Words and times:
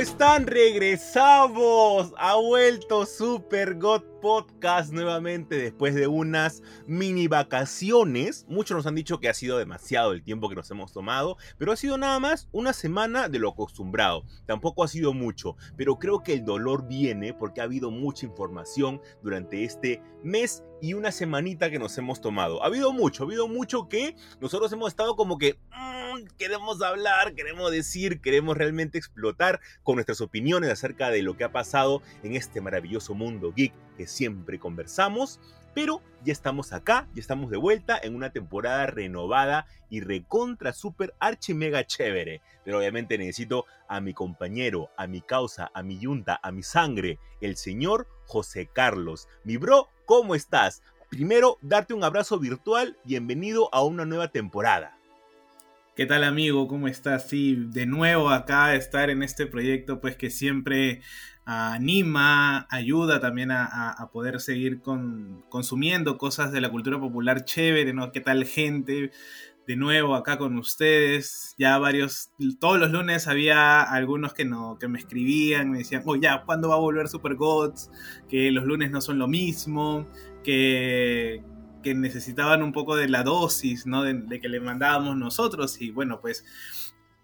Están? 0.00 0.46
Regresamos. 0.46 2.12
Ha 2.16 2.36
vuelto 2.36 3.04
Super 3.04 3.74
God 3.74 4.02
Podcast 4.20 4.92
nuevamente 4.92 5.56
después 5.56 5.94
de 5.94 6.06
unas 6.06 6.62
mini 6.86 7.28
vacaciones. 7.28 8.44
Muchos 8.48 8.76
nos 8.76 8.86
han 8.86 8.94
dicho 8.94 9.18
que 9.18 9.28
ha 9.28 9.34
sido 9.34 9.58
demasiado 9.58 10.12
el 10.12 10.22
tiempo 10.22 10.48
que 10.48 10.54
nos 10.54 10.70
hemos 10.70 10.92
tomado, 10.92 11.36
pero 11.58 11.72
ha 11.72 11.76
sido 11.76 11.96
nada 11.96 12.18
más 12.20 12.48
una 12.52 12.72
semana 12.72 13.28
de 13.28 13.38
lo 13.38 13.50
acostumbrado. 13.50 14.24
Tampoco 14.46 14.84
ha 14.84 14.88
sido 14.88 15.14
mucho, 15.14 15.56
pero 15.76 15.98
creo 15.98 16.22
que 16.22 16.34
el 16.34 16.44
dolor 16.44 16.86
viene 16.86 17.32
porque 17.34 17.60
ha 17.60 17.64
habido 17.64 17.90
mucha 17.90 18.26
información 18.26 19.00
durante 19.22 19.64
este 19.64 20.02
mes 20.22 20.62
y 20.80 20.94
una 20.94 21.12
semanita 21.12 21.70
que 21.70 21.78
nos 21.78 21.96
hemos 21.98 22.20
tomado. 22.20 22.62
Ha 22.62 22.66
habido 22.66 22.92
mucho, 22.92 23.22
ha 23.22 23.26
habido 23.26 23.48
mucho 23.48 23.88
que 23.88 24.16
nosotros 24.40 24.72
hemos 24.72 24.88
estado 24.88 25.16
como 25.16 25.38
que 25.38 25.58
mm, 25.70 26.26
queremos 26.38 26.82
hablar, 26.82 27.34
queremos 27.34 27.70
decir, 27.70 28.20
queremos 28.20 28.56
realmente 28.56 28.98
explotar 28.98 29.60
con 29.82 29.96
nuestras 29.96 30.20
opiniones 30.20 30.70
acerca 30.70 31.10
de 31.10 31.22
lo 31.22 31.36
que 31.36 31.44
ha 31.44 31.52
pasado 31.52 32.02
en 32.22 32.34
este 32.34 32.60
maravilloso 32.60 33.14
mundo 33.14 33.52
geek 33.54 33.72
que 33.96 34.06
siempre 34.10 34.58
conversamos. 34.58 35.40
Pero 35.72 36.02
ya 36.24 36.32
estamos 36.32 36.72
acá, 36.72 37.08
ya 37.14 37.20
estamos 37.20 37.50
de 37.50 37.56
vuelta 37.56 37.98
en 38.02 38.16
una 38.16 38.30
temporada 38.30 38.86
renovada 38.86 39.66
y 39.88 40.00
recontra 40.00 40.72
super 40.72 41.14
archi 41.20 41.54
mega 41.54 41.86
chévere. 41.86 42.42
Pero 42.64 42.78
obviamente 42.78 43.16
necesito 43.16 43.66
a 43.88 44.00
mi 44.00 44.12
compañero, 44.12 44.90
a 44.96 45.06
mi 45.06 45.20
causa, 45.20 45.70
a 45.72 45.82
mi 45.82 45.98
yunta, 45.98 46.40
a 46.42 46.50
mi 46.50 46.62
sangre, 46.62 47.18
el 47.40 47.56
señor 47.56 48.08
José 48.26 48.68
Carlos. 48.72 49.28
Mi 49.44 49.56
bro, 49.56 49.88
¿cómo 50.06 50.34
estás? 50.34 50.82
Primero, 51.08 51.58
darte 51.60 51.94
un 51.94 52.04
abrazo 52.04 52.38
virtual, 52.38 52.96
bienvenido 53.04 53.68
a 53.72 53.82
una 53.84 54.04
nueva 54.04 54.28
temporada. 54.28 54.99
¿Qué 56.00 56.06
tal 56.06 56.24
amigo? 56.24 56.66
¿Cómo 56.66 56.88
estás? 56.88 57.28
Sí, 57.28 57.56
de 57.58 57.84
nuevo 57.84 58.30
acá 58.30 58.74
estar 58.74 59.10
en 59.10 59.22
este 59.22 59.46
proyecto 59.46 60.00
pues 60.00 60.16
que 60.16 60.30
siempre 60.30 61.02
anima, 61.44 62.66
ayuda 62.70 63.20
también 63.20 63.50
a, 63.50 64.08
poder 64.10 64.40
seguir 64.40 64.80
con, 64.80 65.44
consumiendo 65.50 66.16
cosas 66.16 66.52
de 66.52 66.62
la 66.62 66.70
cultura 66.70 66.98
popular 66.98 67.44
chévere, 67.44 67.92
¿no? 67.92 68.12
¿Qué 68.12 68.22
tal 68.22 68.46
gente? 68.46 69.10
De 69.66 69.76
nuevo 69.76 70.14
acá 70.14 70.38
con 70.38 70.56
ustedes, 70.56 71.54
ya 71.58 71.76
varios, 71.76 72.30
todos 72.58 72.78
los 72.78 72.90
lunes 72.90 73.28
había 73.28 73.82
algunos 73.82 74.32
que, 74.32 74.46
no, 74.46 74.78
que 74.78 74.88
me 74.88 74.98
escribían, 74.98 75.70
me 75.70 75.78
decían, 75.80 76.02
oh 76.06 76.16
ya, 76.16 76.44
¿cuándo 76.46 76.70
va 76.70 76.76
a 76.76 76.78
volver 76.78 77.08
Super 77.08 77.34
Gods? 77.34 77.90
Que 78.26 78.50
los 78.50 78.64
lunes 78.64 78.90
no 78.90 79.02
son 79.02 79.18
lo 79.18 79.28
mismo, 79.28 80.08
que, 80.42 81.42
que 81.82 81.94
necesitaban 81.94 82.62
un 82.62 82.72
poco 82.72 82.96
de 82.96 83.08
la 83.08 83.22
dosis, 83.22 83.86
¿no? 83.86 84.02
De, 84.02 84.14
de 84.14 84.40
que 84.40 84.48
le 84.48 84.60
mandábamos 84.60 85.16
nosotros 85.16 85.80
y 85.80 85.90
bueno, 85.90 86.20
pues 86.20 86.44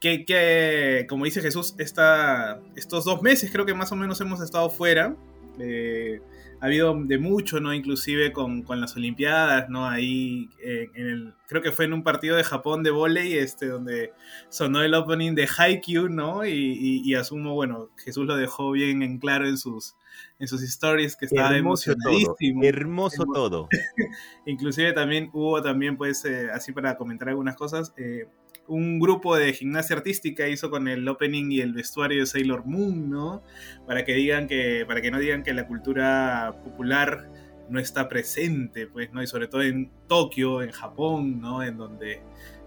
que, 0.00 1.06
como 1.08 1.24
dice 1.24 1.40
Jesús, 1.40 1.74
esta, 1.78 2.60
estos 2.76 3.04
dos 3.04 3.22
meses 3.22 3.50
creo 3.50 3.66
que 3.66 3.74
más 3.74 3.92
o 3.92 3.96
menos 3.96 4.20
hemos 4.20 4.40
estado 4.40 4.70
fuera. 4.70 5.16
Eh, 5.58 6.20
ha 6.60 6.66
habido 6.66 6.94
de 6.94 7.18
mucho, 7.18 7.60
¿no? 7.60 7.74
Inclusive 7.74 8.32
con, 8.32 8.64
las 8.68 8.96
Olimpiadas, 8.96 9.68
¿no? 9.68 9.88
Ahí, 9.88 10.48
en 10.62 11.06
el, 11.06 11.34
creo 11.48 11.60
que 11.60 11.72
fue 11.72 11.84
en 11.84 11.92
un 11.92 12.02
partido 12.02 12.36
de 12.36 12.44
Japón 12.44 12.82
de 12.82 12.90
volei, 12.90 13.36
este, 13.36 13.66
donde 13.66 14.12
sonó 14.48 14.82
el 14.82 14.94
opening 14.94 15.34
de 15.34 15.48
Haikyuu, 15.54 16.08
¿no? 16.08 16.46
Y, 16.46 17.14
asumo, 17.14 17.54
bueno, 17.54 17.90
Jesús 17.96 18.26
lo 18.26 18.36
dejó 18.36 18.70
bien 18.70 19.02
en 19.02 19.18
claro 19.18 19.46
en 19.46 19.58
sus, 19.58 19.96
en 20.38 20.48
sus 20.48 20.62
stories 20.62 21.16
que 21.16 21.26
estaba 21.26 21.56
emocionadísimo. 21.56 22.62
Hermoso 22.62 23.24
todo. 23.32 23.68
Inclusive 24.46 24.92
también 24.92 25.30
hubo 25.32 25.62
también, 25.62 25.96
pues, 25.96 26.24
eh, 26.24 26.48
así 26.52 26.72
para 26.72 26.96
comentar 26.96 27.28
algunas 27.28 27.56
cosas, 27.56 27.92
eh, 27.96 28.26
un 28.68 28.98
grupo 28.98 29.36
de 29.36 29.52
gimnasia 29.52 29.96
artística 29.96 30.48
hizo 30.48 30.70
con 30.70 30.88
el 30.88 31.06
opening 31.08 31.50
y 31.50 31.60
el 31.60 31.72
vestuario 31.72 32.20
de 32.20 32.26
Sailor 32.26 32.66
Moon, 32.66 33.10
¿no? 33.10 33.42
Para 33.86 34.04
que 34.04 34.14
digan 34.14 34.48
que, 34.48 34.84
para 34.86 35.00
que 35.00 35.10
no 35.10 35.18
digan 35.18 35.42
que 35.42 35.52
la 35.52 35.66
cultura 35.66 36.60
popular 36.64 37.30
no 37.68 37.80
está 37.80 38.08
presente, 38.08 38.86
pues, 38.86 39.12
¿no? 39.12 39.22
Y 39.22 39.26
sobre 39.26 39.48
todo 39.48 39.62
en 39.62 39.90
Tokio, 40.08 40.62
en 40.62 40.70
Japón, 40.70 41.40
¿no? 41.40 41.62
En 41.62 41.76
donde 41.76 42.22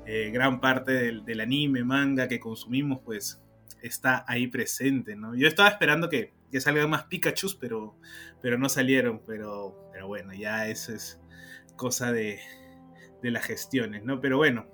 eh, 0.06 0.32
gran 0.32 0.60
parte 0.60 0.92
del, 0.92 1.40
anime, 1.40 1.84
manga 1.84 2.28
que 2.28 2.40
consumimos, 2.40 3.00
pues, 3.04 3.42
está 3.82 4.26
ahí 4.28 4.48
presente, 4.48 5.16
¿no? 5.16 5.36
Yo 5.36 5.48
estaba 5.48 5.70
esperando 5.70 6.10
que, 6.10 6.34
que 6.50 6.62
salgan 6.62 6.90
más 6.90 7.06
Pikachu, 7.06 7.48
pero, 7.60 7.98
pero 8.42 8.58
no 8.58 8.70
salieron, 8.70 9.22
pero, 9.26 9.90
pero 9.92 10.08
bueno, 10.08 10.34
ya 10.34 10.68
eso 10.68 10.94
es 10.94 11.22
cosa 11.76 12.12
de, 12.12 12.40
de 13.22 13.32
las 13.32 13.46
gestiones, 13.46 14.04
¿no? 14.04 14.22
Pero 14.22 14.38
bueno, 14.38 14.68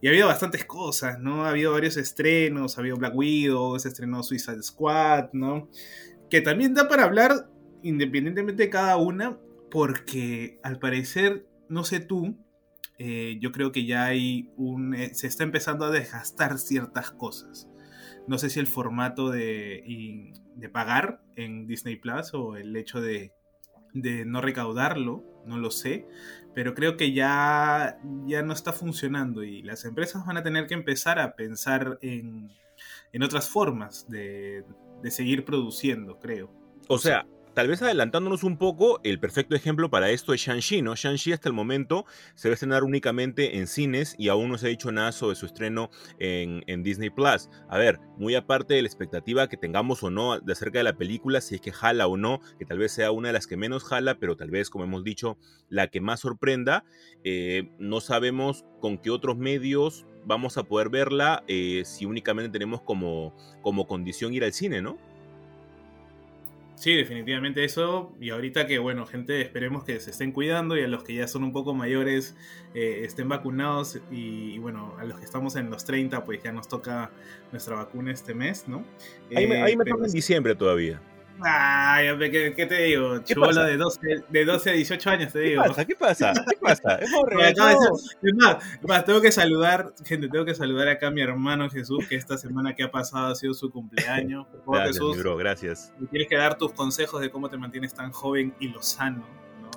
y 0.00 0.06
ha 0.06 0.10
habido 0.10 0.26
bastantes 0.26 0.64
cosas, 0.64 1.18
¿no? 1.18 1.44
Ha 1.44 1.50
habido 1.50 1.72
varios 1.72 1.96
estrenos, 1.96 2.76
ha 2.76 2.80
habido 2.80 2.96
Black 2.96 3.14
Widow, 3.14 3.78
se 3.78 3.88
estrenó 3.88 4.22
Suicide 4.22 4.62
Squad, 4.62 5.30
¿no? 5.32 5.68
Que 6.28 6.40
también 6.40 6.74
da 6.74 6.88
para 6.88 7.04
hablar 7.04 7.50
independientemente 7.82 8.64
de 8.64 8.70
cada 8.70 8.96
una, 8.96 9.38
porque 9.70 10.58
al 10.62 10.78
parecer, 10.78 11.46
no 11.68 11.84
sé 11.84 12.00
tú, 12.00 12.36
eh, 12.98 13.38
yo 13.40 13.52
creo 13.52 13.72
que 13.72 13.86
ya 13.86 14.04
hay 14.04 14.50
un... 14.56 14.94
Eh, 14.94 15.14
se 15.14 15.26
está 15.26 15.44
empezando 15.44 15.86
a 15.86 15.90
desgastar 15.90 16.58
ciertas 16.58 17.10
cosas. 17.10 17.68
No 18.26 18.38
sé 18.38 18.50
si 18.50 18.60
el 18.60 18.66
formato 18.66 19.30
de, 19.30 19.82
de 20.60 20.68
pagar 20.68 21.20
en 21.36 21.66
Disney 21.66 21.96
Plus 21.96 22.34
o 22.34 22.56
el 22.56 22.76
hecho 22.76 23.00
de, 23.00 23.32
de 23.92 24.24
no 24.24 24.40
recaudarlo, 24.40 25.24
no 25.46 25.58
lo 25.58 25.70
sé, 25.70 26.06
pero 26.54 26.74
creo 26.74 26.96
que 26.96 27.12
ya, 27.12 27.98
ya 28.26 28.42
no 28.42 28.52
está 28.52 28.72
funcionando 28.72 29.42
y 29.42 29.62
las 29.62 29.84
empresas 29.84 30.24
van 30.26 30.36
a 30.36 30.42
tener 30.42 30.66
que 30.66 30.74
empezar 30.74 31.18
a 31.18 31.34
pensar 31.34 31.98
en, 32.02 32.50
en 33.12 33.22
otras 33.22 33.48
formas 33.48 34.08
de, 34.08 34.64
de 35.02 35.10
seguir 35.10 35.44
produciendo, 35.44 36.18
creo. 36.18 36.52
O 36.88 36.98
sea, 36.98 37.26
tal 37.60 37.68
vez 37.68 37.82
adelantándonos 37.82 38.42
un 38.42 38.56
poco, 38.56 39.00
el 39.04 39.20
perfecto 39.20 39.54
ejemplo 39.54 39.90
para 39.90 40.08
esto 40.08 40.32
es 40.32 40.40
Shang-Chi, 40.40 40.80
¿no? 40.80 40.94
Shang-Chi 40.94 41.34
hasta 41.34 41.50
el 41.50 41.54
momento 41.54 42.06
se 42.34 42.48
va 42.48 42.52
a 42.52 42.54
estrenar 42.54 42.84
únicamente 42.84 43.58
en 43.58 43.66
cines 43.66 44.14
y 44.16 44.30
aún 44.30 44.48
no 44.48 44.56
se 44.56 44.64
ha 44.64 44.70
dicho 44.70 44.90
nada 44.92 45.12
sobre 45.12 45.36
su 45.36 45.44
estreno 45.44 45.90
en, 46.18 46.82
Disney 46.82 47.10
Plus. 47.10 47.50
A 47.68 47.76
ver, 47.76 48.00
muy 48.16 48.34
aparte 48.34 48.72
de 48.72 48.80
la 48.80 48.88
expectativa 48.88 49.46
que 49.46 49.58
tengamos 49.58 50.02
o 50.02 50.08
no 50.08 50.40
de 50.40 50.52
acerca 50.54 50.78
de 50.78 50.84
la 50.84 50.96
película, 50.96 51.42
si 51.42 51.56
es 51.56 51.60
que 51.60 51.70
jala 51.70 52.06
o 52.06 52.16
no, 52.16 52.40
que 52.58 52.64
tal 52.64 52.78
vez 52.78 52.92
sea 52.92 53.10
una 53.10 53.28
de 53.28 53.34
las 53.34 53.46
que 53.46 53.58
menos 53.58 53.84
jala, 53.84 54.14
pero 54.18 54.38
tal 54.38 54.50
vez, 54.50 54.70
como 54.70 54.84
hemos 54.84 55.04
dicho, 55.04 55.36
la 55.68 55.88
que 55.88 56.00
más 56.00 56.20
sorprenda, 56.20 56.86
eh, 57.24 57.68
no 57.78 58.00
sabemos 58.00 58.64
con 58.80 58.96
qué 58.96 59.10
otros 59.10 59.36
medios 59.36 60.06
vamos 60.24 60.56
a 60.56 60.62
poder 60.62 60.88
verla 60.88 61.44
eh, 61.46 61.82
si 61.84 62.06
únicamente 62.06 62.50
tenemos 62.50 62.80
como, 62.80 63.36
como 63.60 63.86
condición 63.86 64.32
ir 64.32 64.44
al 64.44 64.54
cine, 64.54 64.80
¿no? 64.80 65.09
Sí, 66.80 66.96
definitivamente 66.96 67.62
eso. 67.62 68.10
Y 68.18 68.30
ahorita 68.30 68.66
que, 68.66 68.78
bueno, 68.78 69.04
gente, 69.04 69.42
esperemos 69.42 69.84
que 69.84 70.00
se 70.00 70.12
estén 70.12 70.32
cuidando 70.32 70.78
y 70.78 70.82
a 70.82 70.88
los 70.88 71.04
que 71.04 71.12
ya 71.12 71.28
son 71.28 71.44
un 71.44 71.52
poco 71.52 71.74
mayores 71.74 72.34
eh, 72.72 73.02
estén 73.04 73.28
vacunados. 73.28 74.00
Y, 74.10 74.58
bueno, 74.60 74.96
a 74.98 75.04
los 75.04 75.18
que 75.18 75.26
estamos 75.26 75.56
en 75.56 75.68
los 75.68 75.84
30, 75.84 76.24
pues 76.24 76.42
ya 76.42 76.52
nos 76.52 76.68
toca 76.68 77.10
nuestra 77.52 77.76
vacuna 77.76 78.12
este 78.12 78.32
mes, 78.32 78.66
¿no? 78.66 78.82
Ahí 79.36 79.46
me, 79.46 79.62
ahí 79.62 79.76
me 79.76 79.84
toca 79.84 80.06
en 80.06 80.12
diciembre 80.12 80.54
todavía. 80.54 81.02
Ay, 81.42 82.08
¿qué, 82.30 82.54
¿qué, 82.54 82.66
te 82.66 82.82
digo? 82.82 83.18
Chubola 83.20 83.64
de 83.64 83.76
12, 83.76 84.00
de 84.28 84.44
12 84.44 84.70
a 84.70 84.72
18 84.72 85.10
años, 85.10 85.32
te 85.32 85.40
digo. 85.40 85.62
¿Qué 85.62 85.68
pasa? 85.70 85.84
¿Qué 85.86 85.96
pasa? 85.96 86.32
¿Qué 86.48 86.56
pasa? 86.60 86.98
Es 88.22 88.34
más, 88.86 89.04
tengo 89.04 89.20
que 89.20 89.32
saludar, 89.32 89.92
gente, 90.04 90.28
tengo 90.28 90.44
que 90.44 90.54
saludar 90.54 90.88
acá 90.88 91.08
a 91.08 91.10
mi 91.10 91.20
hermano 91.20 91.68
Jesús, 91.70 92.06
que 92.08 92.16
esta 92.16 92.38
semana 92.38 92.74
que 92.74 92.84
ha 92.84 92.90
pasado 92.90 93.32
ha 93.32 93.34
sido 93.34 93.54
su 93.54 93.70
cumpleaños. 93.70 94.46
Gracias, 94.66 94.98
Jesús, 94.98 95.18
bro, 95.18 95.36
gracias. 95.36 95.92
Y 96.00 96.06
tienes 96.06 96.28
que 96.28 96.36
dar 96.36 96.56
tus 96.56 96.72
consejos 96.72 97.20
de 97.20 97.30
cómo 97.30 97.48
te 97.48 97.56
mantienes 97.56 97.94
tan 97.94 98.12
joven 98.12 98.54
y 98.60 98.68
lo 98.68 98.82
sano. 98.82 99.26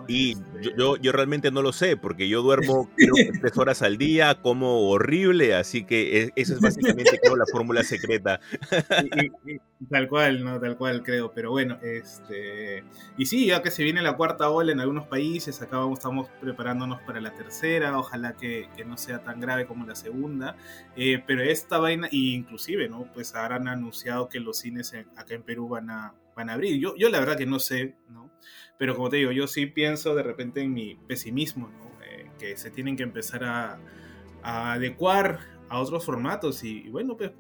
Y 0.08 0.32
este, 0.34 0.74
yo, 0.78 0.98
yo, 0.98 1.12
realmente 1.12 1.52
no 1.52 1.62
lo 1.62 1.74
sé, 1.74 1.98
porque 1.98 2.28
yo 2.28 2.42
duermo 2.42 2.90
creo 2.96 3.14
tres 3.42 3.58
horas 3.58 3.82
al 3.82 3.98
día, 3.98 4.36
como 4.42 4.90
horrible, 4.90 5.56
así 5.56 5.86
que 5.86 6.32
eso 6.36 6.54
es 6.54 6.62
básicamente 6.62 7.20
creo 7.22 7.36
la 7.36 7.46
fórmula 7.52 7.84
secreta. 7.84 8.40
tal 9.90 10.08
cual, 10.08 10.44
no, 10.44 10.60
tal 10.60 10.78
cual 10.78 11.04
creo, 11.04 11.34
pero 11.34 11.52
bueno, 11.52 11.78
este 11.82 12.84
y 13.18 13.26
sí, 13.26 13.48
ya 13.48 13.62
que 13.62 13.72
se 13.72 13.84
viene 13.84 14.02
la 14.02 14.16
cuarta 14.16 14.50
ola 14.50 14.72
en 14.72 14.80
algunos 14.80 15.08
países, 15.08 15.62
acá 15.62 15.78
vamos, 15.78 16.00
estamos 16.00 16.30
preparándonos 16.42 17.02
para 17.02 17.22
la 17.22 17.34
tercera, 17.34 17.98
ojalá 17.98 18.34
que, 18.34 18.70
que 18.76 18.86
no 18.86 18.98
sea 18.98 19.24
tan 19.24 19.40
grave 19.40 19.66
como 19.66 19.86
la 19.86 19.96
segunda, 19.96 20.56
eh, 20.96 21.22
pero 21.26 21.44
esta 21.44 21.78
vaina, 21.78 22.08
inclusive, 22.12 22.90
¿no? 22.90 23.08
Pues 23.14 23.36
habrán 23.36 23.68
anunciado 23.68 24.30
que 24.30 24.40
los 24.40 24.58
cines 24.58 24.94
acá 25.16 25.36
en 25.36 25.44
Perú 25.44 25.68
van 25.68 25.90
a 25.90 26.14
van 26.36 26.50
a 26.50 26.54
abrir. 26.54 26.80
Yo, 26.80 26.96
yo 26.98 27.10
la 27.10 27.20
verdad 27.20 27.38
que 27.38 27.46
no 27.46 27.60
sé, 27.60 27.96
¿no? 28.10 28.32
Pero 28.84 28.98
como 28.98 29.10
te 29.10 29.16
digo, 29.16 29.32
yo 29.32 29.48
sí 29.48 29.66
pienso 29.66 30.14
de 30.14 30.24
repente 30.24 30.60
en 30.60 30.74
mi 30.74 30.96
pesimismo, 31.08 31.70
¿no? 31.70 32.04
Eh, 32.06 32.26
que 32.38 32.58
se 32.58 32.70
tienen 32.70 32.98
que 32.98 33.04
empezar 33.04 33.46
a, 33.46 33.80
adecuar 34.42 35.40
a 35.70 35.80
otros 35.80 36.04
formatos 36.04 36.66
y, 36.66 36.90
bueno, 36.90 37.16
pues 37.16 37.32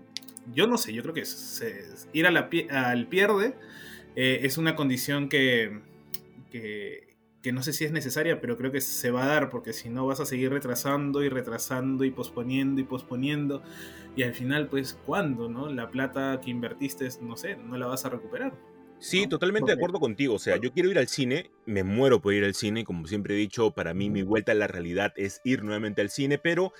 yo 0.54 0.68
no 0.68 0.78
sé, 0.78 0.94
yo 0.94 1.02
creo 1.02 1.14
que 1.14 1.24
ir 2.14 2.28
a 2.28 2.32
la, 2.32 2.50
al 2.72 3.08
pierde 3.08 3.58
eh, 4.16 4.40
es 4.44 4.58
una 4.58 4.78
condición 4.78 5.28
que, 5.28 5.82
que, 6.50 7.52
no 7.52 7.62
sé 7.62 7.74
si 7.74 7.84
es 7.84 7.92
necesaria, 7.92 8.40
pero 8.40 8.56
creo 8.56 8.72
que 8.72 8.80
se 8.80 9.12
va 9.12 9.26
a 9.26 9.28
dar, 9.28 9.50
porque 9.50 9.74
si 9.74 9.90
no 9.90 10.06
vas 10.06 10.22
a 10.22 10.26
seguir 10.26 10.50
retrasando 10.50 11.26
y 11.26 11.28
retrasando 11.28 12.06
y 12.06 12.12
posponiendo 12.12 12.80
y 12.80 12.86
posponiendo, 12.86 13.64
y 14.16 14.24
al 14.24 14.34
final, 14.34 14.70
pues, 14.70 14.94
¿cuándo, 15.06 15.50
no? 15.50 15.68
La 15.68 15.90
plata 15.90 16.40
que 16.42 16.52
invertiste, 16.52 17.10
no 17.22 17.36
sé, 17.36 17.58
no 17.58 17.76
la 17.76 17.88
vas 17.88 18.06
a 18.06 18.10
recuperar. 18.12 18.54
Sí, 19.04 19.28
totalmente 19.28 19.68
de 19.68 19.74
acuerdo 19.74 20.00
contigo. 20.00 20.36
O 20.36 20.40
sea, 20.40 20.56
yo 20.56 20.72
quiero 20.72 20.90
ir 20.90 20.98
al 20.98 21.10
cine, 21.10 21.52
me 21.66 21.84
muero 21.84 22.22
por 22.22 22.34
ir 22.34 22.46
al 22.46 22.56
cine. 22.56 22.86
Como 22.86 23.06
siempre 23.06 23.34
he 23.34 23.38
dicho, 23.38 23.72
para 23.72 23.94
mí 23.94 24.10
mi 24.10 24.22
vuelta 24.22 24.54
a 24.54 24.56
la 24.56 24.68
realidad 24.68 25.12
es 25.18 25.42
ir 25.44 25.62
nuevamente 25.62 26.00
al 26.00 26.10
cine, 26.10 26.38
pero 26.38 26.72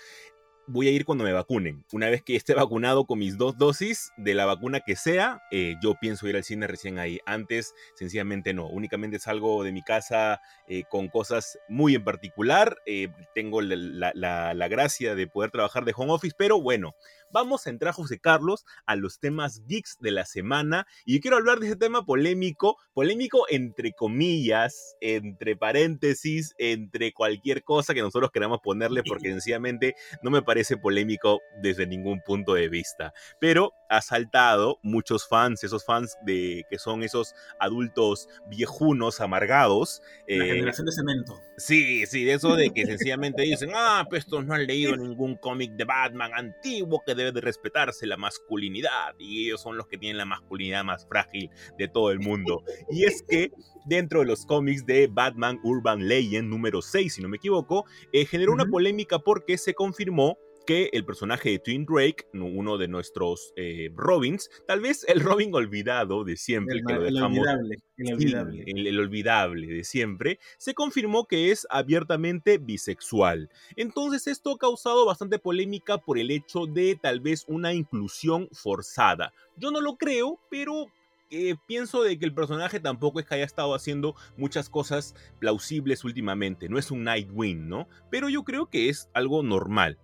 voy 0.66 0.88
a 0.88 0.92
ir 0.92 1.04
cuando 1.04 1.26
me 1.26 1.34
vacunen. 1.34 1.84
Una 1.92 2.10
vez 2.10 2.24
que 2.24 2.38
esté 2.38 2.54
vacunado 2.54 3.06
con 3.06 3.20
mis 3.20 3.38
dos 3.38 3.58
dosis 3.58 4.12
de 4.16 4.34
la 4.34 4.46
vacuna 4.46 4.80
que 4.80 4.96
sea, 4.96 5.42
eh, 5.52 5.76
yo 5.82 5.96
pienso 6.00 6.28
ir 6.28 6.38
al 6.38 6.46
cine 6.46 6.66
recién 6.68 6.98
ahí. 6.98 7.20
Antes, 7.26 7.74
sencillamente 7.96 8.54
no. 8.54 8.68
Únicamente 8.68 9.20
salgo 9.20 9.64
de 9.64 9.74
mi 9.74 9.84
casa 9.84 10.40
eh, 10.68 10.84
con 10.90 11.10
cosas 11.10 11.60
muy 11.68 11.96
en 11.96 12.06
particular. 12.06 12.78
Eh, 12.86 13.10
tengo 13.36 13.62
la, 13.62 14.68
gracia 14.70 15.16
de 15.16 15.28
poder 15.28 15.52
trabajar 15.52 15.84
de 15.84 15.94
home 15.96 16.14
office, 16.14 16.36
pero 16.38 16.62
bueno, 16.62 16.96
vamos 17.34 17.68
a 17.68 17.70
entrar, 17.72 17.94
José 17.94 18.20
Carlos, 18.20 18.66
a 18.86 18.96
los 18.96 19.20
temas 19.20 19.66
geeks 19.68 19.98
de 20.00 20.12
la 20.12 20.26
semana. 20.26 20.88
Y 21.06 21.16
yo 21.16 21.22
quiero 21.22 21.38
hablar 21.38 21.60
de 21.60 21.68
ese 21.68 21.76
tema 21.76 22.06
polémico, 22.06 22.78
polémico 22.94 23.46
entre 23.50 23.92
comillas, 23.92 24.96
entre 25.02 25.58
paréntesis, 25.58 26.54
entre 26.58 27.12
cualquier 27.12 27.64
cosa 27.64 27.94
que 27.94 28.02
nosotros 28.02 28.32
queramos 28.32 28.60
ponerle, 28.64 29.04
porque 29.08 29.30
sencillamente 29.30 29.96
no 30.22 30.32
me 30.32 30.44
parece 30.44 30.78
polémico 30.78 31.42
desde 31.62 31.88
ningún 31.88 32.22
punto 32.22 32.54
de 32.54 32.70
vista. 32.70 33.14
Pero 33.42 33.74
ha 33.90 34.02
saltado 34.02 34.80
muchos 34.84 35.28
fans, 35.28 35.64
esos 35.64 35.86
fans 35.86 36.18
de 36.26 36.66
que 36.70 36.80
son 36.80 37.04
esos 37.04 37.34
adultos 37.60 38.28
viejunos, 38.48 39.22
amargados. 39.22 40.02
La 40.28 40.46
eh, 40.46 40.54
generación 40.54 40.86
de 40.86 40.92
cemento. 40.92 41.40
Sí, 41.58 42.06
sí, 42.06 42.24
de 42.24 42.34
eso 42.34 42.56
de 42.56 42.72
que 42.72 42.86
sencillamente 42.86 43.44
dicen, 43.44 43.72
ah, 43.76 44.06
pues 44.10 44.24
estos 44.24 44.46
no 44.46 44.54
han 44.54 44.66
leído 44.68 44.96
ningún 44.98 45.36
cómic 45.36 45.72
de 45.74 45.86
Batman 45.86 46.32
antiguo 46.34 47.04
que 47.06 47.16
debe 47.24 47.32
de 47.34 47.42
respetarse 47.42 48.08
la 48.08 48.18
masculinidad 48.18 49.16
y 49.18 49.46
ellos 49.46 49.62
son 49.62 49.78
los 49.78 49.88
que 49.88 49.98
tienen 49.98 50.18
la 50.18 50.26
masculinidad 50.26 50.84
más 50.84 51.08
frágil 51.08 51.50
de 51.78 51.88
todo 51.88 52.12
el 52.12 52.20
mundo. 52.20 52.64
Y 52.90 53.06
es 53.06 53.24
que 53.24 53.52
dentro 53.86 54.20
de 54.20 54.26
los 54.26 54.46
cómics 54.46 54.86
de 54.86 55.08
Batman 55.08 55.60
Urban 55.64 56.08
Legend 56.08 56.50
número 56.50 56.82
6, 56.82 57.14
si 57.14 57.22
no 57.22 57.30
me 57.30 57.38
equivoco, 57.38 57.86
eh, 58.12 58.26
generó 58.26 58.54
una 58.54 58.66
polémica 58.66 59.20
porque 59.20 59.58
se 59.58 59.74
confirmó 59.74 60.38
que 60.66 60.90
el 60.94 61.06
personaje 61.06 61.52
de 61.52 61.60
Twin 61.60 61.86
Drake, 61.86 62.28
uno 62.34 62.78
de 62.78 62.88
nuestros 62.88 63.54
eh, 63.56 63.92
Robins, 63.96 64.50
tal 64.68 64.82
vez 64.82 65.06
el 65.08 65.20
Robin 65.20 65.54
olvidado 65.54 66.24
de 66.24 66.38
siempre, 66.38 66.80
el, 66.80 66.86
que 66.86 66.94
lo 66.94 67.02
dejamos, 67.02 67.40
olvidable, 67.40 67.78
el, 67.98 68.14
olvidable. 68.14 68.64
el, 68.68 69.00
olvidable 69.00 69.68
de 69.68 69.84
siempre, 69.84 70.40
se 70.58 70.74
confirmó 70.74 71.26
que 71.26 71.52
es 71.52 71.68
abiertamente 71.70 72.58
bisexual. 72.58 73.50
Entonces 73.76 74.28
esto 74.28 74.52
ha 74.52 74.58
causado 74.58 75.06
bastante 75.06 75.40
polémica 75.40 75.98
por 75.98 76.18
el 76.18 76.32
hecho 76.32 76.66
de 76.66 76.98
tal 77.02 77.20
vez 77.20 77.46
una 77.48 77.74
inclusión 77.74 78.48
forzada. 78.52 79.34
Yo 79.58 79.72
no 79.72 79.82
lo 79.82 79.98
creo, 79.98 80.40
pero 80.50 80.88
eh, 81.36 81.56
pienso 81.66 82.04
de 82.04 82.20
que 82.20 82.26
el 82.26 82.34
personaje 82.36 82.80
tampoco 82.80 83.20
es 83.20 83.26
que 83.26 83.34
haya 83.34 83.44
estado 83.44 83.74
haciendo 83.74 84.16
muchas 84.38 84.70
cosas 84.70 85.16
plausibles 85.40 86.04
últimamente. 86.04 86.70
No 86.70 86.78
es 86.78 86.92
un 86.92 87.04
Nightwing, 87.04 87.68
¿no? 87.68 87.88
Pero 88.12 88.30
yo 88.30 88.44
creo 88.44 88.68
que 88.68 88.90
es 88.90 89.10
algo 89.16 89.42
normal. 89.42 89.98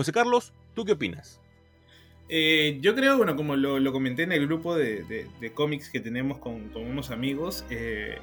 José 0.00 0.12
Carlos, 0.12 0.54
¿tú 0.72 0.86
qué 0.86 0.92
opinas? 0.92 1.42
Eh, 2.30 2.78
yo 2.80 2.94
creo, 2.94 3.18
bueno, 3.18 3.36
como 3.36 3.54
lo, 3.54 3.92
comenté 3.92 4.22
en 4.22 4.32
el 4.32 4.46
grupo 4.46 4.74
de, 4.74 5.26
cómics 5.52 5.90
que 5.90 6.00
tenemos 6.00 6.38
con, 6.38 6.74
unos 6.74 7.10
amigos, 7.10 7.66
eh, 7.68 8.18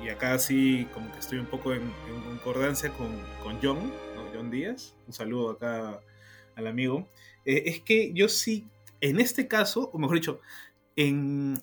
y, 0.00 0.08
acá 0.10 0.38
sí 0.38 0.86
como 0.94 1.10
que 1.10 1.18
estoy 1.18 1.38
un 1.40 1.46
poco 1.46 1.74
en, 1.74 1.92
concordancia 2.24 2.90
con, 2.90 3.10
John, 3.60 3.92
John 4.32 4.48
Díaz, 4.52 4.94
un 5.08 5.12
saludo 5.12 5.50
acá 5.50 5.98
al 6.54 6.68
amigo, 6.68 7.08
eh, 7.44 7.64
es 7.66 7.80
que 7.80 8.12
yo 8.12 8.28
sí, 8.28 8.68
en 9.00 9.18
este 9.18 9.48
caso, 9.48 9.90
o 9.92 9.98
mejor 9.98 10.18
dicho, 10.18 10.40
en, 10.94 11.58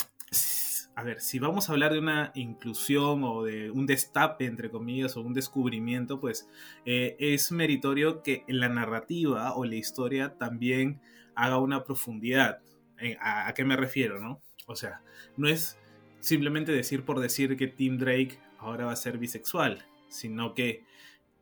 a 0.96 1.04
ver, 1.04 1.20
si 1.20 1.40
vamos 1.40 1.68
a 1.68 1.74
hablar 1.74 1.92
de 1.92 2.00
una 2.00 2.32
inclusión 2.36 3.24
o 3.26 3.44
de 3.44 3.70
un 3.70 3.86
destape, 3.86 4.46
entre 4.46 4.70
comillas, 4.70 5.18
o 5.18 5.22
un 5.22 5.34
descubrimiento, 5.34 6.22
pues 6.22 6.50
eh, 6.86 7.18
es 7.20 7.52
meritorio 7.52 8.24
que 8.24 8.46
la 8.48 8.70
narrativa 8.70 9.54
o 9.56 9.66
la 9.66 9.76
historia 9.76 10.38
también 10.38 11.02
haga 11.36 11.58
una 11.58 11.84
profundidad. 11.84 12.62
Eh, 13.00 13.18
¿A, 13.20 13.54
qué 13.54 13.66
me 13.66 13.76
refiero, 13.76 14.22
no? 14.22 14.42
O 14.68 14.78
sea, 14.78 15.02
no 15.36 15.50
es 15.50 15.78
simplemente 16.22 16.72
decir 16.72 17.04
por 17.04 17.20
decir 17.20 17.58
que 17.58 17.68
Tim 17.68 17.98
Drake 17.98 18.40
ahora 18.58 18.86
va 18.86 18.94
a 18.94 18.96
ser 18.96 19.18
bisexual, 19.18 19.86
sino 20.08 20.54
que 20.54 20.86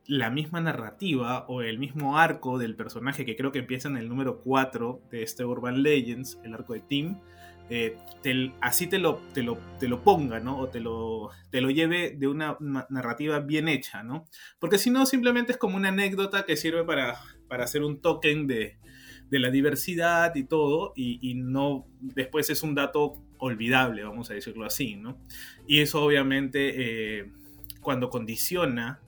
la 0.06 0.30
misma 0.30 0.60
narrativa 0.60 1.46
o 1.46 1.62
el 1.62 1.78
mismo 1.78 2.18
arco 2.18 2.58
del 2.58 2.74
personaje 2.74 3.24
que 3.24 3.36
creo 3.36 3.52
que 3.52 3.60
empieza 3.60 3.88
en 3.88 3.96
el 3.96 4.08
número 4.08 4.40
4 4.42 5.00
de 5.10 5.22
este 5.22 5.44
Urban 5.44 5.82
Legends, 5.84 6.40
el 6.42 6.54
arco 6.54 6.74
de 6.74 6.80
Tim, 6.80 7.20
eh, 7.70 7.96
así 8.60 8.86
te 8.86 8.98
lo, 8.98 9.16
te 9.32 9.42
lo, 9.42 9.58
te 9.78 9.88
lo 9.88 10.02
ponga, 10.02 10.40
¿no? 10.40 10.58
O 10.58 10.68
te 10.68 10.80
lo, 10.80 11.30
te 11.50 11.60
lo 11.60 11.70
lleve 11.70 12.14
de 12.16 12.26
una 12.26 12.56
narrativa 12.88 13.40
bien 13.40 13.68
hecha, 13.68 14.02
¿no? 14.02 14.26
Porque 14.58 14.78
si 14.78 14.90
no, 14.90 15.06
simplemente 15.06 15.52
es 15.52 15.58
como 15.58 15.76
una 15.76 15.88
anécdota 15.88 16.44
que 16.44 16.56
sirve 16.56 16.84
para, 16.84 17.18
para 17.48 17.64
hacer 17.64 17.82
un 17.82 18.00
token 18.00 18.46
de, 18.46 18.78
de 19.30 19.38
la 19.38 19.50
diversidad 19.50 20.34
y 20.36 20.44
todo, 20.44 20.92
y, 20.96 21.34
no, 21.34 21.86
después 22.00 22.50
es 22.50 22.62
un 22.62 22.74
dato 22.74 23.14
olvidable, 23.38 24.04
vamos 24.04 24.30
a 24.30 24.34
decirlo 24.34 24.64
así, 24.64 24.96
¿no? 24.96 25.18
Y 25.66 25.80
eso 25.80 26.04
obviamente, 26.04 27.18
eh, 27.18 27.32
cuando 27.80 28.10
condiciona, 28.10 29.00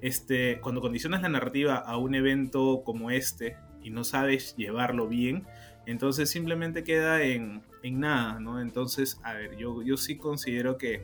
este, 0.00 0.60
cuando 0.60 0.80
condicionas 0.80 1.22
la 1.22 1.28
narrativa 1.28 1.76
a 1.76 1.96
un 1.98 2.14
evento 2.14 2.82
como 2.84 3.10
este 3.10 3.56
y 3.82 3.90
no 3.90 4.04
sabes 4.04 4.56
llevarlo 4.56 5.08
bien, 5.08 5.46
entonces 5.90 6.30
simplemente 6.30 6.84
queda 6.84 7.22
en, 7.22 7.62
nada, 7.82 8.40
¿no? 8.40 8.60
Entonces, 8.60 9.20
a 9.22 9.34
ver, 9.34 9.56
yo, 9.56 9.82
yo 9.82 9.96
sí 9.96 10.16
considero 10.16 10.78
que, 10.78 11.02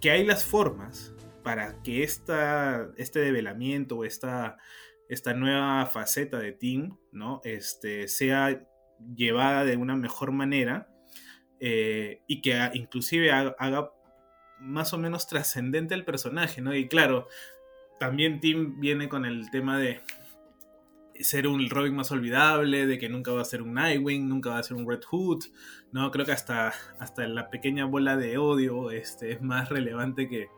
que, 0.00 0.10
hay 0.10 0.24
las 0.24 0.44
formas 0.44 1.14
para 1.42 1.82
que 1.82 2.02
esta, 2.02 2.90
este 2.96 3.20
develamiento 3.20 3.98
o 3.98 4.04
esta, 4.04 4.58
esta 5.08 5.34
nueva 5.34 5.86
faceta 5.86 6.38
de 6.38 6.52
Tim, 6.52 6.96
¿no? 7.12 7.40
Este, 7.44 8.08
sea 8.08 8.66
llevada 9.16 9.64
de 9.64 9.76
una 9.76 9.96
mejor 9.96 10.32
manera 10.32 10.88
eh, 11.60 12.22
y 12.26 12.42
que 12.42 12.58
inclusive 12.74 13.32
haga, 13.32 13.90
más 14.60 14.92
o 14.92 14.98
menos 14.98 15.26
trascendente 15.26 15.94
el 15.94 16.04
personaje, 16.04 16.60
¿no? 16.60 16.74
Y 16.74 16.88
claro, 16.88 17.28
también 17.98 18.40
Tim 18.40 18.80
viene 18.80 19.08
con 19.08 19.24
el 19.24 19.50
tema 19.50 19.78
de 19.78 20.00
ser 21.20 21.46
un 21.46 21.68
Robin 21.70 21.94
más 21.94 22.10
olvidable, 22.10 22.86
de 22.86 22.98
que 22.98 23.08
nunca 23.08 23.32
va 23.32 23.42
a 23.42 23.44
ser 23.44 23.62
un 23.62 23.74
Nightwing, 23.74 24.28
nunca 24.28 24.50
va 24.50 24.58
a 24.58 24.62
ser 24.62 24.76
un 24.76 24.88
Red 24.88 25.02
Hood, 25.10 25.44
¿no? 25.92 26.10
Creo 26.10 26.26
que 26.26 26.32
hasta, 26.32 26.72
hasta 26.98 27.26
la 27.28 27.50
pequeña 27.50 27.84
bola 27.84 28.16
de 28.16 28.38
odio 28.38 28.90
este, 28.90 29.32
es 29.32 29.42
más 29.42 29.68
relevante 29.68 30.28
que, 30.28 30.48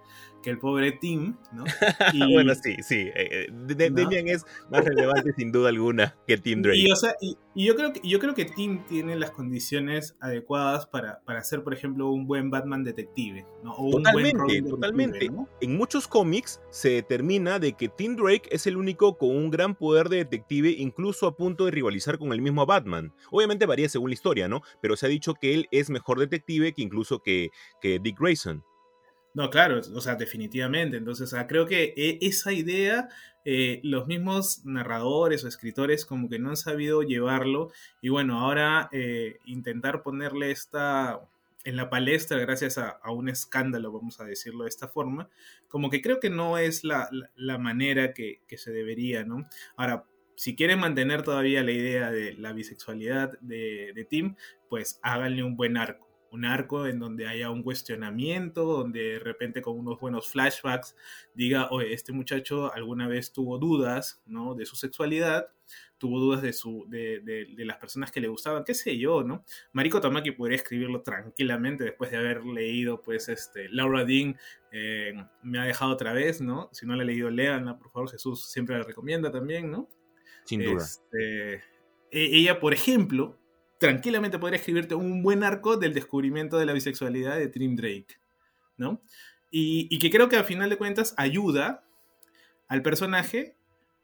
que 0.47 0.51
el 0.51 0.59
pobre 0.61 0.93
Tim, 0.93 1.35
¿no? 1.53 1.65
Y, 2.15 2.33
bueno, 2.33 2.55
sí, 2.55 2.77
sí. 2.81 3.11
Eh, 3.17 3.49
eh, 3.49 3.49
Demian 3.51 4.29
es 4.29 4.45
más 4.71 4.85
relevante 4.85 5.33
sin 5.33 5.51
duda 5.51 5.71
alguna 5.71 6.17
que 6.25 6.39
Tim 6.39 6.63
Drake. 6.63 6.79
Y, 6.79 6.93
o 6.93 6.95
sea, 6.95 7.17
y, 7.21 7.37
yo, 7.57 7.75
creo 7.75 7.93
que, 7.93 8.01
yo 8.05 8.21
creo 8.21 8.33
que 8.33 8.45
Tim 8.45 8.85
tiene 8.87 9.17
las 9.17 9.33
condiciones 9.33 10.17
adecuadas 10.21 10.87
para, 10.87 11.21
para 11.25 11.43
ser, 11.43 11.65
por 11.65 11.75
ejemplo, 11.75 12.11
un 12.11 12.29
buen 12.29 12.49
Batman 12.49 12.85
detective, 12.85 13.45
¿no? 13.65 13.75
totalmente, 13.91 14.63
totalmente. 14.63 15.31
En 15.61 15.77
muchos 15.77 16.07
cómics 16.07 16.61
se 16.71 16.91
determina 16.91 17.59
de 17.59 17.73
que 17.73 17.89
Tim 17.89 18.15
Drake 18.15 18.49
es 18.53 18.69
el 18.69 18.77
único 18.77 19.19
con 19.19 19.31
un 19.31 19.51
gran 19.51 19.75
poder 19.75 20.09
de 20.09 20.19
detective, 20.19 20.71
incluso 20.71 21.27
a 21.27 21.37
punto 21.37 21.65
de 21.65 21.73
rivalizar 21.73 22.19
con 22.19 22.33
el 22.33 22.41
mismo 22.41 22.65
Batman. 22.67 23.13
Obviamente 23.33 23.67
varía 23.67 23.89
según 23.89 24.11
la 24.11 24.15
historia, 24.15 24.47
¿no? 24.47 24.63
Pero 24.81 24.95
se 24.95 25.07
ha 25.07 25.09
dicho 25.09 25.35
que 25.35 25.55
él 25.55 25.67
es 25.73 25.91
mejor 25.91 26.21
detective 26.21 26.73
que 26.73 26.83
incluso 26.83 27.21
que, 27.21 27.49
que 27.81 27.99
Dick 27.99 28.17
Grayson. 28.21 28.63
No, 29.37 29.51
claro, 29.51 29.83
o 29.95 30.01
sea, 30.01 30.15
definitivamente. 30.15 30.97
Entonces, 30.97 31.35
creo 31.47 31.67
que 31.67 31.93
e, 31.95 32.19
esa 32.23 32.55
idea, 32.55 33.11
eh, 33.45 33.81
los 33.85 34.07
mismos 34.07 34.65
narradores 34.65 35.45
o 35.45 35.49
escritores 35.49 36.07
como 36.07 36.31
que 36.31 36.39
no 36.39 36.49
han 36.49 36.57
sabido 36.57 37.03
llevarlo. 37.03 37.71
Y 38.01 38.09
bueno, 38.09 38.41
ahora 38.41 38.89
eh, 38.93 39.39
intentar 39.45 40.03
ponerle 40.03 40.53
esta 40.53 41.21
en 41.65 41.77
la 41.77 41.91
palestra 41.91 42.39
gracias 42.39 42.79
a, 42.79 42.99
un 43.11 43.29
escándalo, 43.29 43.93
vamos 43.93 44.21
a 44.21 44.25
decirlo 44.25 44.65
de 44.65 44.71
esta 44.71 44.89
forma, 44.89 45.29
como 45.69 45.91
que 45.91 46.01
creo 46.01 46.19
que 46.21 46.31
no 46.31 46.57
es 46.57 46.83
la, 46.85 47.11
manera 47.59 48.15
que, 48.15 48.41
se 48.57 48.73
debería, 48.73 49.25
¿no? 49.25 49.49
Ahora, 49.77 50.07
si 50.37 50.57
quieren 50.57 50.79
mantener 50.81 51.23
todavía 51.23 51.63
la 51.63 51.73
idea 51.73 52.11
de 52.11 52.35
la 52.35 52.53
bisexualidad 52.53 53.39
de, 53.41 53.93
de 53.95 54.05
Tim, 54.05 54.37
pues 54.71 54.99
háganle 55.03 55.43
un 55.43 55.57
buen 55.57 55.77
arco 55.77 56.06
un 56.31 56.45
arco 56.45 56.87
en 56.87 56.99
donde 56.99 57.27
haya 57.27 57.51
un 57.51 57.63
cuestionamiento, 57.63 58.65
donde 58.65 59.13
de 59.13 59.19
repente 59.19 59.63
con 59.63 59.79
unos 59.79 59.99
buenos 59.99 60.29
flashbacks 60.29 60.97
diga, 61.35 61.69
oye, 61.71 61.93
este 61.93 62.13
muchacho 62.13 62.73
alguna 62.73 63.09
vez 63.09 63.33
tuvo 63.33 63.59
dudas, 63.59 64.23
¿no? 64.27 64.55
De 64.55 64.67
su 64.67 64.77
sexualidad, 64.77 65.49
tuvo 65.99 66.21
dudas 66.21 66.43
de, 66.43 66.53
su, 66.53 66.87
de, 66.89 67.21
de, 67.21 67.65
las 67.65 67.79
personas 67.79 68.13
que 68.13 68.21
le 68.21 68.29
gustaban, 68.29 68.65
qué 68.65 68.75
sé 68.75 68.99
yo, 68.99 69.23
¿no? 69.23 69.45
Mariko 69.73 70.01
Tamaki 70.01 70.33
podría 70.33 70.57
escribirlo 70.57 71.03
tranquilamente 71.03 71.85
después 71.85 72.11
de 72.11 72.19
haber 72.19 72.45
leído, 72.45 73.03
pues, 73.03 73.29
este, 73.29 73.69
Laura 73.71 74.05
Dean 74.05 74.37
eh, 74.73 75.15
me 75.43 75.59
ha 75.59 75.65
dejado 75.65 75.93
otra 75.93 76.13
vez, 76.13 76.41
¿no? 76.41 76.69
Si 76.73 76.87
no 76.87 76.95
la 76.97 77.03
ha 77.03 77.07
leído, 77.07 77.31
léanla, 77.31 77.79
por 77.79 77.91
favor, 77.91 78.11
Jesús 78.11 78.51
siempre 78.51 78.77
la 78.77 78.85
recomienda 78.85 79.31
también, 79.31 79.71
¿no? 79.71 79.89
Sin 80.45 80.63
duda. 80.63 80.83
Este, 80.83 81.55
e, 81.55 81.61
ella, 82.11 82.61
por 82.61 82.75
ejemplo, 82.75 83.39
tranquilamente 83.79 84.39
podría 84.39 84.59
escribirte 84.59 84.95
un 84.95 85.23
buen 85.23 85.45
arco 85.45 85.77
del 85.77 85.95
descubrimiento 85.95 86.59
de 86.59 86.67
la 86.67 86.73
bisexualidad 86.73 87.37
de 87.37 87.49
Trim 87.49 87.77
Drake, 87.77 88.19
¿no? 88.77 89.03
Y, 89.51 89.99
que 89.99 90.11
creo 90.11 90.29
que 90.29 90.37
al 90.37 90.45
final 90.45 90.69
de 90.69 90.77
cuentas 90.77 91.15
ayuda 91.17 91.85
al 92.69 92.83
personaje 92.83 93.57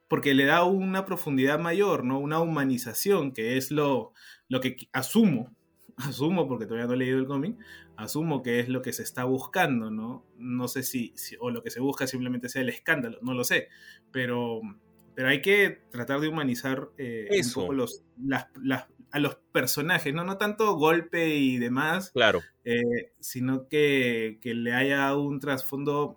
porque 0.09 0.35
le 0.35 0.45
da 0.45 0.65
una 0.65 1.05
profundidad 1.05 1.59
mayor, 1.59 2.05
¿no? 2.05 2.19
Una 2.19 2.41
humanización, 2.41 3.33
que 3.33 3.57
es 3.57 3.71
lo, 3.71 4.13
lo 4.49 4.61
que 4.61 4.77
asumo, 4.93 5.55
asumo 5.97 6.49
porque 6.49 6.67
todavía 6.67 6.87
no 6.87 6.95
he 6.95 6.99
leído 6.99 7.19
el 7.19 7.27
cómic, 7.27 7.57
asumo 7.97 8.43
que 8.43 8.61
es 8.61 8.69
lo 8.69 8.83
que 8.83 8.93
se 8.93 9.03
está 9.03 9.25
buscando, 9.25 9.91
¿no? 9.91 10.27
No 10.37 10.69
sé 10.69 10.83
si, 10.83 11.15
o 11.41 11.51
lo 11.51 11.63
que 11.63 11.71
se 11.71 11.81
busca 11.81 12.07
simplemente 12.07 12.49
sea 12.49 12.63
el 12.63 12.69
escándalo, 12.69 13.19
no 13.23 13.35
lo 13.35 13.45
sé, 13.45 13.69
pero, 14.11 14.61
pero 15.15 15.29
hay 15.29 15.43
que 15.43 15.83
tratar 15.91 16.21
de 16.21 16.29
humanizar 16.29 16.91
eh, 16.99 17.29
un 17.31 17.53
poco 17.53 17.73
los, 17.73 18.05
las, 18.17 18.47
a 19.13 19.19
los 19.19 19.37
personajes, 19.53 20.13
¿no? 20.13 20.25
No 20.25 20.39
tanto 20.39 20.75
golpe 20.75 21.29
y 21.37 21.59
demás. 21.59 22.11
Claro. 22.11 22.41
Eh, 22.65 23.13
sino 23.21 23.69
que, 23.69 24.39
que, 24.41 24.55
le 24.55 24.73
haya 24.73 25.15
un 25.15 25.39
trasfondo. 25.39 26.17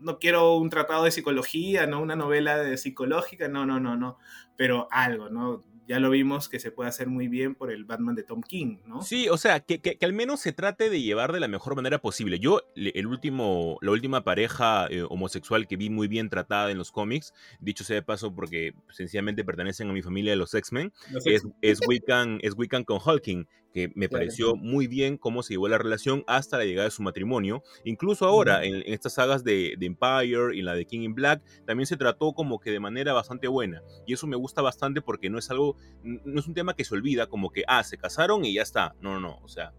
No 0.00 0.18
quiero 0.18 0.56
un 0.56 0.68
tratado 0.68 1.04
de 1.04 1.12
psicología, 1.12 1.86
no 1.86 2.00
una 2.00 2.16
novela 2.16 2.58
de 2.58 2.76
psicológica, 2.76 3.48
no, 3.48 3.64
no, 3.64 3.80
no, 3.80 3.96
no. 3.96 4.18
Pero 4.56 4.88
algo, 4.90 5.30
¿no? 5.30 5.64
Ya 5.86 6.00
lo 6.00 6.10
vimos 6.10 6.48
que 6.48 6.58
se 6.58 6.70
puede 6.70 6.88
hacer 6.88 7.08
muy 7.08 7.28
bien 7.28 7.54
por 7.54 7.70
el 7.70 7.84
Batman 7.84 8.14
de 8.14 8.22
Tom 8.22 8.42
King, 8.42 8.78
¿no? 8.86 9.02
Sí, 9.02 9.28
o 9.28 9.36
sea, 9.36 9.60
que, 9.60 9.80
que, 9.80 9.98
al 10.00 10.12
menos 10.12 10.40
se 10.40 10.52
trate 10.52 10.90
de 10.90 11.00
llevar 11.00 11.32
de 11.32 11.40
la 11.40 11.48
mejor 11.48 11.76
manera 11.76 12.00
posible. 12.00 12.38
Yo, 12.38 12.60
el 12.74 13.06
último, 13.06 13.78
la 13.80 13.92
última 13.92 14.24
pareja 14.24 14.86
eh, 14.90 15.04
homosexual 15.08 15.66
que 15.66 15.76
vi 15.76 15.90
muy 15.90 16.08
bien 16.08 16.28
tratada 16.28 16.70
en 16.70 16.78
los 16.78 16.90
cómics, 16.92 17.32
dicho 17.60 17.84
sea 17.84 17.96
de 17.96 18.02
paso 18.02 18.34
porque 18.34 18.74
sencillamente 18.90 19.44
pertenecen 19.44 19.88
a 19.90 19.92
mi 19.92 20.02
familia 20.02 20.32
de 20.32 20.36
los 20.36 20.54
X-Men, 20.54 20.92
es, 21.24 21.46
es, 21.62 21.80
Wiccan, 21.86 22.38
es 22.42 22.54
Wiccan 22.56 22.84
con 22.84 23.00
Hulking, 23.04 23.46
que 23.76 23.92
me 23.94 24.08
pareció 24.08 24.56
muy 24.56 24.86
bien 24.86 25.18
cómo 25.18 25.42
se 25.42 25.52
llevó 25.52 25.68
la 25.68 25.76
relación 25.76 26.24
hasta 26.26 26.56
la 26.56 26.64
llegada 26.64 26.86
de 26.86 26.90
su 26.90 27.02
matrimonio. 27.02 27.62
Incluso 27.84 28.24
ahora, 28.24 28.64
en, 28.64 28.82
estas 28.86 29.12
sagas 29.12 29.44
de, 29.44 29.76
Empire 29.78 30.56
y 30.56 30.62
la 30.62 30.74
de 30.74 30.86
King 30.86 31.00
in 31.00 31.14
Black, 31.14 31.42
también 31.66 31.86
se 31.86 31.98
trató 31.98 32.32
como 32.32 32.58
que 32.58 32.70
de 32.70 32.80
manera 32.80 33.12
bastante 33.12 33.48
buena. 33.48 33.82
Y 34.06 34.14
eso 34.14 34.26
me 34.26 34.36
gusta 34.36 34.62
bastante 34.62 35.02
porque 35.02 35.28
no 35.28 35.38
es 35.38 35.50
algo, 35.50 35.76
no 36.02 36.40
es 36.40 36.46
un 36.46 36.54
tema 36.54 36.72
que 36.72 36.86
se 36.86 36.94
olvida, 36.94 37.26
como 37.26 37.50
que, 37.50 37.64
ah, 37.68 37.84
se 37.84 37.98
casaron 37.98 38.46
y 38.46 38.54
ya 38.54 38.62
está. 38.62 38.94
No, 39.02 39.12
no, 39.12 39.20
no, 39.20 39.36
o 39.42 39.48
sea, 39.48 39.74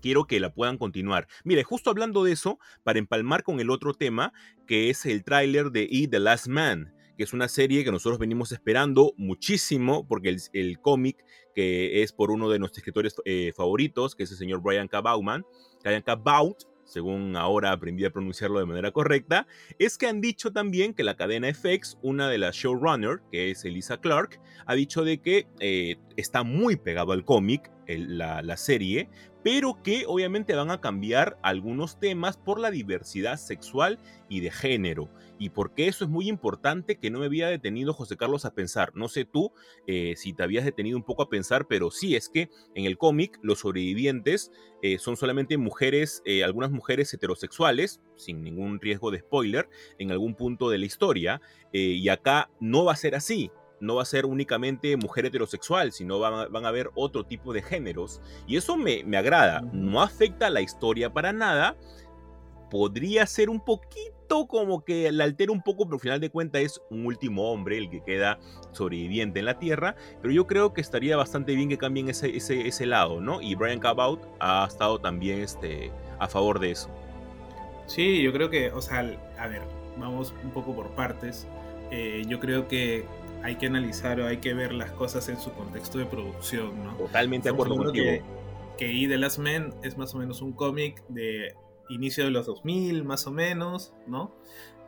quiero 0.00 0.26
que 0.26 0.38
la 0.38 0.54
puedan 0.54 0.78
continuar. 0.78 1.26
Mire, 1.42 1.64
justo 1.64 1.90
hablando 1.90 2.22
de 2.22 2.30
eso, 2.30 2.60
para 2.84 3.00
empalmar 3.00 3.42
con 3.42 3.58
el 3.58 3.70
otro 3.70 3.92
tema, 3.92 4.32
que 4.68 4.88
es 4.88 5.04
el 5.04 5.24
tráiler 5.24 5.72
de 5.72 5.88
E! 5.90 6.06
The 6.06 6.20
Last 6.20 6.46
Man, 6.46 6.94
que 7.16 7.24
es 7.24 7.32
una 7.32 7.48
serie 7.48 7.84
que 7.84 7.90
nosotros 7.90 8.18
venimos 8.18 8.52
esperando 8.52 9.14
muchísimo, 9.16 10.06
porque 10.06 10.28
el, 10.28 10.40
el 10.52 10.80
cómic 10.80 11.24
que 11.56 12.02
es 12.02 12.12
por 12.12 12.30
uno 12.30 12.50
de 12.50 12.58
nuestros 12.58 12.80
escritores 12.80 13.16
eh, 13.24 13.50
favoritos, 13.56 14.14
que 14.14 14.24
es 14.24 14.30
el 14.30 14.36
señor 14.36 14.60
Brian 14.60 14.88
K. 14.88 15.00
Bauman, 15.00 15.46
Brian 15.82 16.02
K. 16.02 16.14
Baut, 16.16 16.64
según 16.84 17.34
ahora 17.34 17.72
aprendí 17.72 18.04
a 18.04 18.10
pronunciarlo 18.10 18.58
de 18.58 18.66
manera 18.66 18.90
correcta, 18.92 19.46
es 19.78 19.96
que 19.96 20.06
han 20.06 20.20
dicho 20.20 20.52
también 20.52 20.92
que 20.92 21.02
la 21.02 21.16
cadena 21.16 21.52
FX, 21.52 21.96
una 22.02 22.28
de 22.28 22.36
las 22.36 22.56
showrunners, 22.56 23.22
que 23.32 23.50
es 23.50 23.64
Elisa 23.64 23.98
Clark, 23.98 24.38
ha 24.66 24.74
dicho 24.74 25.02
de 25.02 25.22
que 25.22 25.46
eh, 25.58 25.96
está 26.16 26.42
muy 26.42 26.76
pegado 26.76 27.12
al 27.12 27.24
cómic, 27.24 27.72
la, 27.88 28.42
la, 28.42 28.56
serie, 28.56 29.08
pero 29.46 29.80
que 29.80 30.06
obviamente 30.08 30.56
van 30.56 30.72
a 30.72 30.80
cambiar 30.80 31.38
algunos 31.40 32.00
temas 32.00 32.36
por 32.36 32.58
la 32.58 32.72
diversidad 32.72 33.36
sexual 33.36 34.00
y 34.28 34.40
de 34.40 34.50
género 34.50 35.08
y 35.38 35.50
porque 35.50 35.86
eso 35.86 36.04
es 36.04 36.10
muy 36.10 36.28
importante 36.28 36.98
que 36.98 37.12
no 37.12 37.20
me 37.20 37.26
había 37.26 37.46
detenido 37.46 37.92
José 37.92 38.16
Carlos 38.16 38.44
a 38.44 38.54
pensar. 38.54 38.90
No 38.96 39.06
sé 39.06 39.24
tú 39.24 39.52
eh, 39.86 40.14
si 40.16 40.32
te 40.32 40.42
habías 40.42 40.64
detenido 40.64 40.96
un 40.96 41.04
poco 41.04 41.22
a 41.22 41.28
pensar, 41.28 41.68
pero 41.68 41.92
sí 41.92 42.16
es 42.16 42.28
que 42.28 42.50
en 42.74 42.86
el 42.86 42.98
cómic 42.98 43.38
los 43.40 43.60
sobrevivientes 43.60 44.50
eh, 44.82 44.98
son 44.98 45.16
solamente 45.16 45.58
mujeres, 45.58 46.22
eh, 46.24 46.42
algunas 46.42 46.72
mujeres 46.72 47.14
heterosexuales, 47.14 48.00
sin 48.16 48.42
ningún 48.42 48.80
riesgo 48.80 49.12
de 49.12 49.20
spoiler, 49.20 49.68
en 50.00 50.10
algún 50.10 50.34
punto 50.34 50.70
de 50.70 50.78
la 50.78 50.86
historia, 50.86 51.40
y 51.72 52.08
acá 52.08 52.50
no 52.58 52.86
va 52.86 52.94
a 52.94 52.96
ser 52.96 53.14
así 53.14 53.50
no 53.80 53.96
va 53.96 54.02
a 54.02 54.06
ser 54.06 54.26
únicamente 54.26 54.96
mujer 54.96 55.26
heterosexual, 55.26 55.92
sino 55.92 56.18
van 56.18 56.64
a, 56.64 56.68
haber 56.68 56.90
otro 56.94 57.24
tipo 57.24 57.52
de 57.52 57.62
géneros. 57.62 58.20
Y 58.46 58.56
eso 58.56 58.76
me, 58.76 59.04
me, 59.04 59.16
agrada. 59.16 59.62
No 59.72 60.02
afecta 60.02 60.46
a 60.46 60.50
la 60.50 60.60
historia 60.60 61.12
para 61.12 61.32
nada. 61.32 61.76
Podría 62.70 63.26
ser 63.26 63.48
un 63.48 63.60
poquito 63.60 64.16
como 64.48 64.84
que 64.84 65.10
la 65.12 65.24
altera 65.24 65.52
un 65.52 65.62
poco, 65.62 65.84
pero 65.84 65.94
al 65.96 66.00
final 66.00 66.20
de 66.20 66.30
cuentas 66.30 66.62
es 66.62 66.82
un 66.90 67.06
último 67.06 67.50
hombre 67.52 67.78
el 67.78 67.88
que 67.88 68.02
queda 68.02 68.38
sobreviviente 68.72 69.38
en 69.38 69.44
la 69.44 69.58
Tierra, 69.58 69.94
pero 70.20 70.32
yo 70.32 70.46
creo 70.46 70.74
que 70.74 70.80
estaría 70.80 71.16
bastante 71.16 71.54
bien 71.54 71.68
que 71.68 71.78
cambien 71.78 72.08
ese, 72.08 72.36
ese, 72.36 72.66
ese 72.66 72.86
lado, 72.86 73.20
¿no? 73.20 73.40
Y 73.40 73.54
Brian 73.54 73.78
Cabout 73.78 74.20
ha 74.40 74.66
estado 74.68 74.98
también 74.98 75.40
este, 75.40 75.90
a 76.18 76.28
favor 76.28 76.58
de 76.58 76.72
eso. 76.72 76.90
Sí, 77.86 78.22
yo 78.22 78.32
creo 78.32 78.50
que, 78.50 78.72
o 78.72 78.82
sea, 78.82 78.98
a 79.38 79.46
ver, 79.46 79.62
vamos 79.96 80.34
un 80.42 80.50
poco 80.50 80.74
por 80.74 80.88
partes. 80.90 81.46
Eh, 81.90 82.24
yo 82.26 82.40
creo 82.40 82.66
que 82.66 83.04
hay 83.42 83.56
que 83.56 83.66
analizar 83.66 84.20
o 84.20 84.26
hay 84.26 84.38
que 84.38 84.54
ver 84.54 84.72
las 84.72 84.90
cosas 84.92 85.28
en 85.28 85.38
su 85.38 85.52
contexto 85.52 85.98
de 85.98 86.06
producción, 86.06 86.82
¿no? 86.82 86.96
Totalmente 86.96 87.48
de 87.48 87.54
acuerdo 87.54 87.76
contigo. 87.76 88.04
Que, 88.04 88.22
que 88.78 89.04
E 89.04 89.08
The 89.08 89.18
Last 89.18 89.38
Man 89.38 89.74
es 89.82 89.96
más 89.96 90.14
o 90.14 90.18
menos 90.18 90.42
un 90.42 90.52
cómic 90.52 91.02
de 91.08 91.54
inicio 91.88 92.24
de 92.24 92.30
los 92.30 92.46
2000, 92.46 93.04
más 93.04 93.26
o 93.26 93.30
menos, 93.30 93.94
¿no? 94.06 94.34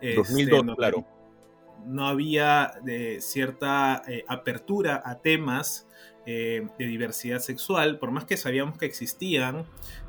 2002, 0.00 0.60
este, 0.60 0.76
claro. 0.76 1.04
No 1.86 2.06
había 2.06 2.72
de 2.82 3.20
cierta 3.20 4.02
eh, 4.08 4.24
apertura 4.28 5.02
a 5.04 5.20
temas 5.20 5.86
eh, 6.26 6.66
de 6.78 6.86
diversidad 6.86 7.38
sexual, 7.38 7.98
por 7.98 8.10
más 8.10 8.24
que 8.24 8.36
sabíamos 8.36 8.76
que 8.78 8.86
existían, 8.86 9.64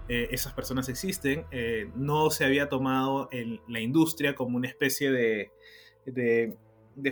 eh, 0.10 0.30
esas 0.32 0.54
personas 0.54 0.90
existen, 0.90 1.46
no 1.96 2.32
se 2.32 2.44
había 2.44 2.68
tomado 2.68 3.30
en 3.32 3.62
la 3.68 3.80
industria 3.80 4.36
como 4.36 4.58
una 4.58 4.68
especie 4.68 5.12
de, 5.12 5.52
de, 6.06 6.58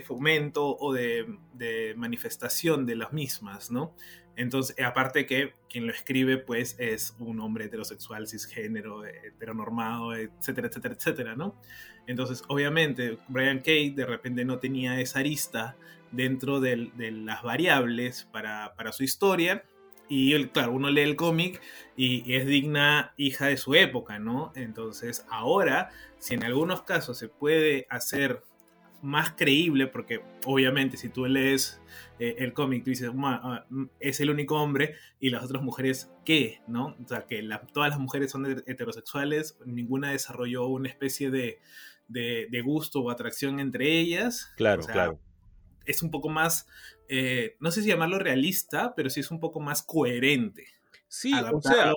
fomento 0.04 0.76
o 0.76 0.92
de, 0.92 1.26
de, 1.54 1.94
manifestación 1.96 2.86
de 2.86 2.96
las 2.96 3.12
mismas, 3.12 3.70
¿no? 3.70 3.94
Entonces, 4.36 4.76
aparte 4.84 5.26
que 5.26 5.54
quien 5.68 5.86
lo 5.88 5.92
escribe, 5.92 6.38
pues, 6.38 6.76
es 6.78 7.16
un 7.18 7.40
hombre 7.40 7.64
heterosexual, 7.64 8.28
cisgénero, 8.28 9.04
heteronormado, 9.04 10.14
etcétera, 10.14 10.68
etcétera, 10.68 10.94
etcétera, 10.94 11.34
¿no? 11.34 11.60
Entonces, 12.06 12.42
obviamente, 12.46 13.18
Brian 13.28 13.58
Kate 13.58 13.94
de 13.96 14.06
repente 14.06 14.44
no 14.44 14.60
tenía 14.60 15.00
esa 15.00 15.18
arista 15.18 15.76
dentro 16.10 16.60
de, 16.60 16.90
las 16.96 17.42
variables 17.42 18.28
para, 18.32 18.72
su 18.92 19.02
historia. 19.02 19.64
Y 20.08 20.46
claro, 20.46 20.72
uno 20.72 20.88
lee 20.88 21.02
el 21.02 21.16
cómic 21.16 21.60
y, 21.96 22.32
es 22.34 22.46
digna 22.46 23.12
hija 23.16 23.46
de 23.46 23.56
su 23.56 23.74
época, 23.74 24.18
¿no? 24.18 24.52
Entonces, 24.54 25.26
ahora, 25.28 25.90
si 26.18 26.34
en 26.34 26.44
algunos 26.44 26.82
casos 26.82 27.18
se 27.18 27.28
puede 27.28 27.86
hacer 27.90 28.42
más 29.02 29.32
creíble, 29.32 29.86
porque 29.86 30.20
obviamente 30.44 30.96
si 30.96 31.08
tú 31.08 31.26
lees 31.26 31.80
eh, 32.18 32.36
el 32.38 32.52
cómic, 32.52 32.84
tú 32.84 32.90
dices, 32.90 33.10
ah, 33.16 33.64
mm, 33.68 33.84
es 34.00 34.20
el 34.20 34.30
único 34.30 34.60
hombre 34.60 34.94
y 35.20 35.30
las 35.30 35.44
otras 35.44 35.62
mujeres, 35.62 36.10
¿qué? 36.24 36.60
¿No? 36.66 36.96
O 37.02 37.08
sea, 37.08 37.26
que 37.26 37.46
todas 37.72 37.90
las 37.90 37.98
mujeres 37.98 38.30
son 38.30 38.46
heterosexuales, 38.66 39.58
ninguna 39.64 40.10
desarrolló 40.10 40.66
una 40.66 40.88
especie 40.88 41.30
de, 41.30 41.60
de, 42.08 42.62
gusto 42.62 43.00
o 43.00 43.10
atracción 43.10 43.60
entre 43.60 43.98
ellas. 43.98 44.52
Claro, 44.56 44.82
claro. 44.84 45.20
Es 45.84 46.02
un 46.02 46.10
poco 46.10 46.28
más, 46.28 46.66
eh, 47.08 47.56
no 47.60 47.70
sé 47.70 47.82
si 47.82 47.88
llamarlo 47.88 48.18
realista, 48.18 48.94
pero 48.94 49.10
sí 49.10 49.20
es 49.20 49.30
un 49.30 49.40
poco 49.40 49.60
más 49.60 49.82
coherente. 49.82 50.66
Sí, 51.10 51.32
o 51.32 51.62
sea, 51.62 51.94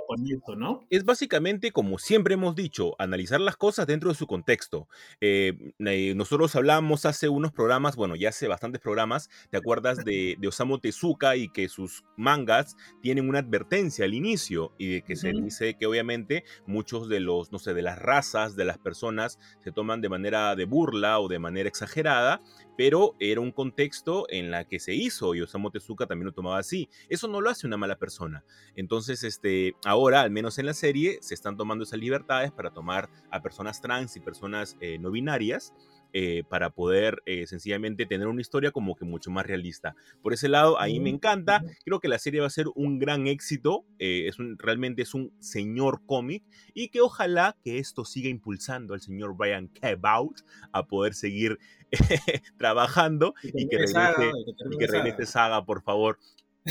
¿no? 0.55 0.87
es 0.89 1.03
básicamente, 1.03 1.73
como 1.73 1.99
siempre 1.99 2.35
hemos 2.35 2.55
dicho, 2.55 2.95
analizar 2.97 3.41
las 3.41 3.57
cosas 3.57 3.85
dentro 3.85 4.09
de 4.09 4.15
su 4.15 4.25
contexto. 4.25 4.87
Eh, 5.19 5.73
eh, 5.79 6.13
nosotros 6.15 6.55
hablamos 6.55 7.05
hace 7.05 7.27
unos 7.27 7.51
programas, 7.51 7.97
bueno, 7.97 8.15
ya 8.15 8.29
hace 8.29 8.47
bastantes 8.47 8.79
programas, 8.79 9.29
¿te 9.49 9.57
acuerdas 9.57 9.97
de, 10.05 10.37
Osamu 10.47 10.79
Tezuka 10.79 11.35
y 11.35 11.49
que 11.49 11.67
sus 11.67 12.05
mangas 12.15 12.77
tienen 13.01 13.27
una 13.27 13.39
advertencia 13.39 14.05
al 14.05 14.13
inicio 14.13 14.73
y 14.77 14.93
de 14.93 15.01
que 15.01 15.17
se 15.17 15.33
dice 15.33 15.75
que 15.77 15.87
obviamente 15.87 16.45
muchos 16.65 17.09
de 17.09 17.19
los, 17.19 17.51
no 17.51 17.59
sé, 17.59 17.73
de 17.73 17.81
las 17.81 17.99
razas, 17.99 18.55
de 18.55 18.63
las 18.63 18.77
personas 18.77 19.39
se 19.59 19.73
toman 19.73 19.99
de 19.99 20.07
manera 20.07 20.55
de 20.55 20.63
burla 20.63 21.19
o 21.19 21.27
de 21.27 21.39
manera 21.39 21.67
exagerada, 21.67 22.39
pero 22.77 23.15
era 23.19 23.41
un 23.41 23.51
contexto 23.51 24.25
en 24.29 24.51
la 24.51 24.65
que 24.65 24.79
se 24.79 24.93
hizo 24.93 25.35
y 25.35 25.41
Osamu 25.41 25.69
Tezuka 25.69 26.07
también 26.07 26.27
lo 26.27 26.33
tomaba 26.33 26.59
así. 26.59 26.89
Eso 27.09 27.27
no 27.27 27.41
lo 27.41 27.49
hace 27.49 27.67
una 27.67 27.77
mala 27.77 27.97
persona. 27.97 28.43
Entonces, 28.75 29.00
Entonces, 29.01 29.23
este, 29.23 29.75
ahora, 29.83 30.21
al 30.21 30.29
menos 30.29 30.59
en 30.59 30.67
la 30.67 30.75
serie, 30.75 31.17
se 31.21 31.33
están 31.33 31.57
tomando 31.57 31.85
esas 31.85 31.99
libertades 31.99 32.51
para 32.51 32.69
tomar 32.69 33.09
a 33.31 33.41
personas 33.41 33.81
trans 33.81 34.15
y 34.15 34.19
personas 34.19 34.77
eh, 34.79 34.99
no 34.99 35.09
binarias 35.09 35.73
eh, 36.13 36.43
para 36.49 36.71
poder 36.71 37.23
eh, 37.25 37.47
sencillamente 37.47 38.05
tener 38.05 38.27
una 38.27 38.41
historia 38.41 38.71
como 38.71 38.95
que 38.95 39.05
mucho 39.05 39.31
más 39.31 39.45
realista. 39.45 39.95
Por 40.21 40.33
ese 40.33 40.49
lado, 40.49 40.77
ahí 40.77 40.99
me 40.99 41.09
encanta. 41.09 41.63
Creo 41.85 42.01
que 42.01 42.09
la 42.09 42.19
serie 42.19 42.41
va 42.41 42.47
a 42.47 42.49
ser 42.49 42.65
un 42.75 42.99
gran 42.99 43.27
éxito. 43.27 43.85
Eh, 43.97 44.27
es 44.27 44.37
un, 44.37 44.57
realmente 44.59 45.03
es 45.03 45.13
un 45.13 45.31
señor 45.39 46.01
cómic 46.05 46.43
y 46.73 46.89
que 46.89 46.99
ojalá 46.99 47.55
que 47.63 47.79
esto 47.79 48.03
siga 48.03 48.27
impulsando 48.27 48.93
al 48.93 48.99
señor 48.99 49.37
Brian 49.37 49.69
Kebaut 49.69 50.41
a 50.73 50.85
poder 50.85 51.13
seguir 51.13 51.59
trabajando 52.57 53.33
y 53.43 53.69
que, 53.69 53.77
regrese, 53.77 54.31
y 54.69 54.77
que 54.77 54.87
regrese 54.87 55.25
Saga, 55.25 55.63
por 55.65 55.81
favor 55.81 56.19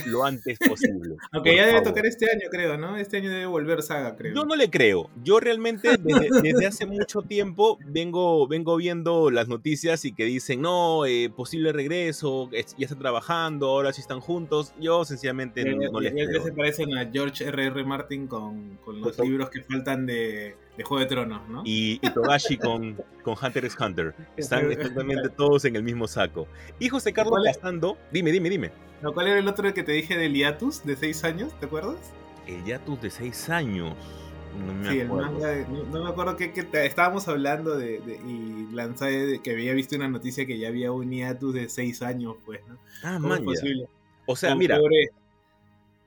lo 0.06 0.24
antes 0.24 0.58
posible. 0.58 1.16
Aunque 1.32 1.56
ya 1.56 1.66
debe 1.66 1.82
tocar 1.82 2.06
este 2.06 2.30
año, 2.30 2.48
creo, 2.50 2.76
¿no? 2.76 2.96
Este 2.96 3.16
año 3.18 3.30
debe 3.30 3.46
volver 3.46 3.82
Saga, 3.82 4.16
creo. 4.16 4.34
Yo 4.34 4.44
no 4.44 4.56
le 4.56 4.70
creo. 4.70 5.10
Yo 5.22 5.40
realmente 5.40 5.90
desde, 5.98 6.66
hace 6.66 6.86
mucho 6.86 7.22
tiempo 7.22 7.78
vengo, 7.86 8.46
vengo 8.46 8.76
viendo 8.76 9.30
las 9.30 9.48
noticias 9.48 10.04
y 10.04 10.12
que 10.12 10.24
dicen, 10.24 10.60
no, 10.62 11.06
eh, 11.06 11.30
posible 11.34 11.72
regreso, 11.72 12.50
ya 12.50 12.60
está 12.78 12.96
trabajando, 12.96 13.68
ahora 13.68 13.92
sí 13.92 14.00
están 14.00 14.20
juntos. 14.20 14.74
Yo 14.80 15.04
sencillamente 15.04 15.64
no, 15.64 16.00
les 16.00 16.12
creo. 16.12 16.44
se 16.44 16.52
parecen 16.52 16.96
a 16.96 17.10
George 17.10 17.44
R.R. 17.44 17.80
R. 17.80 17.84
Martin 17.84 18.26
con, 18.26 18.78
los 18.86 19.18
libros 19.18 19.50
que 19.50 19.62
faltan 19.62 20.06
de, 20.06 20.56
Juego 20.82 21.00
de 21.00 21.06
Tronos, 21.06 21.48
¿no? 21.48 21.62
Y, 21.64 21.98
Togashi 21.98 22.56
con, 22.56 22.96
con 23.22 23.36
Hunter 23.40 23.64
x 23.64 23.76
Hunter. 23.80 24.14
Están 24.36 24.70
exactamente 24.70 25.28
todos 25.28 25.64
en 25.64 25.76
el 25.76 25.82
mismo 25.82 26.06
saco. 26.06 26.46
Y 26.78 26.88
José 26.88 27.12
Carlos 27.12 27.40
Castando, 27.44 27.96
dime, 28.10 28.32
dime, 28.32 28.50
dime. 28.50 28.70
¿Cuál 29.14 29.28
era 29.28 29.38
el 29.38 29.48
otro 29.48 29.72
que 29.72 29.82
te 29.82 29.92
dije 29.92 30.16
del 30.16 30.34
Yatus 30.34 30.84
de 30.84 30.96
6 30.96 31.24
años? 31.24 31.52
¿Te 31.58 31.66
acuerdas? 31.66 31.96
El 32.46 32.64
Yatus 32.64 33.00
de 33.00 33.10
6 33.10 33.48
años. 33.50 33.94
No 34.58 34.74
me 34.74 34.90
sí, 34.90 35.00
acuerdo. 35.00 35.26
El 35.26 35.32
manga, 35.32 35.68
no, 35.90 36.04
me 36.04 36.10
acuerdo 36.10 36.36
que, 36.36 36.52
estábamos 36.84 37.28
hablando 37.28 37.76
de, 37.76 38.00
y 38.26 38.74
lanzé 38.74 39.40
que 39.42 39.52
había 39.52 39.72
visto 39.74 39.96
una 39.96 40.08
noticia 40.08 40.44
que 40.44 40.58
ya 40.58 40.68
había 40.68 40.92
un 40.92 41.10
hiatus 41.10 41.54
de 41.54 41.68
6 41.68 42.02
años, 42.02 42.36
pues, 42.44 42.60
¿no? 42.68 42.78
Ah, 43.02 43.18
¿Cómo 43.20 43.34
es 43.34 43.40
posible? 43.40 43.88
O 44.26 44.36
sea, 44.36 44.54
mira, 44.54 44.78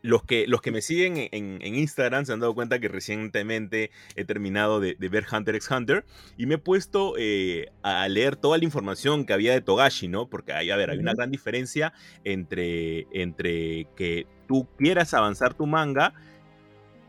los 0.04 0.24
que, 0.24 0.46
los 0.48 0.62
que 0.62 0.72
me 0.72 0.82
siguen 0.82 1.30
en, 1.32 1.62
Instagram 1.64 2.26
se 2.26 2.34
han 2.34 2.42
dado 2.42 2.54
cuenta 2.54 2.80
que 2.80 2.90
recientemente 2.90 3.90
he 4.16 4.26
terminado 4.26 4.82
de, 4.82 4.96
ver 5.00 5.26
Hunter 5.32 5.56
x 5.56 5.72
Hunter 5.72 6.06
y 6.38 6.46
me 6.46 6.56
he 6.56 6.58
puesto 6.58 7.16
eh, 7.18 7.72
a 7.82 8.08
leer 8.10 8.36
toda 8.36 8.58
la 8.58 8.66
información 8.66 9.26
que 9.26 9.32
había 9.32 9.54
de 9.54 9.62
Togashi, 9.62 10.10
¿no? 10.10 10.30
Porque 10.30 10.52
hay, 10.52 10.70
a 10.72 10.76
ver, 10.76 10.90
hay 10.90 11.00
una 11.00 11.14
gran 11.14 11.32
diferencia 11.32 11.94
entre, 12.26 13.08
entre 13.14 13.88
que 13.96 14.28
tú 14.46 14.68
quieras 14.78 15.14
avanzar 15.14 15.54
tu 15.54 15.66
manga 15.66 16.14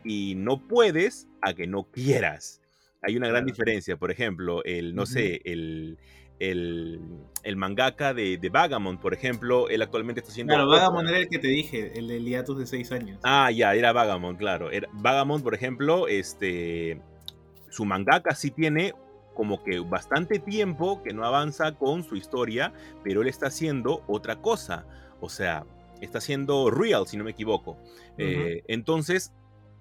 y 0.05 0.37
no 0.37 0.67
puedes 0.67 1.27
a 1.43 1.53
que 1.53 1.67
no 1.67 1.91
quieras. 1.91 2.61
Hay 3.03 3.17
una 3.17 3.29
gran 3.29 3.45
diferencia. 3.45 3.97
Por 3.97 4.13
ejemplo, 4.13 4.65
el, 4.65 4.95
no 4.95 5.05
sé, 5.05 5.43
el, 5.45 5.99
el, 6.39 7.01
el 7.43 7.57
mangaka 7.57 8.15
de, 8.15 8.39
de, 8.39 8.49
Vagamon, 8.49 8.99
por 8.99 9.15
ejemplo, 9.15 9.69
él 9.69 9.83
actualmente 9.83 10.21
está 10.21 10.33
haciendo... 10.33 10.55
Claro, 10.55 10.69
Vagamon 10.69 11.09
era 11.09 11.19
el 11.19 11.29
que 11.29 11.39
te 11.39 11.49
dije, 11.49 11.93
el 11.97 12.09
de 12.09 12.21
Liatus 12.21 12.59
de 12.59 12.67
6 12.67 12.93
años. 12.93 13.21
Ah, 13.23 13.51
ya, 13.51 13.75
era 13.75 13.93
Vagamon, 13.93 14.37
claro. 14.37 14.71
Era, 14.71 14.89
Vagamon, 14.93 15.43
por 15.43 15.55
ejemplo, 15.55 16.09
este, 16.09 17.01
su 17.71 17.85
mangaka 17.85 18.35
sí 18.35 18.51
tiene 18.51 18.95
como 19.35 19.63
que 19.63 19.81
bastante 19.81 20.39
tiempo 20.39 21.03
que 21.03 21.13
no 21.13 21.25
avanza 21.25 21.73
con 21.73 22.05
su 22.05 22.17
historia, 22.17 22.73
pero 23.03 23.23
él 23.23 23.29
está 23.29 23.49
haciendo 23.49 24.03
otra 24.07 24.37
cosa. 24.37 24.87
O 25.21 25.29
sea, 25.29 25.67
está 26.01 26.19
haciendo 26.19 26.71
Real, 26.71 27.07
si 27.07 27.17
no 27.17 27.25
me 27.25 27.33
equivoco. 27.33 27.77
Eh, 28.17 28.63
entonces, 28.69 29.33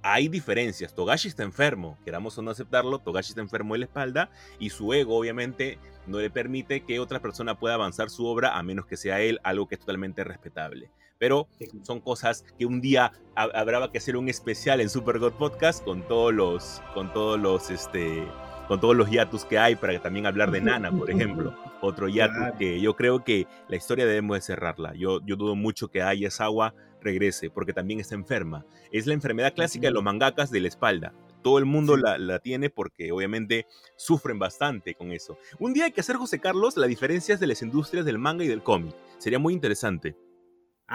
hay 0.03 0.27
diferencias. 0.27 0.93
Togashi 0.93 1.29
está 1.29 1.43
enfermo, 1.43 1.97
queramos 2.03 2.37
o 2.37 2.41
no 2.41 2.51
aceptarlo, 2.51 2.99
Togashi 2.99 3.29
está 3.29 3.41
enfermo 3.41 3.73
de 3.73 3.79
la 3.79 3.85
espalda 3.85 4.29
y 4.59 4.69
su 4.69 4.93
ego 4.93 5.17
obviamente 5.17 5.79
no 6.05 6.19
le 6.19 6.29
permite 6.29 6.81
que 6.81 6.99
otra 6.99 7.21
persona 7.21 7.57
pueda 7.57 7.75
avanzar 7.75 8.09
su 8.09 8.25
obra 8.25 8.57
a 8.57 8.63
menos 8.63 8.85
que 8.85 8.97
sea 8.97 9.21
él, 9.21 9.39
algo 9.43 9.67
que 9.67 9.75
es 9.75 9.79
totalmente 9.79 10.23
respetable. 10.23 10.91
Pero 11.17 11.47
son 11.83 12.01
cosas 12.01 12.43
que 12.59 12.65
un 12.65 12.81
día 12.81 13.13
habrá 13.33 13.89
que 13.89 13.97
hacer 13.97 14.17
un 14.17 14.27
especial 14.27 14.81
en 14.81 14.89
Super 14.89 15.19
God 15.19 15.33
Podcast 15.33 15.83
con 15.83 16.05
todos 16.05 16.33
los, 16.33 16.81
con 16.93 17.13
todos 17.13 17.39
los, 17.39 17.69
este, 17.69 18.27
con 18.67 18.81
todos 18.81 18.95
los 18.95 19.09
hiatus 19.09 19.45
que 19.45 19.57
hay 19.57 19.77
para 19.77 19.97
también 20.01 20.25
hablar 20.25 20.51
de 20.51 20.59
Nana, 20.59 20.91
por 20.91 21.09
ejemplo. 21.09 21.55
Otro 21.79 22.09
hiatus 22.09 22.57
que 22.59 22.81
yo 22.81 22.95
creo 22.97 23.23
que 23.23 23.47
la 23.69 23.77
historia 23.77 24.05
debemos 24.05 24.35
de 24.35 24.41
cerrarla. 24.41 24.93
Yo, 24.95 25.21
yo 25.25 25.37
dudo 25.37 25.55
mucho 25.55 25.89
que 25.89 26.01
agua 26.01 26.73
regrese 27.03 27.49
porque 27.49 27.73
también 27.73 27.99
está 27.99 28.15
enferma. 28.15 28.65
Es 28.91 29.05
la 29.05 29.13
enfermedad 29.13 29.53
clásica 29.53 29.87
de 29.87 29.93
los 29.93 30.03
mangakas 30.03 30.49
de 30.51 30.61
la 30.61 30.67
espalda. 30.67 31.13
Todo 31.43 31.57
el 31.57 31.65
mundo 31.65 31.97
la, 31.97 32.17
la, 32.17 32.39
tiene 32.39 32.69
porque 32.69 33.11
obviamente 33.11 33.67
sufren 33.97 34.39
bastante 34.39 34.95
con 34.95 35.11
eso. 35.11 35.37
Un 35.59 35.73
día 35.73 35.85
hay 35.85 35.91
que 35.91 36.01
hacer, 36.01 36.15
José 36.15 36.39
Carlos, 36.39 36.77
las 36.77 36.87
diferencias 36.87 37.39
de 37.39 37.47
las 37.47 37.61
industrias 37.61 38.05
del 38.05 38.17
manga 38.17 38.43
y 38.45 38.47
del 38.47 38.63
cómic. 38.63 38.95
Sería 39.17 39.39
muy 39.39 39.53
interesante. 39.53 40.15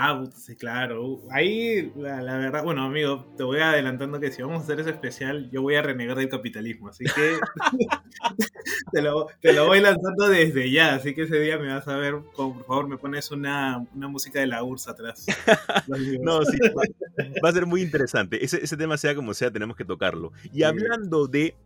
Ah, 0.01 0.23
sí, 0.33 0.55
claro. 0.55 1.23
Ahí, 1.29 1.93
la, 1.97 2.23
verdad, 2.23 2.63
bueno, 2.63 2.85
amigo, 2.85 3.27
te 3.37 3.43
voy 3.43 3.59
adelantando 3.59 4.21
que 4.21 4.31
si 4.31 4.41
vamos 4.41 4.61
a 4.61 4.63
hacer 4.63 4.79
ese 4.79 4.91
especial, 4.91 5.51
yo 5.51 5.61
voy 5.61 5.75
a 5.75 5.83
renegar 5.83 6.17
del 6.17 6.29
capitalismo. 6.29 6.89
Así 6.89 7.03
que 7.03 7.37
te, 8.93 9.03
lo, 9.03 9.27
voy 9.67 9.81
lanzando 9.81 10.29
desde 10.29 10.71
ya. 10.71 10.95
Así 10.95 11.17
que 11.17 11.23
ese 11.23 11.41
día 11.41 11.59
me 11.59 11.75
vas 11.75 11.89
a 11.89 11.97
ver, 11.97 12.15
por 12.37 12.65
favor, 12.65 12.87
me 12.87 12.97
pones 12.97 13.33
una, 13.33 13.85
música 13.93 14.39
de 14.39 14.47
la 14.47 14.63
URSS 14.63 14.87
atrás. 14.87 15.27
no, 16.23 16.45
sí, 16.45 16.59
va, 17.43 17.49
a 17.49 17.53
ser 17.53 17.67
muy 17.67 17.83
interesante. 17.83 18.45
Ese, 18.45 18.63
ese 18.63 18.77
tema, 18.77 18.97
sea 18.99 19.17
como 19.17 19.35
sea, 19.35 19.51
tenemos 19.51 19.77
que 19.77 19.85
tocarlo. 19.85 20.31
Y 20.53 20.63
hablando 20.63 21.27
de 21.27 21.57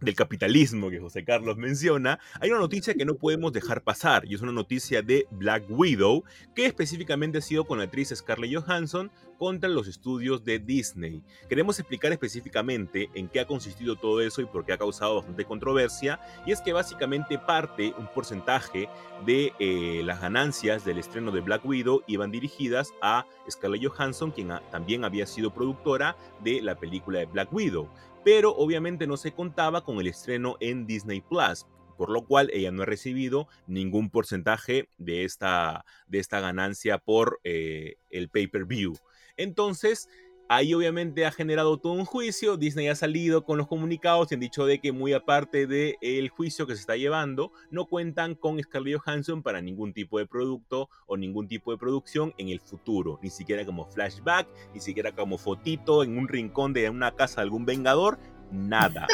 del 0.00 0.14
capitalismo 0.14 0.90
que 0.90 1.00
José 1.00 1.24
Carlos 1.24 1.56
menciona, 1.56 2.18
hay 2.40 2.50
una 2.50 2.60
noticia 2.60 2.94
que 2.94 3.04
no 3.04 3.16
podemos 3.16 3.52
dejar 3.52 3.82
pasar 3.82 4.24
y 4.26 4.34
es 4.34 4.42
una 4.42 4.52
noticia 4.52 5.02
de 5.02 5.26
Black 5.30 5.64
Widow 5.68 6.24
que 6.54 6.66
específicamente 6.66 7.38
ha 7.38 7.40
sido 7.40 7.64
con 7.64 7.78
la 7.78 7.84
actriz 7.84 8.12
Scarlett 8.14 8.54
Johansson 8.54 9.10
contra 9.38 9.68
los 9.68 9.86
estudios 9.86 10.44
de 10.44 10.58
Disney. 10.58 11.22
Queremos 11.48 11.78
explicar 11.78 12.12
específicamente 12.12 13.08
en 13.14 13.28
qué 13.28 13.40
ha 13.40 13.46
consistido 13.46 13.96
todo 13.96 14.20
eso 14.20 14.40
y 14.40 14.46
por 14.46 14.64
qué 14.64 14.72
ha 14.72 14.78
causado 14.78 15.16
bastante 15.16 15.44
controversia 15.44 16.20
y 16.46 16.52
es 16.52 16.60
que 16.60 16.72
básicamente 16.72 17.38
parte 17.38 17.94
un 17.98 18.08
porcentaje 18.08 18.88
de 19.26 19.52
eh, 19.58 20.02
las 20.04 20.20
ganancias 20.20 20.84
del 20.84 20.98
estreno 20.98 21.30
de 21.30 21.40
Black 21.40 21.64
Widow 21.64 22.02
iban 22.06 22.30
dirigidas 22.30 22.92
a 23.00 23.26
Scarlett 23.50 23.86
Johansson 23.86 24.30
quien 24.30 24.52
también 24.70 25.04
había 25.04 25.26
sido 25.26 25.52
productora 25.52 26.16
de 26.42 26.60
la 26.62 26.76
película 26.76 27.20
de 27.20 27.26
Black 27.26 27.52
Widow 27.52 27.88
pero 28.24 28.54
obviamente 28.54 29.06
no 29.06 29.16
se 29.16 29.32
contaba 29.32 29.84
con 29.84 29.98
el 29.98 30.06
estreno 30.06 30.56
en 30.60 30.86
Disney 30.86 31.20
Plus, 31.20 31.66
por 31.96 32.10
lo 32.10 32.24
cual 32.24 32.50
ella 32.52 32.70
no 32.70 32.82
ha 32.82 32.86
recibido 32.86 33.48
ningún 33.66 34.10
porcentaje 34.10 34.88
de 34.98 35.24
esta, 35.24 35.84
de 36.06 36.18
esta 36.18 36.40
ganancia 36.40 36.98
por 36.98 37.40
eh, 37.44 37.96
el 38.10 38.28
pay-per-view. 38.28 38.94
Entonces, 39.36 40.08
Ahí 40.50 40.72
obviamente 40.72 41.26
ha 41.26 41.30
generado 41.30 41.76
todo 41.76 41.92
un 41.92 42.06
juicio, 42.06 42.56
Disney 42.56 42.88
ha 42.88 42.94
salido 42.94 43.44
con 43.44 43.58
los 43.58 43.66
comunicados 43.66 44.32
y 44.32 44.34
han 44.34 44.40
dicho 44.40 44.64
de 44.64 44.78
que 44.78 44.92
muy 44.92 45.12
aparte 45.12 45.66
del 45.66 46.30
juicio 46.30 46.66
que 46.66 46.74
se 46.74 46.80
está 46.80 46.96
llevando, 46.96 47.52
no 47.70 47.84
cuentan 47.84 48.34
con 48.34 48.58
Scarlett 48.58 48.98
Johansson 48.98 49.42
para 49.42 49.60
ningún 49.60 49.92
tipo 49.92 50.18
de 50.18 50.26
producto 50.26 50.88
o 51.06 51.18
ningún 51.18 51.48
tipo 51.48 51.70
de 51.70 51.76
producción 51.76 52.32
en 52.38 52.48
el 52.48 52.60
futuro, 52.60 53.18
ni 53.22 53.28
siquiera 53.28 53.66
como 53.66 53.84
flashback, 53.84 54.48
ni 54.72 54.80
siquiera 54.80 55.12
como 55.12 55.36
fotito 55.36 56.02
en 56.02 56.16
un 56.16 56.28
rincón 56.28 56.72
de 56.72 56.88
una 56.88 57.14
casa 57.14 57.42
de 57.42 57.42
algún 57.42 57.66
vengador, 57.66 58.18
nada. 58.50 59.06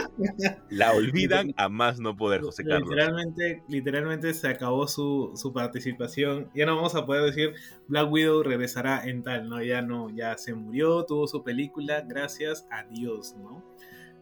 La 0.70 0.92
olvidan 0.94 1.55
a 1.57 1.68
más 1.68 2.01
no 2.01 2.16
poder, 2.16 2.42
José 2.42 2.64
Carlos. 2.64 2.88
Literalmente, 2.88 3.62
literalmente 3.68 4.35
se 4.35 4.49
acabó 4.49 4.87
su, 4.87 5.33
su, 5.35 5.53
participación. 5.53 6.51
Ya 6.55 6.66
no 6.66 6.77
vamos 6.77 6.94
a 6.94 7.07
poder 7.07 7.25
decir 7.25 7.55
Black 7.88 8.11
Widow 8.11 8.42
regresará 8.42 9.05
en 9.07 9.23
tal, 9.23 9.49
¿no? 9.49 9.62
Ya 9.62 9.83
no, 9.83 10.11
ya 10.11 10.37
se 10.37 10.55
murió, 10.55 11.05
tuvo 11.05 11.27
su 11.27 11.42
película, 11.42 12.03
gracias 12.03 12.66
a 12.70 12.85
Dios, 12.85 13.35
¿no? 13.37 13.64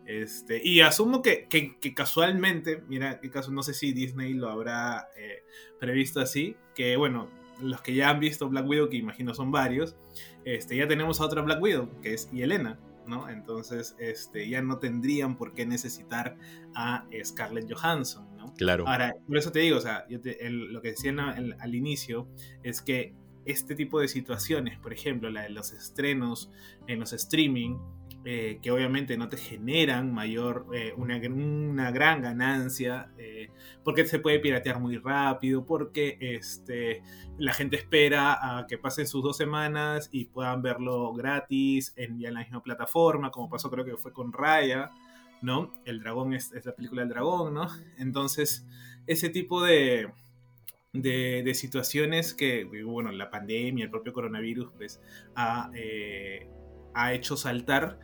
Este, 0.04 0.60
y 0.62 0.80
asumo 0.80 1.22
que, 1.22 1.46
que, 1.48 1.94
casualmente, 1.94 2.82
mira, 2.88 3.20
que 3.20 3.30
caso, 3.30 3.52
no 3.52 3.62
sé 3.62 3.72
si 3.72 3.92
Disney 3.92 4.34
lo 4.34 4.48
habrá 4.48 5.08
eh, 5.16 5.44
previsto 5.78 6.20
así, 6.20 6.56
que 6.74 6.96
bueno, 6.96 7.30
los 7.60 7.80
que 7.82 7.94
ya 7.94 8.10
han 8.10 8.18
visto 8.18 8.48
Black 8.48 8.66
Widow, 8.66 8.88
que 8.88 8.96
imagino 8.96 9.32
son 9.32 9.52
varios, 9.52 9.96
este, 10.44 10.76
ya 10.76 10.88
tenemos 10.88 11.20
a 11.20 11.24
otra 11.24 11.42
Black 11.42 11.62
Widow, 11.62 11.88
que 12.00 12.14
es 12.14 12.30
Yelena, 12.32 12.78
¿no? 13.06 13.28
Entonces, 13.28 13.96
este, 13.98 14.48
ya 14.48 14.62
no 14.62 14.78
tendrían 14.78 15.36
por 15.36 15.52
qué 15.52 15.66
necesitar 15.66 16.36
a 16.74 17.06
Scarlett 17.24 17.72
Johansson, 17.72 18.36
¿no? 18.36 18.52
Claro. 18.54 18.86
Ahora, 18.86 19.14
por 19.26 19.36
eso 19.36 19.52
te 19.52 19.60
digo, 19.60 19.78
o 19.78 19.80
sea, 19.80 20.04
lo 20.08 20.82
que 20.82 20.90
decían 20.90 21.20
al 21.20 21.74
inicio 21.74 22.28
es 22.62 22.82
que 22.82 23.14
este 23.44 23.74
tipo 23.74 24.00
de 24.00 24.08
situaciones, 24.08 24.78
por 24.78 24.92
ejemplo, 24.92 25.30
la 25.30 25.42
de 25.42 25.50
los 25.50 25.72
estrenos 25.72 26.50
en 26.86 27.00
los 27.00 27.12
streaming, 27.12 27.78
eh, 28.24 28.60
que 28.62 28.70
obviamente 28.70 29.16
no 29.16 29.28
te 29.28 29.36
generan 29.36 30.14
mayor, 30.14 30.66
eh, 30.72 30.94
una, 30.96 31.18
gran 31.90 32.22
ganancia, 32.22 33.10
eh, 33.18 33.50
porque 33.82 34.04
se 34.06 34.20
puede 34.20 34.38
piratear 34.38 34.78
muy 34.78 34.96
rápido, 34.96 35.66
porque 35.66 36.18
este, 36.20 37.02
la 37.36 37.52
gente 37.52 37.74
espera 37.74 38.58
a 38.60 38.68
que 38.68 38.78
pasen 38.78 39.08
sus 39.08 39.24
dos 39.24 39.36
semanas 39.36 40.08
y 40.12 40.26
puedan 40.26 40.62
verlo 40.62 41.12
gratis 41.14 41.94
en, 41.96 42.20
ya 42.20 42.28
en 42.28 42.34
la 42.34 42.40
misma 42.40 42.62
plataforma, 42.62 43.32
como 43.32 43.50
pasó 43.50 43.68
creo 43.72 43.84
que 43.84 43.96
fue 43.96 44.12
con 44.12 44.32
Raya, 44.32 44.92
¿no? 45.40 45.72
El 45.84 45.98
dragón 45.98 46.32
es, 46.32 46.52
la 46.64 46.76
película 46.76 47.02
del 47.02 47.08
dragón, 47.08 47.54
¿no? 47.54 47.66
Entonces, 47.98 48.64
ese 49.08 49.30
tipo 49.30 49.64
de, 49.64 50.12
de, 50.92 51.42
de, 51.44 51.54
situaciones 51.54 52.34
que, 52.34 52.68
bueno, 52.84 53.10
la 53.10 53.30
pandemia, 53.30 53.86
el 53.86 53.90
propio 53.90 54.12
coronavirus, 54.12 54.70
pues, 54.76 55.00
ha, 55.34 55.72
ha 56.94 57.12
hecho 57.12 57.36
saltar, 57.36 57.98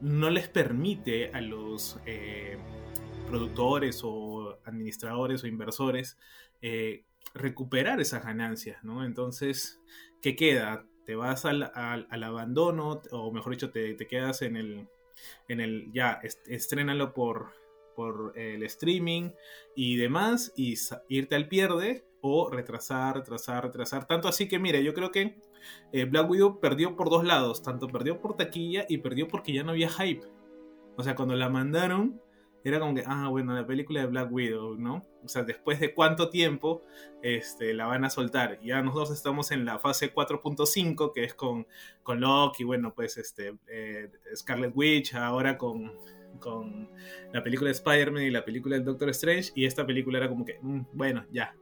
no 0.00 0.30
les 0.30 0.48
permite 0.48 1.30
a 1.32 1.40
los 1.40 1.98
eh, 2.06 2.58
productores 3.26 4.02
o 4.04 4.58
administradores 4.64 5.42
o 5.42 5.46
inversores 5.46 6.18
eh, 6.62 7.04
recuperar 7.34 8.00
esas 8.00 8.24
ganancias, 8.24 8.82
¿no? 8.84 9.04
Entonces, 9.04 9.80
¿qué 10.22 10.36
queda? 10.36 10.86
¿Te 11.04 11.14
vas 11.14 11.44
al, 11.44 11.70
al, 11.74 12.22
abandono 12.24 13.02
o 13.12 13.32
mejor 13.32 13.52
dicho, 13.52 13.70
te, 13.70 13.94
te, 13.94 14.06
quedas 14.06 14.42
en 14.42 14.56
el, 14.56 14.88
en 15.48 15.60
el, 15.60 15.92
ya, 15.92 16.18
est 16.22 16.48
estrénalo 16.48 17.14
por, 17.14 17.52
por 17.94 18.32
el 18.36 18.62
streaming 18.64 19.30
y 19.76 19.96
demás 19.96 20.52
y 20.56 20.74
irte 21.08 21.36
al 21.36 21.48
pierde 21.48 22.06
o 22.20 22.50
retrasar, 22.50 23.16
retrasar, 23.16 23.64
retrasar. 23.64 24.06
Tanto 24.06 24.28
así 24.28 24.48
que, 24.48 24.58
mire, 24.58 24.82
yo 24.82 24.94
creo 24.94 25.12
que 25.12 25.38
eh, 25.92 26.04
Black 26.04 26.28
Widow 26.28 26.60
perdió 26.60 26.96
por 26.96 27.10
dos 27.10 27.24
lados. 27.24 27.62
Tanto 27.62 27.88
perdió 27.88 28.20
por 28.20 28.36
taquilla 28.36 28.86
y 28.88 28.98
perdió 28.98 29.28
porque 29.28 29.52
ya 29.52 29.62
no 29.62 29.72
había 29.72 29.88
hype. 29.88 30.26
O 30.96 31.02
sea, 31.02 31.14
cuando 31.14 31.34
la 31.34 31.48
mandaron, 31.48 32.20
era 32.68 32.80
como 32.80 32.94
que, 32.94 33.04
ah, 33.06 33.28
bueno, 33.28 33.54
la 33.54 33.64
película 33.64 34.00
de 34.00 34.06
Black 34.06 34.32
Widow, 34.32 34.76
¿no? 34.76 35.06
O 35.22 35.28
sea, 35.28 35.44
después 35.44 35.78
de 35.78 35.94
cuánto 35.94 36.30
tiempo 36.30 36.82
este, 37.22 37.74
la 37.74 37.86
van 37.86 38.04
a 38.04 38.10
soltar. 38.10 38.58
Ya 38.60 38.82
nosotros 38.82 39.12
estamos 39.12 39.52
en 39.52 39.64
la 39.64 39.78
fase 39.78 40.12
4.5, 40.12 41.12
que 41.12 41.22
es 41.22 41.34
con, 41.34 41.66
con 42.02 42.20
Loki, 42.20 42.64
bueno, 42.64 42.92
pues 42.92 43.18
este, 43.18 43.56
eh, 43.68 44.10
Scarlet 44.34 44.72
Witch, 44.74 45.14
ahora 45.14 45.56
con, 45.56 45.92
con 46.40 46.90
la 47.32 47.42
película 47.44 47.68
de 47.68 47.74
Spider-Man 47.74 48.24
y 48.24 48.30
la 48.30 48.44
película 48.44 48.74
del 48.74 48.84
Doctor 48.84 49.10
Strange. 49.10 49.52
Y 49.54 49.64
esta 49.64 49.86
película 49.86 50.18
era 50.18 50.28
como 50.28 50.44
que, 50.44 50.58
mm, 50.60 50.86
bueno, 50.92 51.24
ya, 51.30 51.54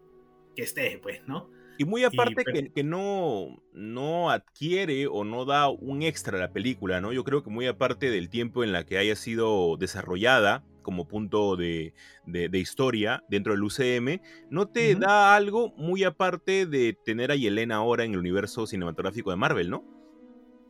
que 0.57 0.63
esté, 0.63 0.99
pues, 1.03 1.23
¿no? 1.27 1.51
Y 1.79 1.85
muy 1.85 2.05
aparte 2.05 2.43
y, 2.43 2.45
pero... 2.45 2.53
que, 2.53 2.73
que, 2.73 2.85
no, 2.85 3.63
no 3.73 4.31
adquiere 4.31 5.07
o 5.07 5.25
no 5.25 5.45
da 5.45 5.69
un 5.69 6.03
extra 6.03 6.37
a 6.39 6.41
la 6.41 6.53
película, 6.53 7.01
¿no? 7.01 7.13
Yo 7.13 7.25
creo 7.25 7.43
que 7.43 7.51
muy 7.51 7.67
aparte 7.67 8.11
del 8.11 8.29
tiempo 8.29 8.65
en 8.65 8.73
la 8.73 8.85
que 8.85 8.99
haya 8.99 9.17
sido 9.17 9.77
desarrollada 9.77 10.65
como 10.83 11.09
punto 11.09 11.57
de, 11.57 11.95
de, 12.27 12.49
de 12.49 12.59
historia 12.59 13.25
dentro 13.29 13.55
del 13.55 13.63
UCM, 13.63 14.21
no 14.51 14.69
te 14.69 14.93
uh 14.95 14.99
-huh. 14.99 15.01
da 15.01 15.35
algo 15.35 15.73
muy 15.77 16.05
aparte 16.05 16.67
de 16.67 16.97
tener 17.05 17.33
a 17.33 17.37
Yelena 17.37 17.77
ahora 17.77 18.05
en 18.05 18.13
el 18.13 18.19
universo 18.19 18.67
cinematográfico 18.67 19.31
de 19.31 19.37
Marvel, 19.37 19.71
¿no? 19.71 19.85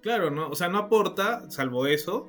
Claro, 0.00 0.30
¿no? 0.30 0.48
O 0.48 0.54
sea, 0.54 0.68
no 0.68 0.78
aporta, 0.78 1.50
salvo 1.50 1.86
eso, 1.86 2.28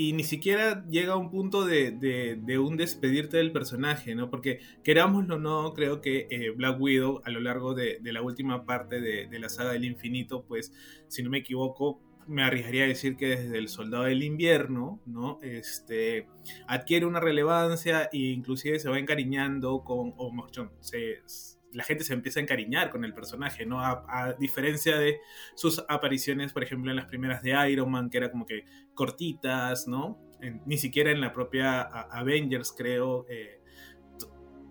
y 0.00 0.14
ni 0.14 0.24
siquiera 0.24 0.82
llega 0.88 1.12
a 1.12 1.16
un 1.16 1.30
punto 1.30 1.66
de, 1.66 2.40
un 2.58 2.78
despedirte 2.78 3.36
del 3.36 3.52
personaje, 3.52 4.14
¿no? 4.14 4.30
Porque 4.30 4.60
querámoslo 4.82 5.34
o 5.34 5.38
no, 5.38 5.74
creo 5.74 6.00
que 6.00 6.26
eh, 6.30 6.48
Black 6.56 6.80
Widow 6.80 7.20
a 7.22 7.28
lo 7.28 7.38
largo 7.38 7.74
de, 7.74 8.00
la 8.04 8.22
última 8.22 8.64
parte 8.64 9.02
de, 9.02 9.26
de, 9.26 9.38
la 9.38 9.50
saga 9.50 9.72
del 9.72 9.84
infinito, 9.84 10.42
pues, 10.46 10.72
si 11.08 11.22
no 11.22 11.28
me 11.28 11.36
equivoco, 11.36 12.00
me 12.26 12.42
arriesgaría 12.42 12.84
a 12.84 12.86
decir 12.86 13.18
que 13.18 13.28
desde 13.28 13.58
el 13.58 13.68
Soldado 13.68 14.04
del 14.04 14.22
Invierno, 14.22 15.02
¿no? 15.04 15.38
Este, 15.42 16.26
adquiere 16.66 17.04
una 17.04 17.20
relevancia 17.20 18.08
e 18.10 18.30
inclusive 18.30 18.78
se 18.78 18.88
va 18.88 18.98
encariñando 18.98 19.84
con, 19.84 20.14
o 20.16 20.32
mejor 20.32 20.72
se, 20.80 21.20
la 21.72 21.84
gente 21.84 22.04
se 22.04 22.14
empieza 22.14 22.40
a 22.40 22.42
encariñar 22.42 22.90
con 22.90 23.04
el 23.04 23.14
personaje, 23.14 23.66
¿no? 23.66 23.80
A, 23.80 24.34
diferencia 24.38 24.98
de 24.98 25.20
sus 25.54 25.84
apariciones, 25.88 26.52
por 26.52 26.62
ejemplo, 26.62 26.90
en 26.90 26.96
las 26.96 27.06
primeras 27.06 27.42
de 27.42 27.70
Iron 27.70 27.90
Man, 27.90 28.10
que 28.10 28.18
era 28.18 28.30
como 28.30 28.46
que 28.46 28.64
cortitas, 28.94 29.86
¿no? 29.86 30.20
Ni 30.66 30.78
siquiera 30.78 31.10
en 31.10 31.20
la 31.20 31.32
propia 31.32 31.82
Avengers, 31.82 32.72
creo, 32.76 33.26
eh, 33.28 33.60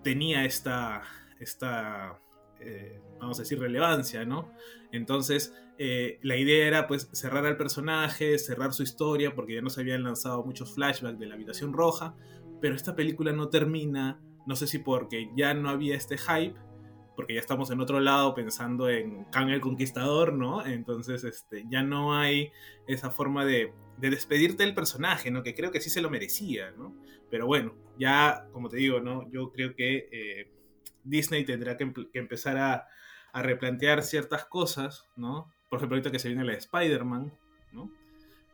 tenía 0.04 0.46
esta, 0.46 1.04
esta 1.40 2.20
eh, 2.60 3.02
vamos 3.20 3.40
a 3.40 3.44
decir, 3.44 3.60
relevancia, 3.60 4.26
¿no? 4.26 4.52
Entonces, 4.92 5.54
eh, 5.78 6.20
la 6.24 6.36
idea 6.36 6.68
era, 6.68 6.88
pues, 6.88 7.10
cerrar 7.14 7.46
al 7.46 7.58
personaje, 7.58 8.38
cerrar 8.38 8.74
su 8.74 8.84
historia, 8.84 9.34
porque 9.36 9.56
ya 9.56 9.62
no 9.62 9.70
se 9.70 9.82
habían 9.82 10.04
lanzado 10.04 10.44
muchos 10.44 10.74
flashbacks 10.74 11.20
de 11.20 11.26
la 11.28 11.36
habitación 11.36 11.74
roja, 11.74 12.16
pero 12.62 12.76
esta 12.76 12.96
película 12.96 13.32
no 13.32 13.50
termina, 13.50 14.20
no 14.46 14.56
sé 14.56 14.68
si 14.68 14.80
porque 14.80 15.30
ya 15.36 15.54
no 15.54 15.70
había 15.70 15.96
este 15.96 16.18
hype, 16.18 16.56
porque 17.20 17.34
ya 17.34 17.42
estamos 17.42 17.70
en 17.70 17.82
otro 17.82 18.00
lado 18.00 18.34
pensando 18.34 18.90
en 18.90 19.26
Kang 19.26 19.50
el 19.50 19.60
Conquistador, 19.60 20.32
¿no? 20.32 20.66
Entonces, 20.66 21.26
este, 21.26 21.66
ya 21.70 21.84
no 21.84 22.16
hay 22.16 22.54
esa 22.88 23.12
forma 23.12 23.44
de, 23.44 23.74
de, 23.98 24.10
despedirte 24.10 24.64
del 24.64 24.74
personaje, 24.74 25.30
¿no? 25.30 25.44
Que 25.44 25.54
creo 25.54 25.70
que 25.70 25.82
sí 25.82 25.90
se 25.90 26.02
lo 26.02 26.10
merecía, 26.10 26.72
¿no? 26.78 26.96
Pero 27.30 27.46
bueno, 27.46 27.76
ya, 27.98 28.48
como 28.54 28.70
te 28.70 28.78
digo, 28.78 29.02
¿no? 29.02 29.30
Yo 29.34 29.52
creo 29.52 29.76
que 29.76 30.08
eh, 30.14 30.50
Disney 31.04 31.44
tendrá 31.44 31.76
que, 31.76 31.92
empezar 32.14 32.56
a, 32.56 32.88
a, 33.34 33.44
replantear 33.44 34.02
ciertas 34.02 34.46
cosas, 34.46 35.10
¿no? 35.18 35.54
Por 35.68 35.80
ejemplo, 35.80 35.98
ahorita 35.98 36.12
que 36.12 36.20
se 36.20 36.30
viene 36.30 36.46
la 36.46 36.54
de 36.54 36.60
Spider-Man. 36.60 37.34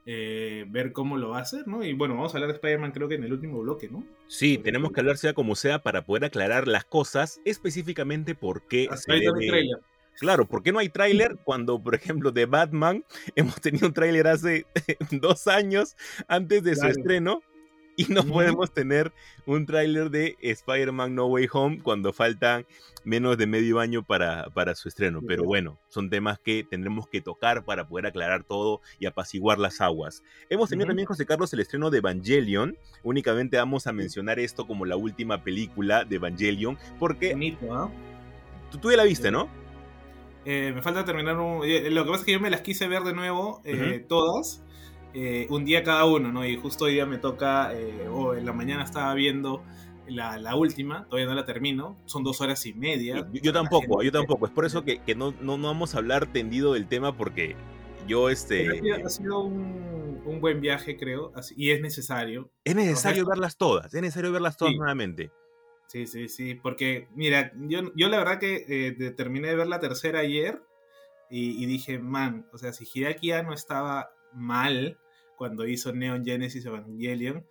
Eh, 0.07 0.65
ver 0.67 0.91
cómo 0.91 1.17
lo 1.17 1.29
va 1.29 1.39
a 1.39 1.41
hacer, 1.41 1.67
¿no? 1.67 1.83
Y 1.83 1.93
bueno, 1.93 2.13
vamos 2.13 2.33
a 2.33 2.37
hablar 2.37 2.49
de 2.49 2.55
Spider-Man 2.55 2.91
creo 2.91 3.07
que 3.07 3.15
en 3.15 3.23
el 3.23 3.33
último 3.33 3.59
bloque, 3.61 3.89
¿no? 3.89 4.03
Sí, 4.27 4.59
tenemos 4.59 4.91
que 4.91 4.99
hablar 4.99 5.17
sea 5.17 5.33
como 5.33 5.55
sea 5.55 5.79
para 5.79 6.05
poder 6.05 6.25
aclarar 6.25 6.67
las 6.67 6.85
cosas, 6.85 7.41
específicamente 7.43 8.35
por 8.35 8.67
qué 8.67 8.87
se 8.95 9.13
debe... 9.13 9.71
Claro, 10.19 10.47
¿por 10.47 10.63
qué 10.63 10.71
no 10.71 10.79
hay 10.79 10.89
tráiler 10.89 11.37
cuando, 11.43 11.81
por 11.81 11.95
ejemplo, 11.95 12.31
de 12.31 12.45
Batman 12.45 13.03
hemos 13.35 13.59
tenido 13.59 13.87
un 13.87 13.93
tráiler 13.93 14.27
hace 14.27 14.65
dos 15.11 15.47
años 15.47 15.95
antes 16.27 16.63
de 16.63 16.73
claro. 16.73 16.93
su 16.93 16.99
estreno 16.99 17.41
y 18.09 18.11
no 18.11 18.23
podemos 18.23 18.73
tener 18.73 19.11
un 19.45 19.65
tráiler 19.65 20.09
de 20.09 20.35
Spider-Man 20.41 21.15
No 21.15 21.27
Way 21.27 21.47
Home 21.51 21.79
cuando 21.81 22.11
faltan 22.13 22.65
menos 23.03 23.37
de 23.37 23.47
medio 23.47 23.79
año 23.79 24.03
para, 24.03 24.49
para 24.49 24.75
su 24.75 24.89
estreno. 24.89 25.21
Pero 25.25 25.43
bueno, 25.43 25.77
son 25.89 26.09
temas 26.09 26.39
que 26.39 26.63
tendremos 26.63 27.07
que 27.07 27.21
tocar 27.21 27.63
para 27.63 27.87
poder 27.87 28.07
aclarar 28.07 28.43
todo 28.43 28.81
y 28.99 29.05
apaciguar 29.05 29.59
las 29.59 29.79
aguas. 29.79 30.23
Hemos 30.49 30.69
tenido 30.69 30.85
uh 30.85 30.87
-huh. 30.87 30.89
también, 30.89 31.07
José 31.07 31.25
Carlos, 31.25 31.53
el 31.53 31.59
estreno 31.59 31.89
de 31.89 31.99
Evangelion. 31.99 32.77
Únicamente 33.03 33.57
vamos 33.57 33.87
a 33.87 33.93
mencionar 33.93 34.39
esto 34.39 34.67
como 34.67 34.85
la 34.85 34.97
última 34.97 35.43
película 35.43 36.03
de 36.03 36.15
Evangelion, 36.15 36.77
porque... 36.99 37.31
Bonito, 37.33 37.65
¿no? 37.65 37.91
Tú, 38.71 38.79
tú 38.79 38.91
ya 38.91 38.97
la 38.97 39.03
viste, 39.03 39.31
¿no? 39.31 39.47
Eh, 40.45 40.71
me 40.75 40.81
falta 40.81 41.05
terminar 41.05 41.39
un... 41.39 41.63
Eh, 41.63 41.89
lo 41.91 42.03
que 42.03 42.09
pasa 42.11 42.21
es 42.21 42.25
que 42.25 42.31
yo 42.33 42.39
me 42.39 42.49
las 42.49 42.61
quise 42.61 42.87
ver 42.87 43.03
de 43.03 43.13
nuevo, 43.13 43.61
eh, 43.63 43.73
uh 43.73 43.77
-huh. 43.77 44.07
todas, 44.07 44.63
eh, 45.17 45.47
un 45.49 45.63
día 45.63 45.81
cada 45.81 46.03
uno, 46.03 46.29
¿no? 46.29 46.45
Y 46.45 46.57
justo 46.57 46.85
hoy 46.85 46.95
día 46.95 47.05
me 47.05 47.17
toca, 47.17 47.73
eh, 47.73 48.05
o 48.11 48.33
en 48.35 48.45
la 48.45 48.51
mañana 48.51 48.83
estaba 48.83 49.13
viendo 49.13 49.63
la, 50.09 50.37
la, 50.37 50.57
última, 50.57 51.05
todavía 51.05 51.27
no 51.27 51.35
la 51.35 51.45
termino, 51.45 51.97
son 52.03 52.25
dos 52.25 52.41
horas 52.41 52.65
y 52.65 52.73
media. 52.73 53.25
Yo, 53.31 53.41
yo 53.41 53.53
tampoco, 53.53 54.03
yo 54.03 54.11
tampoco, 54.11 54.45
es 54.45 54.51
por 54.51 54.65
eso 54.65 54.83
que, 54.83 54.99
que 54.99 55.15
no, 55.15 55.33
no, 55.39 55.57
no, 55.57 55.67
vamos 55.69 55.95
a 55.95 55.99
hablar 55.99 56.27
tendido 56.33 56.73
del 56.73 56.89
tema 56.89 57.15
porque 57.15 57.55
yo 58.09 58.29
este... 58.29 58.67
Ha 59.05 59.09
sido 59.09 59.39
un, 59.39 60.21
un 60.25 60.41
buen 60.41 60.59
viaje, 60.59 60.97
creo, 60.97 61.31
así, 61.33 61.55
y 61.57 61.71
es 61.71 61.79
necesario. 61.79 62.51
Es 62.65 62.75
necesario 62.75 63.23
o 63.23 63.25
sea, 63.25 63.35
verlas 63.35 63.57
todas, 63.57 63.93
es 63.93 64.01
necesario 64.01 64.33
verlas 64.33 64.57
todas 64.57 64.73
sí. 64.73 64.77
nuevamente. 64.77 65.31
Sí, 65.87 66.07
sí, 66.07 66.27
sí, 66.27 66.55
porque 66.55 67.07
mira, 67.15 67.53
yo, 67.55 67.93
yo 67.95 68.09
la 68.09 68.17
verdad 68.17 68.37
que 68.37 68.65
eh, 68.67 69.11
terminé 69.11 69.47
de 69.47 69.55
ver 69.55 69.67
la 69.67 69.79
tercera 69.79 70.19
ayer 70.19 70.61
y, 71.29 71.63
y 71.63 71.65
dije, 71.67 71.99
man, 71.99 72.49
o 72.51 72.57
sea, 72.57 72.73
si 72.73 72.85
Hideaki 72.85 73.31
no 73.45 73.53
estaba 73.53 74.09
mal 74.33 74.99
cuando 75.37 75.67
hizo 75.67 75.93
Neon 75.93 76.25
Genesis 76.25 76.65
Evangelion, 76.65 77.45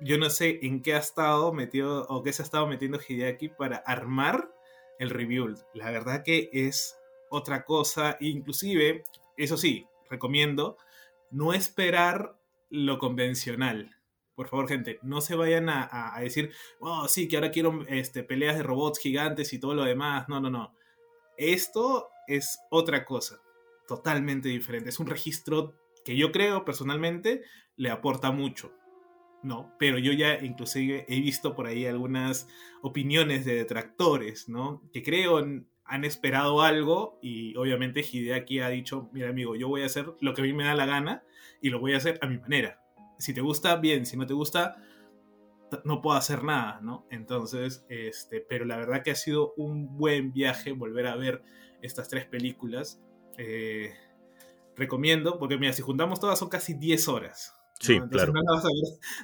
yo 0.00 0.18
no 0.18 0.30
sé 0.30 0.60
en 0.62 0.82
qué 0.82 0.94
ha 0.94 0.98
estado 0.98 1.52
metido 1.52 2.06
o 2.08 2.22
qué 2.22 2.32
se 2.32 2.42
ha 2.42 2.44
estado 2.44 2.66
metiendo 2.66 3.00
Hideaki 3.06 3.48
para 3.48 3.78
armar 3.78 4.52
el 4.98 5.10
rebuild. 5.10 5.58
La 5.74 5.90
verdad 5.90 6.22
que 6.24 6.50
es 6.52 6.96
otra 7.30 7.64
cosa, 7.64 8.16
inclusive, 8.20 9.04
eso 9.36 9.56
sí, 9.56 9.86
recomiendo 10.08 10.76
no 11.30 11.52
esperar 11.52 12.38
lo 12.70 12.98
convencional. 12.98 13.94
Por 14.34 14.48
favor, 14.48 14.68
gente, 14.68 15.00
no 15.02 15.20
se 15.20 15.34
vayan 15.34 15.68
a, 15.68 16.16
decir, 16.20 16.52
oh, 16.78 17.08
sí, 17.08 17.26
que 17.26 17.36
ahora 17.36 17.50
quiero 17.50 17.84
este, 17.88 18.22
peleas 18.22 18.56
de 18.56 18.62
robots 18.62 19.00
gigantes 19.00 19.52
y 19.52 19.58
todo 19.58 19.74
lo 19.74 19.84
demás. 19.84 20.28
No, 20.28 20.40
no, 20.40 20.48
no. 20.48 20.74
Esto 21.36 22.08
es 22.28 22.58
otra 22.70 23.04
cosa, 23.04 23.40
totalmente 23.88 24.48
diferente. 24.48 24.90
Es 24.90 25.00
un 25.00 25.08
registro 25.08 25.74
que 26.08 26.16
yo 26.16 26.32
creo 26.32 26.64
personalmente 26.64 27.42
le 27.76 27.90
aporta 27.90 28.30
mucho. 28.30 28.72
¿no? 29.42 29.74
Pero 29.78 29.98
yo 29.98 30.10
ya 30.12 30.42
inclusive 30.42 31.04
he 31.06 31.20
visto 31.20 31.54
por 31.54 31.66
ahí 31.66 31.84
algunas 31.84 32.48
opiniones 32.80 33.44
de 33.44 33.54
detractores, 33.56 34.48
¿no? 34.48 34.82
Que 34.90 35.02
creo 35.02 35.36
han 35.36 36.04
esperado 36.04 36.62
algo 36.62 37.18
y 37.20 37.54
obviamente 37.56 38.00
Hideaki 38.00 38.60
ha 38.60 38.70
dicho, 38.70 39.10
mira 39.12 39.28
amigo, 39.28 39.54
yo 39.54 39.68
voy 39.68 39.82
a 39.82 39.86
hacer 39.86 40.06
lo 40.20 40.32
que 40.32 40.40
a 40.40 40.44
mí 40.44 40.54
me 40.54 40.64
da 40.64 40.74
la 40.74 40.86
gana 40.86 41.24
y 41.60 41.68
lo 41.68 41.78
voy 41.78 41.92
a 41.92 41.98
hacer 41.98 42.18
a 42.22 42.26
mi 42.26 42.38
manera. 42.38 42.80
si 43.18 43.34
te 43.34 43.42
gusta, 43.42 43.76
bien, 43.76 44.06
si 44.06 44.16
no 44.16 44.26
te 44.26 44.32
gusta, 44.32 44.76
no 45.84 46.00
puedo 46.00 46.16
hacer 46.16 46.42
nada, 46.42 46.80
¿no? 46.80 47.06
Entonces, 47.10 47.84
este, 47.90 48.40
pero 48.40 48.64
la 48.64 48.78
verdad 48.78 49.02
que 49.02 49.10
ha 49.10 49.14
sido 49.14 49.52
un 49.58 49.98
buen 49.98 50.32
viaje 50.32 50.72
volver 50.72 51.06
a 51.06 51.16
ver 51.16 51.42
estas 51.82 52.08
tres 52.08 52.24
películas. 52.24 53.02
Eh, 53.36 53.92
recomiendo, 54.78 55.38
porque 55.38 55.58
mira, 55.58 55.72
si 55.72 55.82
juntamos 55.82 56.20
todas 56.20 56.38
son 56.38 56.48
casi 56.48 56.74
10 56.74 57.08
horas. 57.08 57.57
Sí, 57.80 58.00
claro. 58.10 58.32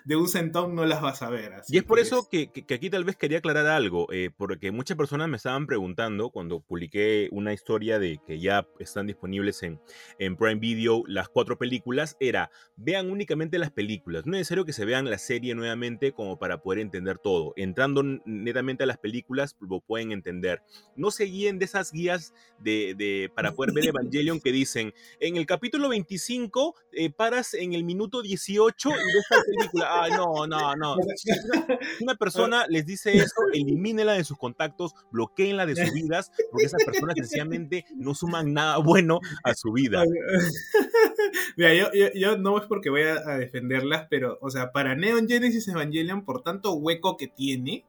de 0.05 0.17
un 0.17 0.29
centón 0.29 0.75
no 0.75 0.85
las 0.85 1.03
vas 1.03 1.23
a 1.23 1.31
ver. 1.31 1.53
y 1.69 1.79
es 1.79 1.85
por 1.85 1.99
eso 1.99 2.29
que, 2.31 2.51
aquí 2.73 2.89
tal 2.89 3.05
vez 3.05 3.17
quería 3.17 3.39
aclarar 3.39 3.67
algo, 3.67 4.07
eh, 4.13 4.31
porque 4.37 4.71
muchas 4.71 4.97
personas 4.97 5.29
me 5.29 5.37
estaban 5.37 5.67
preguntando 5.67 6.31
cuando 6.31 6.61
publiqué 6.61 7.29
una 7.33 7.53
historia 7.53 7.99
de 7.99 8.21
que 8.25 8.39
ya 8.39 8.67
están 8.79 9.07
disponibles 9.07 9.63
en, 9.63 9.81
en 10.19 10.37
Prime 10.37 10.61
Video 10.61 11.03
las 11.07 11.29
cuatro 11.29 11.59
películas, 11.59 12.17
era, 12.21 12.51
vean 12.77 13.11
únicamente 13.11 13.59
las 13.59 13.71
películas, 13.71 14.25
no 14.25 14.35
es 14.35 14.41
necesario 14.41 14.65
que 14.65 14.73
se 14.73 14.85
vean 14.85 15.11
la 15.11 15.19
serie 15.19 15.55
nuevamente 15.55 16.13
como 16.13 16.39
para 16.39 16.63
poder 16.63 16.79
entender 16.81 17.19
todo. 17.19 17.55
Entrando 17.57 18.03
netamente 18.25 18.85
a 18.85 18.87
las 18.87 18.99
películas 18.99 19.57
lo 19.61 19.81
pueden 19.81 20.13
entender. 20.13 20.63
No 20.97 21.11
se 21.11 21.25
guíen 21.25 21.59
de 21.59 21.65
esas 21.65 21.93
guías 21.93 22.35
de, 22.59 22.95
de 22.97 23.31
para 23.35 23.53
poder 23.53 23.73
ver 23.75 23.85
Evangelion 23.89 24.41
que 24.41 24.53
dicen, 24.53 24.95
en 25.19 25.37
el 25.37 25.47
capítulo 25.47 25.89
25 25.89 26.75
eh, 26.93 27.11
paras 27.11 27.55
en 27.55 27.73
el 27.73 27.85
minuto 27.85 28.23
10 28.23 28.44
18 28.47 28.91
y 28.91 28.93
de 28.93 29.19
esta 29.19 29.37
película. 29.45 29.89
Ah, 29.91 30.09
no, 30.09 30.47
no, 30.47 30.77
no. 30.77 30.97
Si 31.17 32.03
una, 32.03 32.15
persona 32.15 32.67
les 32.69 32.87
dice 32.87 33.17
eso, 33.17 33.35
elimínela 33.53 34.15
de 34.15 34.25
sus 34.25 34.37
contactos, 34.37 34.95
bloqueenla 35.11 35.67
de 35.67 35.77
sus 35.77 35.93
vidas, 35.93 36.31
porque 36.51 36.67
esas 36.67 36.85
personas 36.85 37.15
sencillamente 37.17 37.85
no 37.97 38.15
suman 38.15 38.53
nada 38.53 38.79
bueno 38.79 39.21
a 39.43 39.55
su 39.55 39.73
vida. 39.73 40.05
Mira, 41.57 41.75
yo, 41.75 41.93
yo, 41.93 42.09
yo, 42.15 42.37
no 42.39 42.59
es 42.59 42.67
porque 42.67 42.91
voy 42.91 43.03
a, 43.03 43.39
defenderlas, 43.39 44.07
pero, 44.11 44.39
o 44.41 44.51
sea, 44.51 44.73
para 44.73 44.95
Neon 44.95 45.29
Genesis 45.29 45.69
Evangelion, 45.69 46.25
por 46.25 46.43
tanto 46.43 46.75
hueco 46.75 47.17
que 47.17 47.29
tiene, 47.29 47.87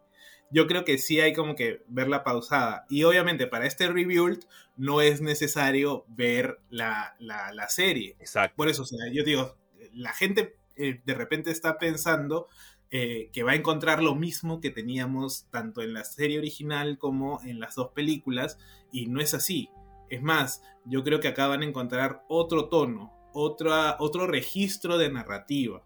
yo 0.52 0.68
creo 0.68 0.86
que 0.86 0.98
sí 0.98 1.20
hay 1.20 1.34
como 1.34 1.56
que 1.56 1.84
verla 1.88 2.24
pausada. 2.24 2.86
Y 2.90 3.04
obviamente 3.04 3.48
para 3.48 3.66
este 3.66 3.88
rebuild 3.88 4.46
no 4.78 5.02
es 5.02 5.22
necesario 5.22 6.06
ver 6.08 6.60
la, 6.70 7.16
la, 7.20 7.52
la 7.54 7.68
serie. 7.70 8.16
Exacto. 8.20 8.56
Por 8.56 8.70
eso, 8.70 8.84
o 8.84 8.86
sea, 8.86 9.12
yo 9.12 9.24
digo, 9.24 9.58
la 9.96 10.14
gente 10.14 10.58
eh, 10.76 11.02
de 11.06 11.14
repente 11.14 11.52
está 11.52 11.78
pensando 11.78 12.48
eh, 12.92 13.30
que 13.34 13.44
va 13.44 13.54
a 13.54 13.56
encontrar 13.56 14.04
lo 14.04 14.16
mismo 14.16 14.62
que 14.62 14.70
teníamos 14.70 15.48
tanto 15.50 15.82
en 15.82 15.94
la 15.94 16.04
serie 16.04 16.38
original 16.38 16.98
como 16.98 17.42
en 17.44 17.60
las 17.60 17.76
dos 17.76 17.90
películas, 17.90 18.60
y 18.92 19.08
no 19.08 19.20
es 19.22 19.34
así. 19.34 19.70
Es 20.10 20.22
más, 20.22 20.62
yo 20.86 21.04
creo 21.04 21.20
que 21.20 21.28
acá 21.28 21.48
van 21.48 21.62
a 21.62 21.66
encontrar 21.66 22.24
otro 22.30 22.70
tono, 22.70 23.12
otra, 23.34 23.98
otro 24.00 24.28
registro 24.28 24.98
de 24.98 25.12
narrativa. 25.12 25.84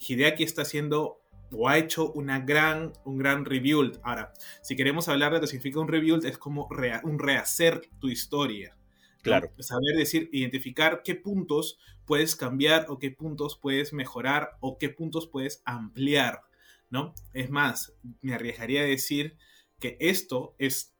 Hideaki 0.00 0.42
está 0.42 0.62
haciendo 0.62 1.20
o 1.52 1.68
ha 1.68 1.78
hecho 1.78 2.10
una 2.12 2.40
gran, 2.40 2.92
un 3.04 3.18
gran 3.18 3.44
rebuild. 3.44 4.00
Ahora, 4.02 4.32
si 4.62 4.76
queremos 4.76 5.08
hablar 5.08 5.32
de 5.32 5.38
lo 5.38 5.40
que 5.42 5.46
significa 5.48 5.80
un 5.80 5.88
rebuild, 5.88 6.24
es 6.24 6.38
como 6.38 6.68
un 7.04 7.18
rehacer 7.18 7.88
tu 8.00 8.08
historia. 8.08 8.76
Claro. 9.22 9.52
Saber 9.58 9.96
decir, 9.96 10.28
identificar 10.32 11.02
qué 11.04 11.14
puntos 11.14 11.78
puedes 12.06 12.36
cambiar 12.36 12.86
o 12.88 12.98
qué 12.98 13.10
puntos 13.10 13.58
puedes 13.58 13.92
mejorar 13.92 14.56
o 14.60 14.78
qué 14.78 14.88
puntos 14.88 15.26
puedes 15.28 15.62
ampliar, 15.64 16.42
¿no? 16.88 17.14
Es 17.32 17.50
más, 17.50 17.94
me 18.22 18.34
arriesgaría 18.34 18.80
a 18.80 18.84
decir 18.84 19.36
que 19.78 19.96
esto 20.00 20.54
es 20.58 20.96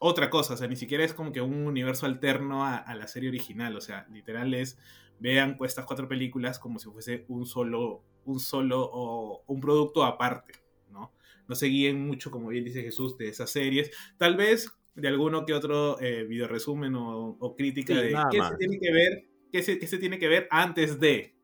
otra 0.00 0.30
cosa, 0.30 0.54
o 0.54 0.56
sea, 0.56 0.68
ni 0.68 0.76
siquiera 0.76 1.04
es 1.04 1.14
como 1.14 1.32
que 1.32 1.40
un 1.40 1.66
universo 1.66 2.06
alterno 2.06 2.64
a, 2.64 2.94
la 2.94 3.08
serie 3.08 3.28
original, 3.28 3.76
o 3.76 3.80
sea, 3.80 4.06
literal 4.12 4.54
es, 4.54 4.78
vean 5.18 5.58
estas 5.60 5.86
cuatro 5.86 6.08
películas 6.08 6.58
como 6.58 6.78
si 6.78 6.88
fuese 6.90 7.24
un 7.28 7.46
solo, 7.46 8.04
un 8.24 8.38
solo 8.38 8.88
o 8.92 9.42
un 9.46 9.60
producto 9.60 10.04
aparte, 10.04 10.54
¿no? 10.90 11.12
No 11.48 11.54
se 11.54 11.66
guíen 11.66 12.06
mucho, 12.06 12.30
como 12.30 12.48
bien 12.48 12.64
dice 12.64 12.82
Jesús, 12.82 13.18
de 13.18 13.28
esas 13.28 13.50
series. 13.50 13.90
Tal 14.18 14.36
vez 14.36 14.70
de 14.98 15.08
alguno 15.08 15.44
que 15.44 15.54
otro 15.54 16.00
eh, 16.00 16.24
video 16.24 16.48
resumen 16.48 16.94
o, 16.96 17.54
crítica 17.56 17.94
de 17.94 18.16
qué 18.30 18.42
se 18.42 18.56
tiene 18.56 18.78
que 18.78 18.92
ver, 18.92 19.24
qué 19.50 19.62
se, 19.62 19.86
se, 19.86 19.98
tiene 19.98 20.18
que 20.18 20.28
ver 20.28 20.48
antes 20.50 21.00
de 21.00 21.34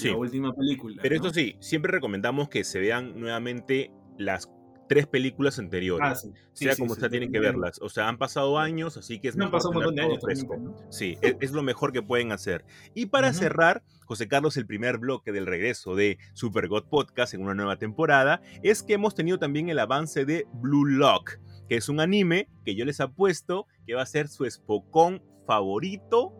la 0.00 0.16
última 0.16 0.54
película. 0.54 1.00
Pero 1.02 1.14
esto 1.14 1.30
sí, 1.30 1.56
siempre 1.60 1.92
recomendamos 1.92 2.48
que 2.48 2.64
se 2.64 2.80
vean 2.80 3.18
nuevamente 3.18 3.90
las 4.18 4.48
tres 4.88 5.06
películas 5.06 5.58
anteriores. 5.58 6.26
Ah, 6.26 6.30
sea 6.52 6.76
como 6.76 6.94
sea, 6.94 7.08
tienen 7.08 7.32
que 7.32 7.40
verlas. 7.40 7.80
O 7.80 7.88
sea, 7.88 8.08
han 8.08 8.18
pasado 8.18 8.58
años, 8.58 8.98
así 8.98 9.20
que 9.20 9.32
no, 9.32 9.50
un 9.50 10.74
Sí, 10.90 11.16
es, 11.22 11.52
lo 11.52 11.62
mejor 11.62 11.92
que 11.92 12.02
pueden 12.02 12.30
hacer. 12.30 12.64
Y 12.94 13.06
para 13.06 13.32
cerrar, 13.32 13.82
José 14.04 14.28
Carlos, 14.28 14.56
el 14.58 14.66
primer 14.66 14.98
bloque 14.98 15.32
del 15.32 15.46
regreso 15.46 15.94
de 15.94 16.18
Super 16.34 16.68
God 16.68 16.84
Podcast 16.90 17.32
en 17.32 17.42
una 17.42 17.54
nueva 17.54 17.76
temporada, 17.76 18.42
es 18.62 18.82
que 18.82 18.92
hemos 18.92 19.14
tenido 19.14 19.38
también 19.38 19.70
el 19.70 19.78
avance 19.78 20.26
de 20.26 20.46
Blue 20.52 20.84
Lock 20.84 21.38
que 21.68 21.76
es 21.76 21.88
un 21.88 22.00
anime 22.00 22.48
que 22.64 22.74
yo 22.74 22.84
les 22.84 23.00
apuesto 23.00 23.66
que 23.86 23.94
va 23.94 24.02
a 24.02 24.06
ser 24.06 24.28
su 24.28 24.44
espocón 24.44 25.22
favorito 25.46 26.32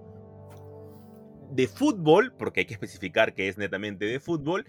de 1.51 1.67
fútbol, 1.69 2.33
porque 2.39 2.61
hay 2.61 2.67
que 2.67 2.75
especificar 2.75 3.35
que 3.35 3.49
es 3.49 3.59
netamente 3.59 4.07
de 4.07 4.21
fútbol, 4.21 4.67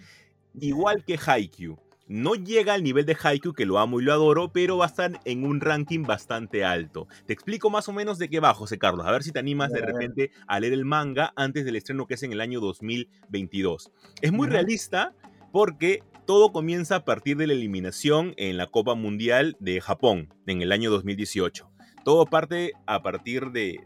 igual 0.59 1.03
que 1.05 1.17
Haikyuu. 1.23 1.79
No 2.05 2.35
llega 2.35 2.73
al 2.73 2.83
nivel 2.83 3.05
de 3.05 3.15
Haikyuu, 3.21 3.53
que 3.53 3.65
lo 3.65 3.79
amo 3.79 4.01
y 4.01 4.03
lo 4.03 4.11
adoro, 4.11 4.51
pero 4.51 4.77
va 4.77 4.85
a 4.85 4.89
estar 4.89 5.21
en 5.23 5.45
un 5.45 5.61
ranking 5.61 6.03
bastante 6.03 6.65
alto. 6.65 7.07
Te 7.25 7.31
explico 7.31 7.69
más 7.69 7.87
o 7.87 7.93
menos 7.93 8.19
de 8.19 8.29
qué 8.29 8.41
va, 8.41 8.53
José 8.53 8.77
Carlos, 8.77 9.05
a 9.05 9.11
ver 9.11 9.23
si 9.23 9.31
te 9.31 9.39
animas 9.39 9.71
de 9.71 9.81
repente 9.81 10.31
a 10.47 10.59
leer 10.59 10.73
el 10.73 10.83
manga 10.83 11.31
antes 11.37 11.63
del 11.63 11.77
estreno 11.77 12.05
que 12.05 12.15
es 12.15 12.23
en 12.23 12.33
el 12.33 12.41
año 12.41 12.59
2022. 12.59 13.91
Es 14.21 14.31
muy 14.33 14.49
realista 14.49 15.15
porque 15.53 16.03
todo 16.25 16.51
comienza 16.51 16.97
a 16.97 17.05
partir 17.05 17.37
de 17.37 17.47
la 17.47 17.53
eliminación 17.53 18.33
en 18.37 18.57
la 18.57 18.67
Copa 18.67 18.95
Mundial 18.95 19.57
de 19.59 19.81
Japón 19.81 20.33
en 20.47 20.61
el 20.61 20.71
año 20.71 20.89
2018. 20.89 21.69
Todo 22.05 22.25
parte 22.25 22.73
a 22.85 23.01
partir 23.01 23.51
de, 23.51 23.79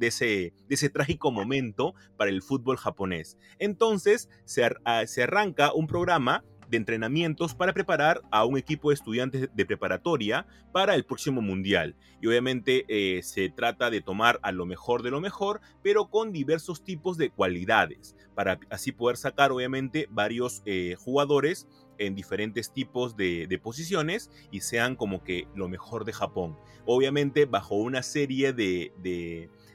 ese, 0.00 0.90
trágico 0.90 1.32
momento 1.32 1.94
para 2.16 2.30
el 2.30 2.42
fútbol 2.42 2.76
japonés. 2.76 3.38
Entonces 3.58 4.28
se, 4.44 4.68
se 5.06 5.22
arranca 5.22 5.72
un 5.72 5.86
programa 5.86 6.44
de 6.68 6.76
entrenamientos 6.76 7.54
para 7.54 7.72
preparar 7.72 8.22
a 8.30 8.44
un 8.44 8.58
equipo 8.58 8.90
de 8.90 8.94
estudiantes 8.94 9.48
de 9.54 9.66
preparatoria 9.66 10.46
para 10.72 10.94
el 10.94 11.04
próximo 11.04 11.40
mundial. 11.42 11.96
Y 12.20 12.26
obviamente 12.26 12.84
eh, 12.88 13.22
se 13.22 13.48
trata 13.50 13.90
de 13.90 14.00
tomar 14.00 14.38
a 14.42 14.52
lo 14.52 14.66
mejor 14.66 15.02
de 15.02 15.10
lo 15.10 15.20
mejor, 15.20 15.60
pero 15.82 16.08
con 16.08 16.32
diversos 16.32 16.82
tipos 16.84 17.16
de 17.16 17.30
cualidades, 17.30 18.16
para 18.34 18.58
así 18.70 18.92
poder 18.92 19.16
sacar 19.16 19.52
obviamente 19.52 20.08
varios 20.10 20.62
eh, 20.66 20.94
jugadores 20.98 21.68
en 21.98 22.14
diferentes 22.14 22.72
tipos 22.72 23.16
de, 23.16 23.60
posiciones 23.62 24.30
y 24.50 24.60
sean 24.60 24.96
como 24.96 25.24
que 25.24 25.48
lo 25.54 25.68
mejor 25.68 26.04
de 26.04 26.12
Japón. 26.12 26.58
Obviamente 26.84 27.46
bajo 27.46 27.76
una 27.76 28.02
serie 28.02 28.52
de, 28.52 28.92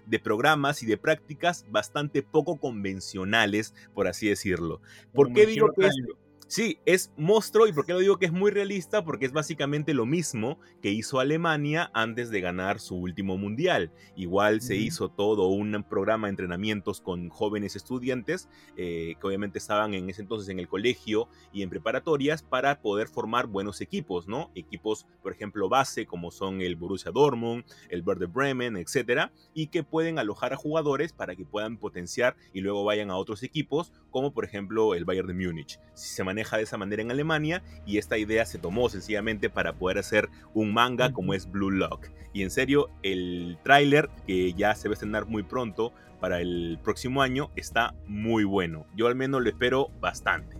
de 0.05 0.19
programas 0.19 0.83
y 0.83 0.85
de 0.85 0.97
prácticas 0.97 1.65
bastante 1.69 2.21
poco 2.21 2.59
convencionales, 2.59 3.73
por 3.93 4.07
así 4.07 4.27
decirlo. 4.27 4.81
¿Por 5.13 5.33
qué 5.33 5.45
digo 5.45 5.71
que 5.75 5.87
esto? 5.87 6.17
Sí, 6.51 6.79
es 6.85 7.13
monstruo 7.15 7.65
y 7.65 7.71
por 7.71 7.85
qué 7.85 7.93
lo 7.93 7.99
digo 7.99 8.17
que 8.17 8.25
es 8.25 8.33
muy 8.33 8.51
realista, 8.51 9.05
porque 9.05 9.25
es 9.25 9.31
básicamente 9.31 9.93
lo 9.93 10.05
mismo 10.05 10.59
que 10.81 10.91
hizo 10.91 11.21
Alemania 11.21 11.89
antes 11.93 12.29
de 12.29 12.41
ganar 12.41 12.81
su 12.81 12.97
último 12.97 13.37
mundial. 13.37 13.93
Igual 14.17 14.59
se 14.59 14.75
hizo 14.75 15.07
todo 15.07 15.47
un 15.47 15.85
programa 15.89 16.27
de 16.27 16.31
entrenamientos 16.31 16.99
con 16.99 17.29
jóvenes 17.29 17.77
estudiantes 17.77 18.49
eh, 18.75 19.15
que 19.17 19.27
obviamente 19.27 19.59
estaban 19.59 19.93
en 19.93 20.09
ese 20.09 20.23
entonces 20.23 20.49
en 20.49 20.59
el 20.59 20.67
colegio 20.67 21.29
y 21.53 21.61
en 21.61 21.69
preparatorias 21.69 22.43
para 22.43 22.81
poder 22.81 23.07
formar 23.07 23.47
buenos 23.47 23.79
equipos, 23.79 24.27
¿no? 24.27 24.51
Equipos, 24.53 25.07
por 25.23 25.31
ejemplo, 25.31 25.69
base 25.69 26.05
como 26.05 26.31
son 26.31 26.59
el 26.59 26.75
Borussia 26.75 27.11
Dortmund, 27.11 27.63
el 27.87 28.03
Werder 28.05 28.27
Bremen, 28.27 28.75
etcétera, 28.75 29.31
y 29.53 29.67
que 29.67 29.83
pueden 29.83 30.19
alojar 30.19 30.51
a 30.51 30.57
jugadores 30.57 31.13
para 31.13 31.33
que 31.37 31.45
puedan 31.45 31.77
potenciar 31.77 32.35
y 32.51 32.59
luego 32.59 32.83
vayan 32.83 33.09
a 33.09 33.15
otros 33.15 33.41
equipos, 33.41 33.93
como 34.09 34.33
por 34.33 34.43
ejemplo 34.43 34.95
el 34.95 35.05
Bayern 35.05 35.29
de 35.29 35.33
Múnich. 35.33 35.79
Si 35.93 36.13
se 36.13 36.25
maneja 36.25 36.40
de 36.57 36.63
esa 36.63 36.77
manera 36.77 37.01
en 37.01 37.11
Alemania 37.11 37.63
y 37.85 37.97
esta 37.97 38.17
idea 38.17 38.45
se 38.45 38.59
tomó 38.59 38.89
sencillamente 38.89 39.49
para 39.49 39.73
poder 39.73 39.97
hacer 39.97 40.29
un 40.53 40.73
manga 40.73 41.11
como 41.11 41.33
es 41.33 41.49
Blue 41.49 41.71
Lock. 41.71 42.07
Y 42.33 42.43
en 42.43 42.51
serio, 42.51 42.89
el 43.03 43.57
tráiler 43.63 44.09
que 44.25 44.53
ya 44.53 44.75
se 44.75 44.87
va 44.87 44.93
a 44.93 44.95
estrenar 44.95 45.25
muy 45.25 45.43
pronto 45.43 45.93
para 46.19 46.39
el 46.39 46.79
próximo 46.83 47.21
año 47.21 47.49
está 47.55 47.95
muy 48.05 48.43
bueno. 48.43 48.85
Yo 48.95 49.07
al 49.07 49.15
menos 49.15 49.41
lo 49.41 49.49
espero 49.49 49.89
bastante. 49.99 50.55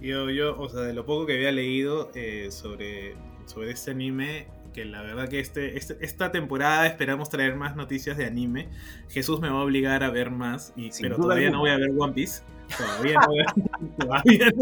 Yo, 0.00 0.30
yo, 0.30 0.58
o 0.58 0.68
sea, 0.68 0.80
de 0.80 0.92
lo 0.92 1.04
poco 1.06 1.26
que 1.26 1.34
había 1.34 1.52
leído 1.52 2.10
eh, 2.14 2.48
sobre, 2.50 3.16
sobre 3.46 3.70
este 3.70 3.90
anime, 3.90 4.46
que 4.78 4.84
la 4.84 5.02
verdad 5.02 5.28
que 5.28 5.40
este, 5.40 5.76
este, 5.76 5.96
esta 6.02 6.30
temporada 6.30 6.86
esperamos 6.86 7.28
traer 7.28 7.56
más 7.56 7.74
noticias 7.74 8.16
de 8.16 8.26
anime. 8.26 8.68
Jesús 9.08 9.40
me 9.40 9.48
va 9.48 9.58
a 9.58 9.64
obligar 9.64 10.04
a 10.04 10.10
ver 10.10 10.30
más, 10.30 10.72
y, 10.76 10.90
pero 11.02 11.16
todavía 11.16 11.50
no 11.50 11.58
voy 11.58 11.70
a 11.70 11.78
ver 11.78 11.90
One 11.98 12.12
Piece. 12.12 12.42
Todavía 12.76 13.18
no. 13.18 13.96
todavía 13.98 14.52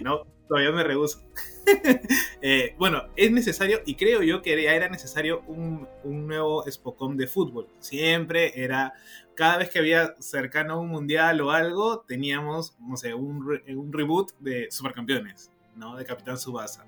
no. 0.00 0.22
todavía 0.46 0.70
me 0.70 0.84
rehuso. 0.84 1.22
Eh, 2.42 2.74
bueno, 2.78 3.04
es 3.16 3.30
necesario, 3.30 3.80
y 3.84 3.94
creo 3.94 4.22
yo 4.22 4.42
que 4.42 4.60
ya 4.60 4.74
era 4.74 4.88
necesario 4.88 5.42
un, 5.46 5.86
un 6.02 6.26
nuevo 6.26 6.64
Spocom 6.68 7.16
de 7.16 7.26
fútbol. 7.26 7.68
Siempre 7.78 8.64
era, 8.64 8.94
cada 9.34 9.58
vez 9.58 9.70
que 9.70 9.78
había 9.78 10.16
cercano 10.18 10.80
un 10.80 10.88
mundial 10.88 11.40
o 11.42 11.50
algo, 11.50 12.00
teníamos, 12.08 12.76
no 12.80 12.96
sé, 12.96 13.14
un, 13.14 13.60
un 13.68 13.92
reboot 13.92 14.32
de 14.40 14.68
Supercampeones, 14.70 15.52
¿no? 15.76 15.96
De 15.96 16.04
Capitán 16.04 16.38
Subasa. 16.38 16.86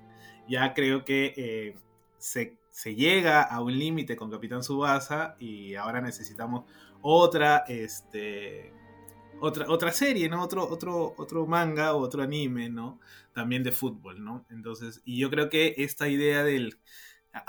Ya 0.49 0.73
creo 0.73 1.05
que 1.05 1.33
eh, 1.37 1.75
se, 2.23 2.95
llega 2.95 3.41
a 3.41 3.61
un 3.61 3.77
límite 3.77 4.15
con 4.15 4.31
Capitán 4.31 4.63
Subasa 4.63 5.35
y 5.39 5.75
ahora 5.75 5.99
necesitamos 5.99 6.63
otra, 7.01 7.65
este 7.67 8.73
otra, 9.41 9.69
otra 9.69 9.91
serie, 9.91 10.29
¿no? 10.29 10.41
Otro, 10.41 10.67
otro, 10.67 11.13
otro 11.17 11.45
manga 11.45 11.93
o 11.93 11.99
otro 11.99 12.23
anime, 12.23 12.69
¿no? 12.69 12.99
También 13.33 13.61
de 13.61 13.73
fútbol, 13.73 14.23
¿no? 14.23 14.45
Entonces, 14.49 15.01
y 15.03 15.19
yo 15.19 15.29
creo 15.29 15.49
que 15.49 15.75
esta 15.77 16.07
idea 16.07 16.43
del... 16.43 16.79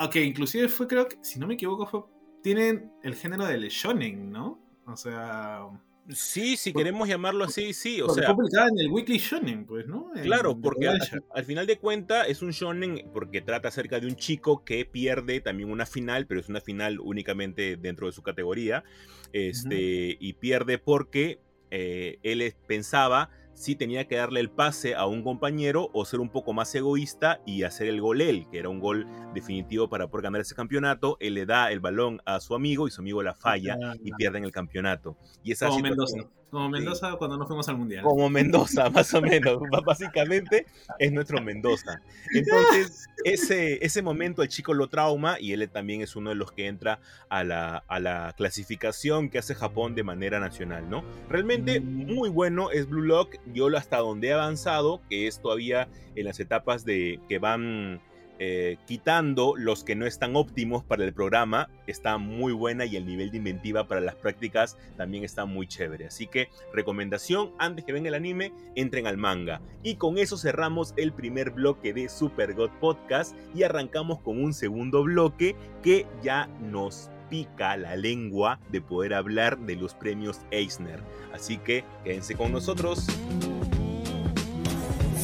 Ok, 0.01 0.17
inclusive 0.17 0.69
fue, 0.69 0.89
creo 0.89 1.07
que, 1.07 1.19
si 1.23 1.39
no 1.39 1.47
me 1.47 1.55
equivoco, 1.55 1.87
fue, 1.87 2.03
tienen 2.43 2.93
el 3.03 3.15
género 3.15 3.47
del 3.47 3.69
shonen, 3.69 4.33
¿no? 4.33 4.61
O 4.87 4.97
sea... 4.97 5.69
Sí, 6.11 6.57
si 6.57 6.73
queremos 6.75 7.09
llamarlo 7.09 7.45
así, 7.45 7.73
sí. 7.73 8.03
O 8.03 8.11
sea, 8.11 8.35
publicada 8.35 8.69
en 8.69 8.79
el 8.79 8.89
Weekly 8.89 9.17
Shonen, 9.19 9.65
pues, 9.65 9.87
¿no? 9.87 10.11
claro, 10.23 10.59
porque 10.61 10.89
al, 10.89 11.45
final 11.45 11.67
de 11.67 11.79
cuentas 11.79 12.29
es 12.29 12.43
un 12.43 12.51
shonen 12.51 13.09
porque 13.13 13.41
trata 13.41 13.69
acerca 13.69 14.01
de 14.01 14.07
un 14.07 14.17
chico 14.17 14.65
que 14.65 14.85
pierde 14.85 15.41
también 15.41 15.71
una 15.71 15.87
final, 15.87 16.27
pero 16.27 16.41
es 16.41 16.49
una 16.49 16.61
final 16.61 17.01
únicamente 17.01 17.77
dentro 17.77 18.07
de 18.07 18.13
su 18.13 18.23
categoría. 18.23 18.85
Este, 19.33 20.17
y 20.21 20.35
pierde 20.35 20.79
porque 20.79 21.41
eh, 21.71 22.19
él 22.23 22.55
pensaba 22.67 23.31
si 23.55 23.77
tenía 23.77 24.07
que 24.07 24.17
darle 24.17 24.41
el 24.41 24.51
pase 24.51 24.95
a 24.95 25.07
un 25.07 25.23
compañero 25.23 25.91
o 25.93 26.05
ser 26.05 26.21
un 26.21 26.29
poco 26.29 26.53
más 26.53 26.75
egoísta 26.75 27.41
y 27.47 27.63
hacer 27.63 27.89
el 27.89 28.01
gol 28.01 28.21
él, 28.21 28.47
que 28.51 28.59
era 28.59 28.69
un 28.69 28.81
gol 28.81 29.07
definitivo 29.33 29.89
para 29.89 30.09
poder 30.09 30.25
ganar 30.25 30.41
ese 30.41 30.55
campeonato. 30.55 31.17
Él 31.21 31.35
le 31.35 31.47
da 31.47 31.71
el 31.71 31.81
balón 31.81 32.21
a 32.27 32.41
su 32.41 32.55
amigo 32.55 32.89
y 32.89 32.91
su 32.91 33.01
amigo 33.01 33.23
la 33.23 33.35
falla 33.35 33.77
y 34.03 34.13
pierden 34.13 34.45
el 34.45 34.53
campeonato. 34.53 35.17
Y 35.43 35.53
esa 35.53 35.69
Como 35.69 35.81
Mendoza. 35.81 36.19
Como 36.51 36.69
Mendoza 36.69 37.17
cuando 37.17 37.37
nos 37.37 37.47
fuimos 37.47 37.69
al 37.69 37.77
Mundial. 37.77 38.05
Como 38.05 38.31
Mendoza, 38.31 38.89
más 38.91 39.13
o 39.15 39.21
menos. 39.21 39.59
Básicamente 39.85 40.67
es 40.99 41.13
nuestro 41.13 41.43
Mendoza. 41.43 42.01
Entonces, 42.33 43.07
ese, 43.25 43.85
ese 43.85 44.03
momento 44.03 44.43
el 44.43 44.49
chico 44.49 44.73
lo 44.73 44.89
trauma 44.89 45.37
y 45.41 45.53
él 45.53 45.69
también 45.69 46.01
es 46.01 46.17
uno 46.17 46.31
de 46.31 46.37
los 46.37 46.53
que 46.53 46.67
entra 46.69 47.01
a 47.29 47.45
la, 47.45 47.85
a 47.89 48.01
la 48.01 48.35
clasificación 48.37 49.29
que 49.29 49.39
hace 49.39 49.55
Japón 49.55 49.95
de 49.95 50.05
manera 50.05 50.41
nacional, 50.41 50.89
¿no? 50.89 51.05
Realmente 51.29 51.81
muy 51.81 52.29
bueno 52.29 52.71
es 52.71 52.89
Blue 52.89 53.03
Lock. 53.03 53.37
Yo 53.53 53.69
hasta 53.77 53.99
donde 53.99 54.29
he 54.29 54.33
avanzado, 54.33 55.01
que 55.09 55.27
es 55.27 55.41
todavía 55.41 55.89
en 56.15 56.27
las 56.27 56.39
etapas 56.41 56.85
de 56.85 57.21
que 57.29 57.39
van 57.39 58.01
eh, 58.39 58.79
quitando 58.87 59.55
los 59.57 59.85
que 59.85 59.95
no 59.95 60.07
están 60.07 60.37
óptimos 60.37 60.83
para 60.85 61.05
el 61.05 61.13
programa, 61.13 61.69
está 61.87 62.19
muy 62.19 62.53
buena 62.53 62.85
y 62.85 62.97
el 62.97 63.07
nivel 63.07 63.31
de 63.31 63.39
inventiva 63.39 63.87
para 63.87 64.01
las 64.01 64.17
prácticas 64.17 64.77
también 64.97 65.25
está 65.25 65.45
muy 65.45 65.67
chévere. 65.67 66.07
Así 66.07 66.27
que 66.27 66.49
recomendación, 66.73 67.53
antes 67.59 67.85
que 67.85 67.93
ven 67.93 68.07
el 68.07 68.15
anime, 68.15 68.53
entren 68.75 69.07
al 69.07 69.17
manga. 69.17 69.61
Y 69.83 69.97
con 69.97 70.19
eso 70.19 70.37
cerramos 70.37 70.95
el 70.97 71.13
primer 71.13 71.51
bloque 71.51 71.93
de 71.93 72.09
Super 72.09 72.55
God 72.55 72.71
Podcast 72.81 73.37
y 73.55 73.63
arrancamos 73.63 74.21
con 74.21 74.43
un 74.43 74.53
segundo 74.53 75.05
bloque 75.05 75.55
que 75.83 76.07
ya 76.23 76.49
nos 76.61 77.11
pica 77.31 77.77
la 77.77 77.97
lengua 77.97 78.61
de 78.71 78.81
poder 78.81 79.15
hablar 79.15 79.59
de 79.59 79.77
los 79.77 79.95
premios 79.95 80.41
Eisner. 80.51 81.01
Así 81.33 81.59
que 81.59 81.85
quédense 82.05 82.35
con 82.35 82.53
nosotros. 82.53 83.07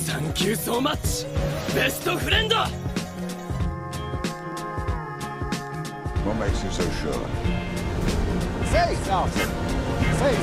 Thank 0.07 0.41
you 0.41 0.57
so 0.57 0.81
much, 0.81 1.25
best 1.75 2.03
friend. 2.03 2.53
What 6.25 6.37
makes 6.39 6.63
you 6.63 6.71
so 6.71 6.83
sure? 7.01 7.15
Seis, 8.71 8.99
no. 9.09 9.27
Seis. 10.19 10.39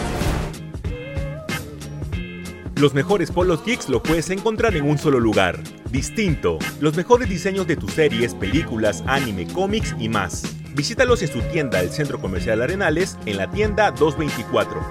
Los 2.76 2.94
mejores 2.94 3.32
polos 3.32 3.64
geeks 3.64 3.88
lo 3.90 4.02
puedes 4.02 4.30
encontrar 4.30 4.76
en 4.76 4.86
un 4.86 4.98
solo 4.98 5.20
lugar. 5.20 5.60
Distinto. 5.92 6.58
Los 6.80 6.96
mejores 6.96 7.30
diseños 7.30 7.68
de 7.68 7.76
tus 7.76 7.94
series, 7.94 8.34
películas, 8.34 9.04
anime, 9.08 9.48
cómics 9.54 9.96
y 10.00 10.10
más. 10.10 10.44
Visítalos 10.76 11.22
en 11.22 11.28
su 11.30 11.42
tienda 11.42 11.80
del 11.80 11.92
Centro 11.92 12.20
Comercial 12.20 12.62
Arenales 12.62 13.18
en 13.26 13.38
la 13.38 13.50
tienda 13.50 13.92
224. 13.92 14.82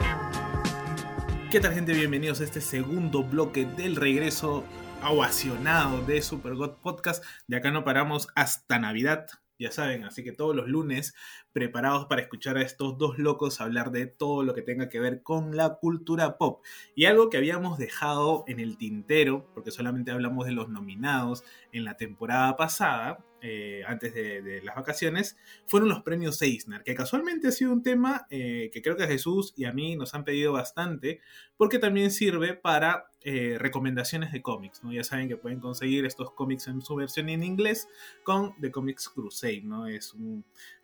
¿Qué 1.51 1.61
tal 1.61 1.75
gente? 1.75 1.95
Bienvenidos 1.95 2.41
a 2.41 2.45
este 2.45 2.61
segundo 2.61 3.25
bloque 3.25 3.67
del 3.67 3.97
regreso 3.97 4.65
ovacionado 5.03 6.03
de 6.03 6.23
Super 6.23 6.55
God 6.55 6.75
Podcast. 6.83 7.25
De 7.47 7.57
acá 7.57 7.71
no 7.71 7.85
paramos 7.85 8.29
hasta 8.35 8.79
Navidad, 8.79 9.27
ya 9.59 9.71
saben, 9.71 10.05
así 10.05 10.23
que 10.23 10.33
todos 10.33 10.55
los 10.55 10.69
lunes 10.69 11.15
preparados 11.53 12.07
para 12.07 12.23
escuchar 12.23 12.57
a 12.57 12.63
estos 12.63 12.99
dos 12.99 13.19
locos 13.19 13.61
hablar 13.61 13.91
de 13.91 14.07
todo 14.07 14.43
lo 14.43 14.55
que 14.55 14.63
tenga 14.63 14.89
que 14.89 15.01
ver 15.01 15.23
con 15.23 15.57
la 15.57 15.77
cultura 15.77 16.37
pop. 16.39 16.63
Y 16.95 17.07
algo 17.07 17.31
que 17.31 17.39
habíamos 17.39 17.79
dejado 17.79 18.45
en 18.47 18.61
el 18.61 18.77
tintero, 18.77 19.51
porque 19.55 19.71
solamente 19.71 20.11
hablamos 20.11 20.47
de 20.47 20.53
los 20.53 20.69
nominados 20.69 21.45
en 21.73 21.85
la 21.85 21.97
temporada 21.97 22.57
pasada, 22.57 23.25
eh, 23.49 23.85
antes 23.87 24.13
de, 24.13 24.61
las 24.65 24.75
vacaciones, 24.75 25.37
fueron 25.67 25.89
los 25.89 26.03
premios 26.03 26.43
Eisner, 26.43 26.83
que 26.83 26.97
casualmente 26.97 27.47
ha 27.47 27.53
sido 27.53 27.73
un 27.73 27.81
tema 27.81 28.27
eh, 28.29 28.71
que 28.73 28.83
creo 28.83 28.97
que 28.97 29.05
a 29.05 29.07
Jesús 29.07 29.55
y 29.57 29.67
a 29.67 29.73
mí 29.73 29.95
nos 29.95 30.15
han 30.15 30.25
pedido 30.25 30.53
bastante, 30.53 31.21
porque 31.57 31.79
también 31.79 32.11
sirve 32.11 32.55
para 32.55 33.07
eh, 33.23 33.57
recomendaciones 33.61 34.33
de 34.33 34.43
cómics, 34.43 34.83
¿no? 34.83 34.93
Ya 34.93 35.05
saben 35.05 35.29
que 35.29 35.37
pueden 35.37 35.61
conseguir 35.61 36.07
estos 36.07 36.33
cómics 36.33 36.67
en 36.67 36.83
su 36.83 36.97
versión 36.97 37.29
en 37.29 37.45
inglés 37.45 37.89
con 38.25 38.53
The 38.61 38.73
Comics 38.73 39.09
Crusade, 39.11 39.63
¿no? 39.63 39.87
Es 39.87 40.17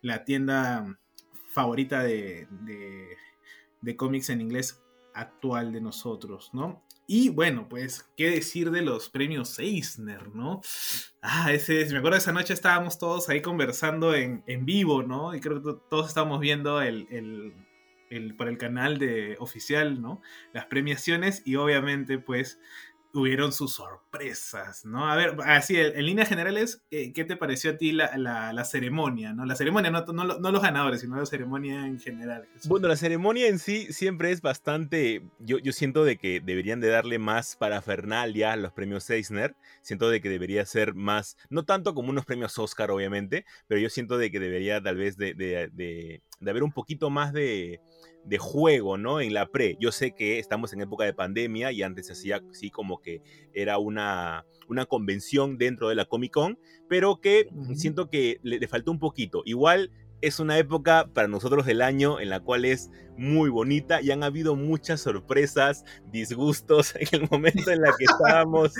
la 0.01 0.23
tienda 0.23 0.97
favorita 1.49 2.01
de, 2.01 2.47
de, 2.61 3.09
de 3.81 3.95
cómics 3.97 4.29
en 4.29 4.39
inglés 4.39 4.81
actual 5.13 5.73
de 5.73 5.81
nosotros, 5.81 6.51
¿no? 6.53 6.81
Y 7.05 7.29
bueno, 7.29 7.67
pues, 7.67 8.09
¿qué 8.15 8.29
decir 8.29 8.71
de 8.71 8.81
los 8.81 9.09
premios 9.09 9.59
Eisner, 9.59 10.33
no? 10.33 10.61
Ah, 11.21 11.51
ese, 11.51 11.85
me 11.91 11.97
acuerdo 11.97 12.17
esa 12.17 12.31
noche 12.31 12.53
estábamos 12.53 12.97
todos 12.97 13.27
ahí 13.29 13.41
conversando 13.41 14.15
en, 14.15 14.43
en 14.47 14.65
vivo, 14.65 15.03
¿no? 15.03 15.35
Y 15.35 15.41
creo 15.41 15.61
que 15.61 15.73
todos 15.89 16.07
estábamos 16.07 16.39
viendo 16.39 16.81
el, 16.81 17.07
el, 17.11 17.53
el, 18.09 18.35
por 18.35 18.47
el 18.47 18.57
canal 18.57 18.99
de 18.99 19.35
oficial, 19.39 20.01
¿no? 20.01 20.21
Las 20.53 20.65
premiaciones 20.67 21.41
y 21.45 21.55
obviamente, 21.57 22.19
pues, 22.19 22.59
hubieron 23.13 23.53
sus 23.53 23.73
sorpresas, 23.73 24.85
¿no? 24.85 25.09
A 25.09 25.15
ver, 25.15 25.35
así, 25.45 25.77
en 25.77 26.05
líneas 26.05 26.27
generales, 26.27 26.83
¿qué 26.89 27.25
te 27.27 27.37
pareció 27.37 27.71
a 27.71 27.77
ti 27.77 27.91
la, 27.91 28.17
la, 28.17 28.51
la 28.53 28.65
ceremonia, 28.65 29.33
¿no? 29.33 29.45
La 29.45 29.55
ceremonia, 29.55 29.91
no, 29.91 30.03
no, 30.05 30.51
los 30.51 30.61
ganadores, 30.61 31.01
sino 31.01 31.15
la 31.15 31.25
ceremonia 31.25 31.85
en 31.85 31.99
general. 31.99 32.47
Bueno, 32.65 32.87
la 32.87 32.95
ceremonia 32.95 33.47
en 33.47 33.59
sí 33.59 33.93
siempre 33.93 34.31
es 34.31 34.41
bastante, 34.41 35.21
yo, 35.39 35.59
yo 35.59 35.71
siento 35.73 36.03
de 36.03 36.17
que 36.17 36.41
deberían 36.41 36.79
de 36.79 36.87
darle 36.87 37.19
más 37.19 37.55
parafernalia 37.55 38.53
a 38.53 38.55
los 38.55 38.73
premios 38.73 39.07
Eisner, 39.09 39.55
siento 39.81 40.09
de 40.09 40.19
que 40.19 40.29
debería 40.29 40.65
ser 40.65 40.95
más, 40.95 41.37
no 41.49 41.65
tanto 41.65 41.93
como 41.93 42.09
unos 42.09 42.25
premios 42.25 42.57
Oscar, 42.57 42.89
obviamente, 42.89 43.45
pero 43.67 43.79
yo 43.79 43.89
siento 43.89 44.17
de 44.17 44.31
que 44.31 44.39
debería 44.39 44.81
tal 44.81 44.97
vez 44.97 45.17
de, 45.17 46.21
de 46.43 46.51
haber 46.51 46.63
un 46.63 46.71
poquito 46.71 47.09
más 47.09 47.33
de 47.33 47.79
de 48.25 48.37
juego, 48.37 48.97
¿no? 48.97 49.21
En 49.21 49.33
la 49.33 49.47
pre. 49.47 49.77
Yo 49.79 49.91
sé 49.91 50.11
que 50.11 50.39
estamos 50.39 50.73
en 50.73 50.81
época 50.81 51.03
de 51.03 51.13
pandemia 51.13 51.71
y 51.71 51.83
antes 51.83 52.07
se 52.07 52.13
hacía 52.13 52.41
así 52.49 52.69
como 52.69 53.01
que 53.01 53.21
era 53.53 53.77
una, 53.77 54.45
una 54.67 54.85
convención 54.85 55.57
dentro 55.57 55.89
de 55.89 55.95
la 55.95 56.05
Comic 56.05 56.33
Con, 56.33 56.57
pero 56.87 57.19
que 57.19 57.49
siento 57.75 58.09
que 58.09 58.39
le, 58.43 58.59
le, 58.59 58.67
faltó 58.67 58.91
un 58.91 58.99
poquito. 58.99 59.43
Igual 59.45 59.91
es 60.21 60.39
una 60.39 60.57
época 60.57 61.09
para 61.13 61.27
nosotros 61.27 61.65
del 61.65 61.81
año 61.81 62.19
en 62.19 62.29
la 62.29 62.39
cual 62.39 62.63
es 62.63 62.89
muy 63.17 63.49
bonita 63.49 64.01
y 64.01 64.11
han 64.11 64.23
habido 64.23 64.55
muchas 64.55 65.01
sorpresas, 65.01 65.83
disgustos 66.11 66.95
en 66.99 67.07
el 67.11 67.29
momento 67.29 67.71
en 67.71 67.81
la 67.81 67.93
que 67.97 68.05
estábamos, 68.05 68.73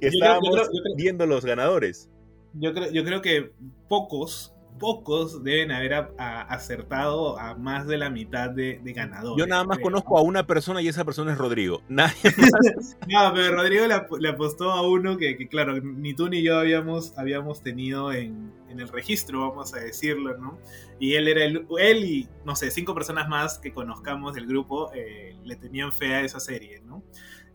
que 0.00 0.06
estábamos 0.06 0.48
yo 0.48 0.52
creo, 0.52 0.64
yo 0.64 0.82
creo, 0.82 0.96
viendo 0.96 1.26
los 1.26 1.44
ganadores. 1.44 2.10
Yo 2.54 2.74
creo, 2.74 2.90
yo 2.90 3.04
creo 3.04 3.22
que 3.22 3.52
pocos 3.88 4.54
pocos 4.78 5.42
deben 5.42 5.70
haber 5.72 5.94
a, 5.94 6.10
a, 6.18 6.42
acertado 6.42 7.38
a 7.38 7.54
más 7.54 7.86
de 7.86 7.98
la 7.98 8.10
mitad 8.10 8.50
de, 8.50 8.80
de 8.82 8.92
ganadores. 8.92 9.38
Yo 9.38 9.46
nada 9.46 9.64
más 9.64 9.78
creo. 9.78 9.86
conozco 9.86 10.18
a 10.18 10.22
una 10.22 10.46
persona 10.46 10.80
y 10.80 10.88
esa 10.88 11.04
persona 11.04 11.32
es 11.32 11.38
Rodrigo. 11.38 11.82
Nadie 11.88 12.14
más. 12.36 12.96
no, 13.08 13.32
pero 13.34 13.56
Rodrigo 13.56 13.84
le, 14.18 14.28
apostó 14.28 14.70
a 14.70 14.88
uno 14.88 15.16
que, 15.16 15.36
que, 15.36 15.48
claro, 15.48 15.80
ni 15.80 16.14
tú 16.14 16.28
ni 16.28 16.42
yo 16.42 16.58
habíamos, 16.58 17.16
habíamos 17.18 17.62
tenido 17.62 18.12
en, 18.12 18.52
en, 18.68 18.80
el 18.80 18.88
registro, 18.88 19.48
vamos 19.48 19.74
a 19.74 19.80
decirlo, 19.80 20.36
¿no? 20.38 20.58
Y 20.98 21.14
él 21.14 21.28
era 21.28 21.44
el, 21.44 21.66
él 21.78 22.04
y, 22.04 22.28
no 22.44 22.56
sé, 22.56 22.70
cinco 22.70 22.94
personas 22.94 23.28
más 23.28 23.58
que 23.58 23.72
conozcamos 23.72 24.34
del 24.34 24.46
grupo 24.46 24.90
eh, 24.94 25.36
le 25.44 25.56
tenían 25.56 25.92
fe 25.92 26.14
a 26.14 26.20
esa 26.22 26.40
serie, 26.40 26.80
¿no? 26.84 27.02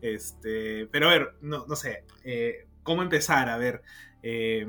Este, 0.01 0.87
pero 0.91 1.09
a 1.09 1.13
ver, 1.13 1.35
no, 1.41 1.65
no 1.65 1.75
sé, 1.75 2.03
eh, 2.23 2.67
¿cómo 2.83 3.01
empezar? 3.01 3.49
A 3.49 3.57
ver, 3.57 3.81
eh, 4.21 4.67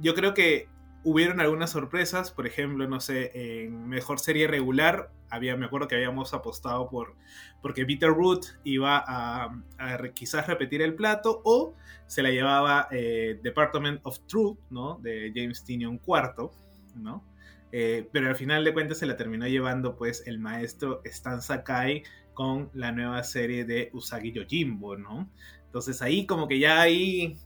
yo 0.00 0.14
creo 0.14 0.34
que 0.34 0.68
hubieron 1.08 1.40
algunas 1.40 1.70
sorpresas, 1.70 2.30
por 2.30 2.46
ejemplo, 2.46 2.86
no 2.86 3.00
sé, 3.00 3.30
en 3.62 3.88
mejor 3.88 4.20
serie 4.20 4.46
regular 4.46 5.10
había, 5.30 5.56
me 5.56 5.66
acuerdo 5.66 5.88
que 5.88 5.94
habíamos 5.94 6.34
apostado 6.34 6.88
por 6.88 7.14
porque 7.62 7.84
Bitterroot 7.84 8.44
iba 8.64 9.02
a, 9.06 9.44
a 9.78 9.98
quizás 10.14 10.46
repetir 10.46 10.82
el 10.82 10.94
plato 10.94 11.40
o 11.44 11.74
se 12.06 12.22
la 12.22 12.30
llevaba 12.30 12.88
eh, 12.90 13.40
Department 13.42 14.00
of 14.04 14.20
Truth, 14.26 14.58
¿no? 14.70 14.98
De 15.02 15.32
James 15.34 15.64
Tinion 15.64 16.00
IV, 16.06 16.50
¿no? 16.96 17.24
Eh, 17.72 18.08
pero 18.12 18.28
al 18.28 18.36
final 18.36 18.64
de 18.64 18.72
cuentas 18.72 18.98
se 18.98 19.06
la 19.06 19.16
terminó 19.16 19.46
llevando 19.46 19.96
pues 19.96 20.22
el 20.26 20.38
maestro 20.38 21.00
Stan 21.04 21.42
Sakai 21.42 22.02
con 22.34 22.70
la 22.74 22.92
nueva 22.92 23.22
serie 23.24 23.64
de 23.64 23.90
Usagi 23.92 24.32
Yojimbo, 24.32 24.96
¿no? 24.96 25.30
Entonces 25.64 26.00
ahí 26.02 26.26
como 26.26 26.48
que 26.48 26.58
ya 26.58 26.80
hay, 26.80 27.36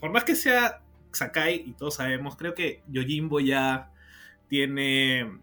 por 0.00 0.10
más 0.10 0.24
que 0.24 0.34
sea 0.34 0.82
Sakai 1.12 1.62
y 1.66 1.72
todos 1.72 1.94
sabemos, 1.96 2.36
creo 2.36 2.54
que 2.54 2.82
Yojimbo 2.88 3.40
ya 3.40 3.90
tiene 4.48 5.40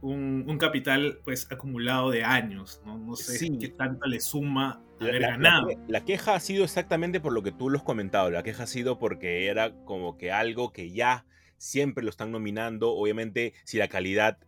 un, 0.00 0.58
capital 0.58 1.20
pues 1.24 1.46
acumulado 1.50 2.10
de 2.10 2.24
años, 2.24 2.80
¿no? 2.84 2.98
No 2.98 3.16
sé 3.16 3.56
qué 3.58 3.68
tanto 3.68 4.06
le 4.06 4.20
suma 4.20 4.80
haber 5.00 5.20
La, 5.20 5.28
ganado. 5.30 5.68
la- 5.68 5.78
la 5.88 6.04
queja 6.04 6.34
ha 6.34 6.40
sido 6.40 6.64
exactamente 6.64 7.20
por 7.20 7.32
lo 7.32 7.42
que 7.42 7.52
tú 7.52 7.70
lo 7.70 7.78
has 7.78 7.84
comentado. 7.84 8.30
La 8.30 8.42
queja 8.42 8.64
ha 8.64 8.66
sido 8.66 8.98
porque 8.98 9.46
era 9.46 9.72
como 9.84 10.16
que 10.18 10.32
algo 10.32 10.72
que 10.72 10.90
ya 10.90 11.24
siempre 11.56 12.02
lo 12.02 12.10
están 12.10 12.32
nominando. 12.32 12.90
Obviamente, 12.92 13.54
si 13.64 13.78
la 13.78 13.88
calidad 13.88 14.38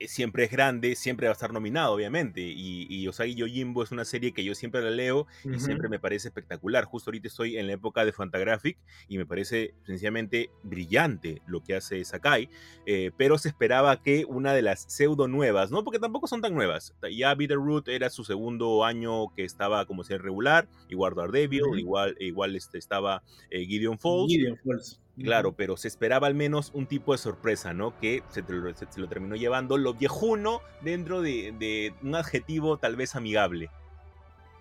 siempre 0.00 0.44
es 0.44 0.50
grande, 0.50 0.94
siempre 0.96 1.26
va 1.26 1.32
a 1.32 1.34
estar 1.34 1.52
nominado, 1.52 1.92
obviamente. 1.94 2.40
Y, 2.40 2.86
y 2.88 3.08
Usagi 3.08 3.34
Yojimbo 3.34 3.82
es 3.82 3.92
una 3.92 4.04
serie 4.04 4.32
que 4.32 4.44
yo 4.44 4.54
siempre 4.54 4.82
la 4.82 4.90
leo 4.90 5.26
y 5.44 5.58
siempre 5.58 5.88
me 5.88 5.98
parece 5.98 6.28
espectacular. 6.28 6.84
Justo 6.84 7.10
ahorita 7.10 7.28
estoy 7.28 7.56
en 7.56 7.66
la 7.66 7.74
época 7.74 8.04
de 8.04 8.12
Fantagraphic 8.12 8.78
y 9.08 9.18
me 9.18 9.26
parece 9.26 9.74
sencillamente 9.84 10.50
brillante 10.62 11.42
lo 11.46 11.62
que 11.62 11.76
hace 11.76 12.04
Sakai, 12.04 12.48
eh, 12.86 13.10
pero 13.16 13.38
se 13.38 13.48
esperaba 13.48 14.02
que 14.02 14.24
una 14.26 14.52
de 14.52 14.62
las 14.62 14.84
pseudo 14.88 15.28
nuevas, 15.28 15.70
¿no? 15.70 15.84
Porque 15.84 15.98
tampoco 15.98 16.26
son 16.26 16.40
tan 16.40 16.54
nuevas. 16.54 16.94
Ya 17.12 17.34
Bitterroot 17.34 17.88
era 17.88 18.10
su 18.10 18.24
segundo 18.24 18.84
año 18.84 19.28
que 19.34 19.44
estaba 19.44 19.86
como 19.86 20.04
ser 20.04 20.22
regular, 20.22 20.68
igual 20.88 21.14
Daredevil, 21.14 21.62
Ujú. 21.62 21.76
igual, 21.76 22.16
igual 22.20 22.56
este, 22.56 22.78
estaba 22.78 23.22
eh, 23.50 23.64
Gideon 23.64 23.98
Falls. 23.98 24.28
Gideon 24.28 24.58
Falls. 24.64 25.00
Claro, 25.22 25.52
pero 25.52 25.76
se 25.76 25.86
esperaba 25.88 26.26
al 26.26 26.34
menos 26.34 26.70
un 26.74 26.86
tipo 26.86 27.12
de 27.12 27.18
sorpresa, 27.18 27.72
¿no? 27.72 27.96
Que 28.00 28.22
se, 28.30 28.42
te 28.42 28.52
lo, 28.52 28.74
se- 28.74 28.86
se 28.90 29.00
lo 29.00 29.08
terminó 29.08 29.36
llevando 29.36 29.76
lo 29.78 29.94
viejuno 29.94 30.60
dentro 30.80 31.22
de, 31.22 31.54
de 31.58 31.94
un 32.02 32.14
adjetivo 32.16 32.78
tal 32.78 32.96
vez 32.96 33.14
amigable. 33.14 33.70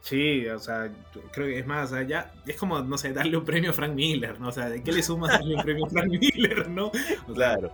Sí, 0.01 0.45
o 0.49 0.59
sea, 0.59 0.91
creo 1.31 1.47
que 1.47 1.59
es 1.59 1.65
más, 1.65 1.91
o 1.91 1.95
sea, 1.95 2.03
ya 2.03 2.33
es 2.45 2.57
como, 2.57 2.81
no 2.81 2.97
sé, 2.97 3.13
darle 3.13 3.37
un 3.37 3.45
premio 3.45 3.69
a 3.69 3.73
Frank 3.73 3.93
Miller, 3.93 4.37
¿no? 4.39 4.49
O 4.49 4.51
sea, 4.51 4.69
¿de 4.69 4.83
qué 4.83 4.91
le 4.91 5.01
sumas 5.01 5.31
darle 5.31 5.55
un 5.55 5.63
premio 5.63 5.85
a 5.85 5.89
Frank 5.89 6.07
Miller, 6.11 6.69
no? 6.69 6.87
O 6.87 6.91
sea, 6.93 7.33
Claro. 7.55 7.71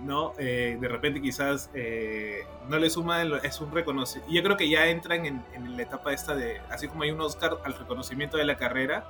¿no? 0.00 0.32
Eh, 0.38 0.78
de 0.80 0.88
repente 0.88 1.20
quizás 1.20 1.70
eh, 1.74 2.44
no 2.68 2.78
le 2.78 2.88
suma, 2.88 3.20
el- 3.22 3.34
es 3.42 3.60
un 3.60 3.72
reconocimiento. 3.72 4.32
Yo 4.32 4.42
creo 4.44 4.56
que 4.56 4.68
ya 4.70 4.86
entran 4.86 5.26
en, 5.26 5.42
en 5.54 5.76
la 5.76 5.82
etapa 5.82 6.12
esta 6.12 6.34
de, 6.36 6.60
así 6.70 6.86
como 6.86 7.02
hay 7.02 7.10
un 7.10 7.20
Oscar 7.20 7.58
al 7.64 7.74
reconocimiento 7.74 8.36
de 8.36 8.44
la 8.44 8.56
carrera, 8.56 9.04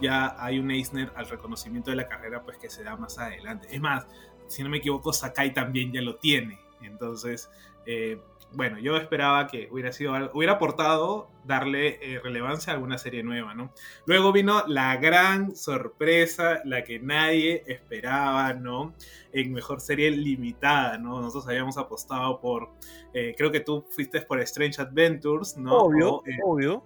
ya 0.00 0.36
hay 0.38 0.58
un 0.58 0.70
Eisner 0.70 1.12
al 1.14 1.28
reconocimiento 1.28 1.90
de 1.90 1.96
la 1.96 2.08
carrera, 2.08 2.42
pues 2.42 2.58
que 2.58 2.70
se 2.70 2.84
da 2.84 2.96
más 2.96 3.18
adelante. 3.18 3.68
Es 3.70 3.80
más, 3.80 4.06
si 4.46 4.62
no 4.62 4.68
me 4.68 4.78
equivoco, 4.78 5.12
Sakai 5.12 5.52
también 5.52 5.92
ya 5.92 6.02
lo 6.02 6.16
tiene. 6.16 6.60
Entonces, 6.82 7.50
eh, 7.86 8.20
bueno, 8.52 8.78
yo 8.78 8.96
esperaba 8.96 9.46
que 9.46 9.68
hubiera 9.70 9.92
sido 9.92 10.12
hubiera 10.32 10.54
aportado 10.54 11.30
darle 11.44 11.98
eh, 12.02 12.20
relevancia 12.22 12.72
a 12.72 12.76
alguna 12.76 12.98
serie 12.98 13.22
nueva, 13.22 13.54
¿no? 13.54 13.72
Luego 14.06 14.32
vino 14.32 14.64
la 14.66 14.96
gran 14.96 15.56
sorpresa, 15.56 16.60
la 16.64 16.84
que 16.84 16.98
nadie 16.98 17.62
esperaba, 17.66 18.52
¿no? 18.54 18.94
En 19.32 19.52
mejor 19.52 19.80
serie 19.80 20.10
limitada, 20.10 20.98
¿no? 20.98 21.20
Nosotros 21.20 21.48
habíamos 21.48 21.78
apostado 21.78 22.40
por, 22.40 22.70
eh, 23.14 23.34
creo 23.36 23.50
que 23.50 23.60
tú 23.60 23.84
fuiste 23.90 24.20
por 24.22 24.40
Strange 24.40 24.80
Adventures, 24.82 25.56
¿no? 25.56 25.76
Obvio, 25.76 26.14
O, 26.16 26.22
eh, 26.26 26.36
obvio. 26.44 26.84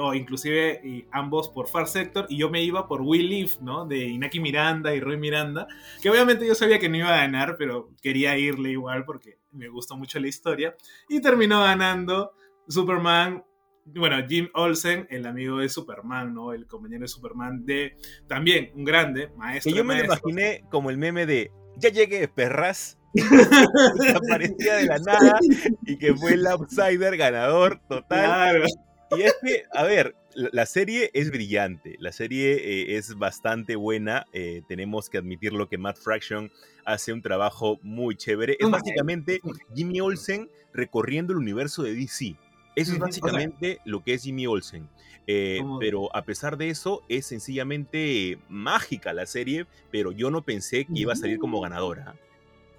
o 0.00 0.14
inclusive 0.14 0.80
y 0.84 1.06
ambos 1.10 1.48
por 1.48 1.68
Far 1.68 1.88
Sector 1.88 2.26
y 2.28 2.38
yo 2.38 2.50
me 2.50 2.62
iba 2.62 2.86
por 2.86 3.02
We 3.02 3.18
Live, 3.18 3.52
¿no? 3.60 3.84
De 3.86 3.98
Inaki 3.98 4.38
Miranda 4.40 4.94
y 4.94 5.00
Rui 5.00 5.16
Miranda, 5.16 5.66
que 6.02 6.10
obviamente 6.10 6.46
yo 6.46 6.54
sabía 6.54 6.78
que 6.78 6.88
no 6.88 6.96
iba 6.98 7.08
a 7.14 7.18
ganar, 7.18 7.56
pero 7.56 7.90
quería 8.02 8.36
irle 8.38 8.70
igual 8.70 9.04
porque 9.04 9.37
me 9.52 9.68
gustó 9.68 9.96
mucho 9.96 10.18
la 10.20 10.28
historia 10.28 10.76
y 11.08 11.20
terminó 11.20 11.60
ganando 11.60 12.32
Superman. 12.68 13.44
Bueno, 13.84 14.16
Jim 14.28 14.48
Olsen, 14.52 15.06
el 15.10 15.26
amigo 15.26 15.58
de 15.58 15.68
Superman, 15.68 16.34
¿no? 16.34 16.52
El 16.52 16.66
compañero 16.66 17.02
de 17.02 17.08
Superman 17.08 17.64
de 17.64 17.96
también 18.26 18.70
un 18.74 18.84
grande 18.84 19.30
maestro. 19.36 19.72
Que 19.72 19.78
yo 19.78 19.84
me 19.84 19.98
lo 19.98 20.04
imaginé 20.04 20.64
como 20.70 20.90
el 20.90 20.98
meme 20.98 21.24
de 21.24 21.50
ya 21.76 21.88
llegué, 21.90 22.28
perras. 22.28 22.96
que 23.14 24.10
aparecía 24.10 24.76
de 24.76 24.84
la 24.84 24.98
nada 24.98 25.38
y 25.86 25.96
que 25.96 26.14
fue 26.14 26.34
el 26.34 26.46
outsider 26.46 27.16
ganador 27.16 27.80
total. 27.88 28.06
Claro. 28.24 28.64
Y 29.16 29.22
es 29.22 29.34
que, 29.42 29.64
a 29.72 29.84
ver, 29.84 30.14
la, 30.34 30.66
serie 30.66 31.10
es 31.14 31.30
brillante, 31.30 31.96
la 31.98 32.12
serie 32.12 32.54
eh, 32.54 32.96
es 32.96 33.14
bastante 33.14 33.76
buena, 33.76 34.26
eh, 34.32 34.62
tenemos 34.68 35.08
que 35.08 35.18
admitirlo 35.18 35.68
que 35.68 35.78
Matt 35.78 35.98
Fraction 35.98 36.50
hace 36.84 37.12
un 37.12 37.22
trabajo 37.22 37.78
muy 37.82 38.16
chévere. 38.16 38.56
Es 38.58 38.70
básicamente 38.70 39.40
Jimmy 39.74 40.00
Olsen 40.00 40.50
recorriendo 40.72 41.32
el 41.32 41.38
universo 41.38 41.82
de 41.82 41.94
DC. 41.94 42.36
Eso 42.76 42.92
es 42.92 42.96
Ujú, 42.96 42.96
o 42.96 42.98
sea- 42.98 43.06
básicamente 43.06 43.80
lo 43.84 44.04
que 44.04 44.14
es 44.14 44.22
Jimmy 44.22 44.46
Olsen. 44.46 44.88
Eh, 45.30 45.60
pero 45.78 46.14
a 46.16 46.24
pesar 46.24 46.56
de 46.56 46.70
eso, 46.70 47.02
es 47.08 47.26
sencillamente 47.26 48.38
mágica 48.48 49.12
la 49.12 49.26
serie, 49.26 49.66
pero 49.90 50.10
yo 50.10 50.30
no 50.30 50.42
pensé 50.42 50.86
que 50.86 50.92
iba 50.94 51.12
a 51.12 51.16
salir 51.16 51.38
como 51.38 51.60
ganadora. 51.60 52.14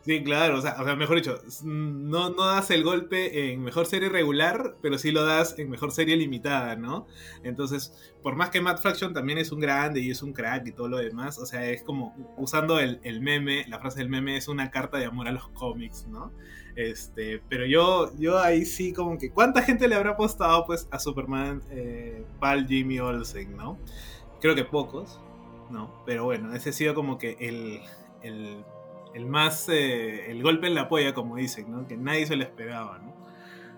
Sí, 0.02 0.24
claro, 0.24 0.58
o 0.58 0.62
sea, 0.62 0.78
o 0.80 0.86
sea, 0.86 0.96
mejor 0.96 1.18
dicho, 1.18 1.40
no, 1.64 2.30
no 2.30 2.46
das 2.46 2.72
el 2.72 2.84
golpe 2.84 3.52
en 3.52 3.62
mejor 3.62 3.86
serie 3.86 4.10
regular, 4.10 4.78
pero 4.82 4.98
sí 4.98 5.12
lo 5.12 5.26
das 5.26 5.60
en 5.60 5.70
mejor 5.70 5.92
serie 5.92 6.16
limitada, 6.16 6.76
¿no? 6.78 7.06
Entonces, 7.44 8.14
por 8.24 8.36
más 8.36 8.50
que 8.50 8.62
Matt 8.62 8.82
Fraction 8.82 9.14
también 9.14 9.38
es 9.38 9.52
un 9.52 9.60
grande 9.60 10.00
y 10.00 10.10
es 10.10 10.24
un 10.24 10.32
crack 10.32 10.68
y 10.68 10.72
todo 10.72 10.88
lo 10.88 10.98
demás, 10.98 11.38
o 11.38 11.46
sea, 11.46 11.70
es 11.70 11.84
como 11.84 12.16
usando 12.38 12.80
el, 12.80 13.02
el 13.04 13.22
meme, 13.22 13.66
la 13.68 13.80
frase 13.80 14.00
del 14.00 14.10
meme 14.10 14.38
es 14.38 14.48
una 14.48 14.72
carta 14.72 14.98
de 14.98 15.06
amor 15.06 15.28
a 15.28 15.32
los 15.32 15.50
cómics, 15.50 16.08
¿no? 16.08 16.32
Este, 16.80 17.42
pero 17.50 17.66
yo, 17.66 18.10
yo 18.18 18.40
ahí 18.40 18.66
sí 18.66 18.94
como 18.94 19.18
que, 19.18 19.32
¿cuánta 19.32 19.62
gente 19.62 19.90
le 19.90 19.96
habrá 19.96 20.12
apostado 20.12 20.66
pues 20.66 20.88
a 20.92 21.00
Superman 21.00 21.62
eh, 21.72 22.24
Pal 22.40 22.68
Jimmy 22.68 23.00
Olsen, 23.00 23.58
¿no? 23.58 23.78
Creo 24.40 24.56
que 24.56 24.64
pocos, 24.64 25.20
¿no? 25.70 26.04
Pero 26.06 26.24
bueno, 26.24 26.54
ese 26.56 26.70
ha 26.70 26.74
sido 26.74 26.96
como 26.96 27.18
que 27.18 27.36
el, 27.42 28.64
el 29.14 29.26
más, 29.26 29.68
eh, 29.70 30.30
el 30.32 30.42
golpe 30.44 30.68
en 30.68 30.76
la 30.76 30.88
polla, 30.88 31.14
como 31.14 31.36
dicen, 31.36 31.72
¿no? 31.72 31.88
Que 31.88 31.98
nadie 31.98 32.26
se 32.26 32.36
lo 32.36 32.44
esperaba, 32.44 33.00
¿no? 33.00 33.16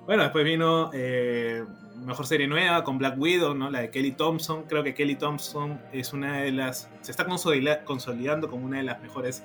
Bueno, 0.06 0.24
después 0.24 0.44
vino 0.44 0.90
eh, 0.94 1.64
mejor 2.06 2.26
serie 2.26 2.48
nueva 2.48 2.84
con 2.84 2.98
Black 2.98 3.16
Widow, 3.18 3.54
¿no? 3.54 3.70
La 3.70 3.82
de 3.82 3.92
Kelly 3.92 4.12
Thompson. 4.14 4.64
Creo 4.64 4.84
que 4.84 4.94
Kelly 4.94 5.16
Thompson 5.16 5.80
es 5.94 6.12
una 6.14 6.42
de 6.42 6.52
las, 6.52 6.90
se 7.02 7.12
está 7.12 7.26
consolida- 7.26 7.84
consolidando 7.84 8.50
como 8.50 8.66
una 8.66 8.78
de 8.78 8.84
las 8.84 9.02
mejores 9.02 9.44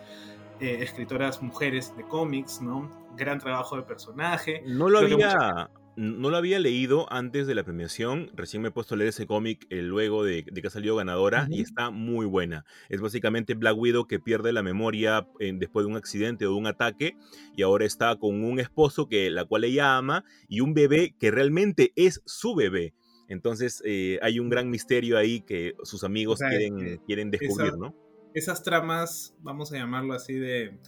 eh, 0.60 0.78
escritoras 0.80 1.42
mujeres 1.42 1.94
de 1.96 2.04
cómics, 2.04 2.60
¿no? 2.62 2.90
Gran 3.16 3.38
trabajo 3.38 3.76
de 3.76 3.82
personaje. 3.82 4.62
No 4.66 4.88
lo 4.88 5.00
Creo 5.00 5.14
había, 5.14 5.70
no 5.96 6.30
lo 6.30 6.36
había 6.36 6.58
leído 6.58 7.10
antes 7.12 7.46
de 7.46 7.54
la 7.54 7.64
premiación. 7.64 8.30
Recién 8.34 8.62
me 8.62 8.68
he 8.68 8.70
puesto 8.70 8.94
a 8.94 8.98
leer 8.98 9.08
ese 9.08 9.26
cómic 9.26 9.66
eh, 9.70 9.82
luego 9.82 10.24
de, 10.24 10.44
de 10.50 10.60
que 10.60 10.68
ha 10.68 10.70
salido 10.70 10.96
ganadora 10.96 11.48
y 11.50 11.62
está 11.62 11.90
muy 11.90 12.26
buena. 12.26 12.64
Es 12.88 13.00
básicamente 13.00 13.54
Black 13.54 13.76
Widow 13.76 14.06
que 14.06 14.20
pierde 14.20 14.52
la 14.52 14.62
memoria 14.62 15.26
eh, 15.40 15.52
después 15.54 15.84
de 15.86 15.90
un 15.90 15.96
accidente 15.96 16.46
o 16.46 16.50
de 16.50 16.56
un 16.56 16.66
ataque 16.66 17.16
y 17.56 17.62
ahora 17.62 17.84
está 17.86 18.14
con 18.16 18.44
un 18.44 18.60
esposo 18.60 19.08
que 19.08 19.30
la 19.30 19.44
cual 19.46 19.64
ella 19.64 19.96
ama 19.96 20.24
y 20.48 20.60
un 20.60 20.74
bebé 20.74 21.14
que 21.18 21.30
realmente 21.30 21.92
es 21.96 22.20
su 22.26 22.54
bebé. 22.54 22.92
Entonces 23.28 23.82
eh, 23.84 24.18
hay 24.22 24.38
un 24.38 24.50
gran 24.50 24.70
misterio 24.70 25.18
ahí 25.18 25.40
que 25.40 25.74
sus 25.82 26.04
amigos 26.04 26.38
sea, 26.38 26.50
quieren, 26.50 26.98
quieren 27.06 27.30
descubrir, 27.30 27.68
esa- 27.68 27.76
¿no? 27.76 27.94
esas 28.34 28.62
tramas, 28.62 29.34
vamos 29.40 29.72
a 29.72 29.76
llamarlo 29.78 30.12
así, 30.12 30.34
de, 30.34 30.78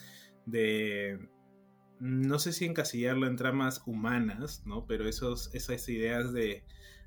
de 0.45 1.19
no 2.01 2.39
sé 2.39 2.53
si 2.53 2.65
encasillarlo 2.65 3.27
en 3.27 3.37
tramas 3.37 3.83
humanas, 3.87 4.63
¿no? 4.67 4.87
Pero 4.87 5.09
esos, 5.09 5.55
esas 5.55 5.89
ideas 5.89 6.33
de, 6.33 6.65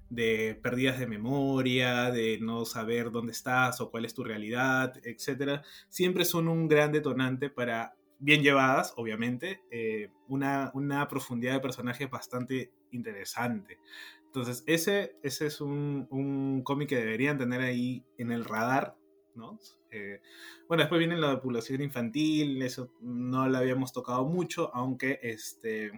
de 0.09 0.59
pérdidas 0.61 0.99
de 0.99 1.07
memoria, 1.07 2.11
de 2.11 2.37
no 2.41 2.65
saber 2.65 3.11
dónde 3.11 3.31
estás 3.31 3.81
o 3.81 3.89
cuál 3.91 4.05
es 4.05 4.13
tu 4.13 4.23
realidad, 4.23 4.93
etcétera, 5.03 5.63
siempre 5.89 6.25
son 6.25 6.47
un 6.47 6.67
gran 6.67 6.91
detonante 6.91 7.49
para, 7.49 7.95
bien 8.19 8.43
llevadas, 8.43 8.93
obviamente, 8.97 9.61
eh, 9.71 10.11
una, 10.27 10.71
una 10.73 11.07
profundidad 11.07 11.53
de 11.53 11.59
personajes 11.59 12.09
bastante 12.09 12.71
interesante. 12.91 13.79
Entonces, 14.25 14.63
ese, 14.67 15.15
ese 15.23 15.47
es 15.47 15.59
un, 15.59 16.07
un 16.09 16.61
cómic 16.63 16.89
que 16.89 16.97
deberían 16.97 17.37
tener 17.37 17.61
ahí 17.61 18.05
en 18.17 18.31
el 18.31 18.45
radar, 18.45 18.95
¿no? 19.35 19.59
Eh, 19.91 20.21
bueno, 20.67 20.83
después 20.83 20.99
viene 20.99 21.17
la 21.17 21.41
población 21.41 21.81
infantil, 21.81 22.61
eso 22.61 22.91
no 23.01 23.47
lo 23.49 23.57
habíamos 23.57 23.91
tocado 23.93 24.25
mucho, 24.25 24.69
aunque 24.73 25.19
este 25.23 25.91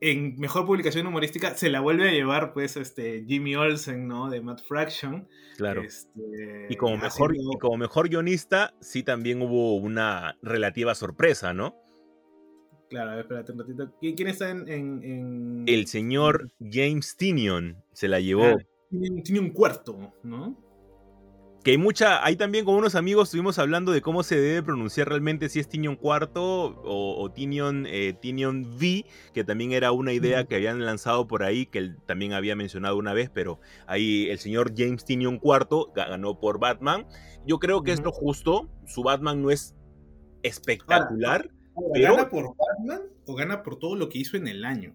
en 0.00 0.36
mejor 0.38 0.64
publicación 0.64 1.08
humorística 1.08 1.56
se 1.56 1.70
la 1.70 1.80
vuelve 1.80 2.08
a 2.08 2.12
llevar 2.12 2.52
pues 2.52 2.76
este 2.76 3.24
Jimmy 3.26 3.56
Olsen, 3.56 4.06
¿no? 4.06 4.30
De 4.30 4.40
Matt 4.40 4.62
Fraction. 4.62 5.26
Claro. 5.56 5.82
Este, 5.82 6.66
Y 6.68 6.76
como, 6.76 6.96
mejor, 6.96 7.32
haciendo- 7.32 7.52
y 7.54 7.58
como 7.58 7.76
mejor 7.78 8.08
guionista, 8.08 8.74
sí 8.80 9.02
también 9.02 9.42
hubo 9.42 9.74
una 9.74 10.38
relativa 10.40 10.94
sorpresa, 10.94 11.52
¿no? 11.52 11.74
Claro, 12.90 13.10
a 13.10 13.14
ver, 13.16 13.22
espérate 13.24 13.52
un 13.52 13.58
ratito. 13.58 13.92
¿Quién, 14.00 14.14
quién 14.14 14.28
está 14.28 14.50
en, 14.50 14.68
en- 14.68 15.02
en- 15.02 15.64
El 15.66 15.88
señor 15.88 16.52
James 16.60 17.16
Tinion 17.16 17.82
se 17.92 18.06
la 18.06 18.20
llevó. 18.20 18.44
Ah, 18.44 18.56
tiene, 18.88 19.22
tiene 19.22 19.40
un 19.40 19.50
cuarto, 19.50 20.14
¿no? 20.22 20.56
Que 21.64 21.72
hay 21.72 21.78
mucha, 21.78 22.24
ahí 22.24 22.36
también 22.36 22.64
con 22.64 22.76
unos 22.76 22.94
amigos 22.94 23.28
estuvimos 23.28 23.58
hablando 23.58 23.92
de 23.92 24.00
cómo 24.00 24.22
se 24.22 24.40
debe 24.40 24.62
pronunciar 24.62 25.08
realmente 25.08 25.48
si 25.48 25.58
es 25.58 25.68
Tinion 25.68 25.96
cuarto 25.96 26.42
o, 26.42 27.20
o 27.20 27.30
Tinion, 27.32 27.84
eh, 27.86 28.14
Tinion 28.18 28.62
V, 28.78 29.04
que 29.34 29.44
también 29.44 29.72
era 29.72 29.90
una 29.92 30.12
idea 30.12 30.44
que 30.44 30.54
habían 30.54 30.84
lanzado 30.86 31.26
por 31.26 31.42
ahí, 31.42 31.66
que 31.66 31.78
él 31.78 31.96
también 32.06 32.32
había 32.32 32.54
mencionado 32.56 32.96
una 32.96 33.12
vez, 33.12 33.28
pero 33.28 33.58
ahí 33.86 34.28
el 34.30 34.38
señor 34.38 34.72
James 34.76 35.04
Tinion 35.04 35.38
cuarto 35.38 35.92
ga- 35.94 36.08
ganó 36.08 36.38
por 36.38 36.58
Batman. 36.60 37.06
Yo 37.44 37.58
creo 37.58 37.82
que 37.82 37.92
es 37.92 38.00
lo 38.02 38.12
justo, 38.12 38.70
su 38.86 39.02
Batman 39.02 39.42
no 39.42 39.50
es 39.50 39.74
espectacular, 40.42 41.50
Ahora, 41.76 41.90
Pero- 41.92 42.16
¿Gana 42.16 42.28
por 42.28 42.56
Batman 42.56 43.02
o 43.26 43.34
gana 43.34 43.62
por 43.62 43.78
todo 43.78 43.94
lo 43.94 44.08
que 44.08 44.18
hizo 44.18 44.36
en 44.36 44.48
el 44.48 44.64
año? 44.64 44.94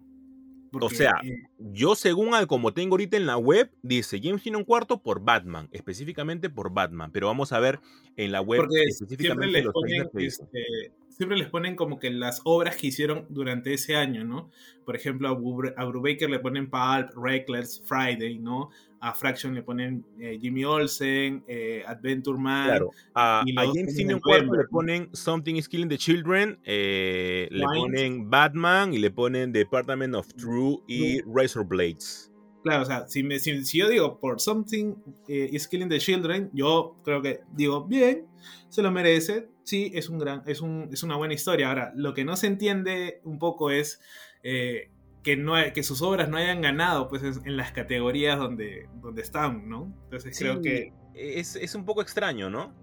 Porque, 0.80 0.96
sea, 0.96 1.14
eh, 1.24 1.44
Yo, 1.60 1.94
según 1.96 2.34
al 2.34 2.48
como 2.48 2.74
tengo 2.74 2.94
ahorita 2.94 3.16
en 3.16 3.28
la 3.28 3.38
web, 3.38 3.70
dice 3.84 4.20
James 4.22 4.42
tiene 4.42 4.58
un 4.58 4.64
cuarto 4.64 5.02
por 5.02 5.24
Batman, 5.24 5.70
específicamente 5.72 6.50
por 6.50 6.74
Batman. 6.74 7.12
Pero 7.12 7.28
vamos 7.28 7.54
a 7.54 7.60
ver 7.60 7.80
en 8.16 8.32
la 8.32 8.42
web 8.42 8.62
porque 8.62 8.74
siempre 8.74 8.92
específicamente 8.92 9.52
les, 9.54 9.66
los 9.66 9.74
ponen, 9.74 10.10
este, 10.16 10.92
siempre 11.10 11.38
les 11.38 11.48
ponen 11.50 11.76
como 11.76 12.00
que 12.00 12.10
las 12.10 12.42
obras 12.44 12.76
que 12.76 12.88
hicieron 12.88 13.28
durante 13.30 13.74
ese 13.74 13.96
año, 13.96 14.24
¿no? 14.24 14.50
Por 14.84 14.96
ejemplo, 14.96 15.30
a 15.30 15.86
Brubaker 15.86 16.30
le 16.30 16.40
ponen 16.40 16.70
Pulp, 16.70 17.12
Reckless, 17.16 17.82
Friday, 17.86 18.40
¿no? 18.40 18.70
A 19.06 19.14
Fraction 19.14 19.54
le 19.54 19.64
ponen 19.64 20.06
eh, 20.18 20.38
Jimmy 20.40 20.64
Olsen, 20.64 21.44
eh, 21.46 21.84
Adventure 21.86 22.38
Man. 22.38 22.70
Claro, 22.70 22.92
a, 23.14 23.44
y 23.46 23.54
a 23.58 23.64
James 23.66 23.98
November, 24.06 24.58
le 24.60 24.64
ponen 24.70 25.10
Something 25.12 25.56
is 25.56 25.68
Killing 25.68 25.90
the 25.90 25.98
Children, 25.98 26.58
eh, 26.64 27.50
le 27.52 27.66
ponen 27.66 28.30
Batman 28.30 28.94
y 28.94 29.00
le 29.00 29.12
ponen 29.12 29.52
Department 29.52 30.16
of 30.16 30.34
True 30.36 30.78
y 30.88 31.20
Razor 31.24 31.66
Blades. 31.68 32.32
Claro, 32.64 32.84
o 32.84 32.86
sea, 32.86 33.06
si, 33.10 33.24
me- 33.24 33.40
si, 33.40 33.66
si 33.66 33.80
yo 33.80 33.90
digo 33.90 34.22
por 34.22 34.40
Something 34.40 34.96
eh, 35.28 35.50
is 35.52 35.68
Killing 35.68 35.90
the 35.90 36.00
Children, 36.00 36.50
yo 36.54 36.96
creo 37.04 37.22
que 37.22 37.42
digo, 37.52 37.84
bien, 37.84 38.26
se 38.70 38.82
lo 38.82 38.90
merece. 38.90 39.50
Sí, 39.64 39.92
es, 39.94 40.08
un 40.08 40.18
gran, 40.18 40.44
es, 40.46 40.62
un, 40.62 40.88
es 40.94 41.04
una 41.04 41.18
buena 41.18 41.34
historia. 41.34 41.68
Ahora, 41.68 41.92
lo 41.94 42.14
que 42.14 42.24
no 42.24 42.38
se 42.38 42.48
entiende 42.48 43.20
un 43.26 43.38
poco 43.38 43.70
es 43.70 44.00
eh, 44.44 44.92
que, 45.24 45.38
no, 45.38 45.56
hay- 45.56 45.72
que 45.72 45.84
sus 45.84 46.02
obras 46.02 46.30
no 46.30 46.38
hayan 46.38 46.62
ganado 46.62 47.08
pues, 47.08 47.24
es- 47.24 47.40
en 47.46 47.58
las 47.58 47.72
categorías 47.72 48.38
donde, 48.38 48.88
donde 49.02 49.22
están, 49.22 49.70
¿no? 49.70 49.94
Entonces 50.06 50.38
creo 50.38 50.62
que 50.62 50.94
Es, 51.16 51.56
es 51.56 51.76
un 51.76 51.86
poco 51.86 52.02
extraño, 52.02 52.50
¿no? 52.50 52.74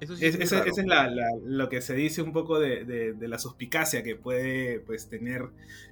Eso 0.00 0.16
sí 0.16 0.26
es, 0.26 0.34
esa 0.36 0.64
es 0.64 0.76
la- 0.84 1.08
la- 1.08 1.30
lo 1.44 1.68
que 1.68 1.80
se 1.80 1.94
dice 1.94 2.22
un 2.22 2.32
poco 2.32 2.58
de, 2.58 2.84
de- 2.84 3.12
de 3.12 3.28
la 3.28 3.38
suspicacia 3.38 4.02
que 4.02 4.16
puede 4.16 4.80
pues, 4.80 5.08
tener 5.08 5.42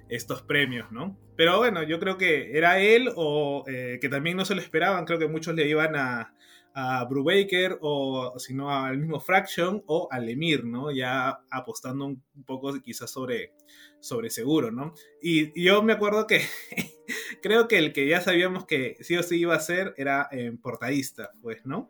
estos 0.09 0.41
premios, 0.41 0.91
¿no? 0.91 1.17
Pero 1.37 1.57
bueno, 1.59 1.81
yo 1.83 1.99
creo 1.99 2.17
que 2.17 2.57
era 2.57 2.79
él 2.79 3.09
o 3.15 3.63
eh, 3.67 3.99
que 4.01 4.09
también 4.09 4.35
no 4.37 4.43
se 4.45 4.55
lo 4.55 4.61
esperaban, 4.61 5.05
creo 5.05 5.17
que 5.19 5.27
muchos 5.27 5.55
le 5.55 5.67
iban 5.67 5.95
a, 5.95 6.33
a 6.73 7.03
Brubaker 7.05 7.77
o 7.81 8.37
si 8.39 8.53
no 8.53 8.71
al 8.71 8.97
mismo 8.97 9.19
Fraction 9.19 9.83
o 9.87 10.07
al 10.11 10.29
Emir, 10.29 10.65
¿no? 10.65 10.91
Ya 10.91 11.41
apostando 11.49 12.05
un 12.05 12.23
poco 12.45 12.73
quizás 12.81 13.11
sobre, 13.11 13.53
sobre 13.99 14.29
seguro, 14.29 14.71
¿no? 14.71 14.93
Y, 15.21 15.61
yo 15.61 15.83
me 15.83 15.93
acuerdo 15.93 16.27
que 16.27 16.41
creo 17.41 17.67
que 17.67 17.77
el 17.77 17.93
que 17.93 18.07
ya 18.07 18.21
sabíamos 18.21 18.65
que 18.65 18.97
sí 19.01 19.17
o 19.17 19.23
sí 19.23 19.39
iba 19.39 19.55
a 19.55 19.59
ser 19.59 19.93
era 19.97 20.27
en 20.31 20.57
portadista, 20.57 21.31
pues, 21.41 21.65
¿no? 21.65 21.89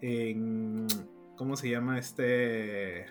en- 0.00 0.86
¿Cómo 1.36 1.56
se 1.56 1.68
llama 1.68 1.98
este. 1.98 3.06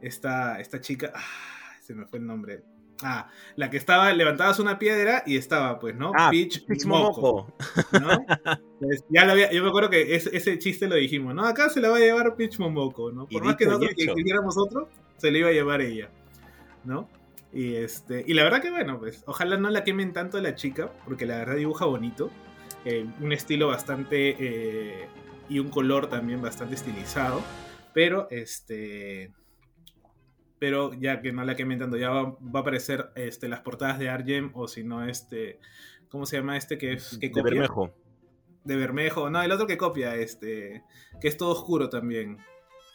Esta, 0.00 0.60
esta 0.60 0.80
chica. 0.80 1.12
Ah, 1.14 1.76
se 1.82 1.94
me 1.94 2.06
fue 2.06 2.18
el 2.18 2.26
nombre. 2.26 2.62
Ah, 3.02 3.30
la 3.56 3.70
que 3.70 3.76
estaba, 3.76 4.12
levantabas 4.12 4.58
una 4.58 4.78
piedra 4.78 5.22
y 5.26 5.36
estaba, 5.36 5.78
pues, 5.78 5.96
¿no? 5.96 6.12
Ah, 6.18 6.28
Peach 6.30 6.64
Peach. 6.66 6.84
¿no? 6.84 8.24
Pues, 8.78 9.04
ya 9.08 9.24
lo 9.24 9.32
había, 9.32 9.50
yo 9.52 9.62
me 9.62 9.68
acuerdo 9.70 9.90
que 9.90 10.14
ese, 10.14 10.36
ese 10.36 10.58
chiste 10.58 10.86
lo 10.86 10.94
dijimos, 10.96 11.34
¿no? 11.34 11.44
Acá 11.44 11.68
se 11.70 11.80
la 11.80 11.88
va 11.88 11.96
a 11.96 12.00
llevar 12.00 12.34
Peach 12.36 12.58
Momoko, 12.58 13.12
¿no? 13.12 13.26
Y 13.30 13.34
Por 13.34 13.44
más 13.44 13.56
que 13.56 13.66
nosotros 13.66 13.90
que 13.96 14.06
quisiéramos 14.06 14.56
otro, 14.58 14.88
se 15.16 15.30
le 15.30 15.38
iba 15.40 15.48
a 15.48 15.52
llevar 15.52 15.80
ella, 15.80 16.10
¿no? 16.84 17.08
Y, 17.52 17.74
este, 17.74 18.24
y 18.26 18.34
la 18.34 18.44
verdad 18.44 18.62
que 18.62 18.70
bueno, 18.70 18.98
pues 18.98 19.24
ojalá 19.26 19.56
no 19.56 19.70
la 19.70 19.82
quemen 19.82 20.12
tanto 20.12 20.38
a 20.38 20.40
la 20.40 20.54
chica, 20.54 20.92
porque 21.04 21.26
la 21.26 21.38
verdad 21.38 21.56
dibuja 21.56 21.84
bonito. 21.86 22.30
eh, 22.84 23.06
un 23.20 23.32
estilo 23.32 23.68
bastante... 23.68 24.36
eh, 24.38 25.08
y 25.48 25.58
un 25.58 25.68
color 25.68 26.06
también 26.06 26.40
bastante 26.40 26.76
estilizado. 26.76 27.42
Pero 27.92 28.28
este... 28.30 29.32
Pero 30.60 30.92
ya 30.94 31.20
que 31.22 31.32
no 31.32 31.42
la 31.44 31.56
quemen 31.56 31.78
tanto, 31.80 31.96
ya 31.96 32.10
va, 32.10 32.22
va 32.32 32.36
a 32.54 32.60
aparecer 32.60 33.10
este, 33.16 33.48
las 33.48 33.60
portadas 33.60 33.98
de 33.98 34.08
Argem 34.10 34.52
o 34.54 34.68
si 34.68 34.84
no 34.84 35.04
este... 35.04 35.58
¿Cómo 36.10 36.26
se 36.26 36.36
llama 36.36 36.56
este 36.56 36.78
que, 36.78 36.92
es- 36.92 37.18
que 37.18 37.28
De 37.28 37.32
copia? 37.32 37.50
Bermejo. 37.50 37.94
De 38.64 38.76
Bermejo. 38.76 39.30
No, 39.30 39.42
el 39.42 39.50
otro 39.50 39.66
que 39.66 39.76
copia, 39.78 40.14
este... 40.16 40.84
Que 41.20 41.26
es 41.28 41.36
todo 41.36 41.50
oscuro 41.50 41.88
también. 41.88 42.38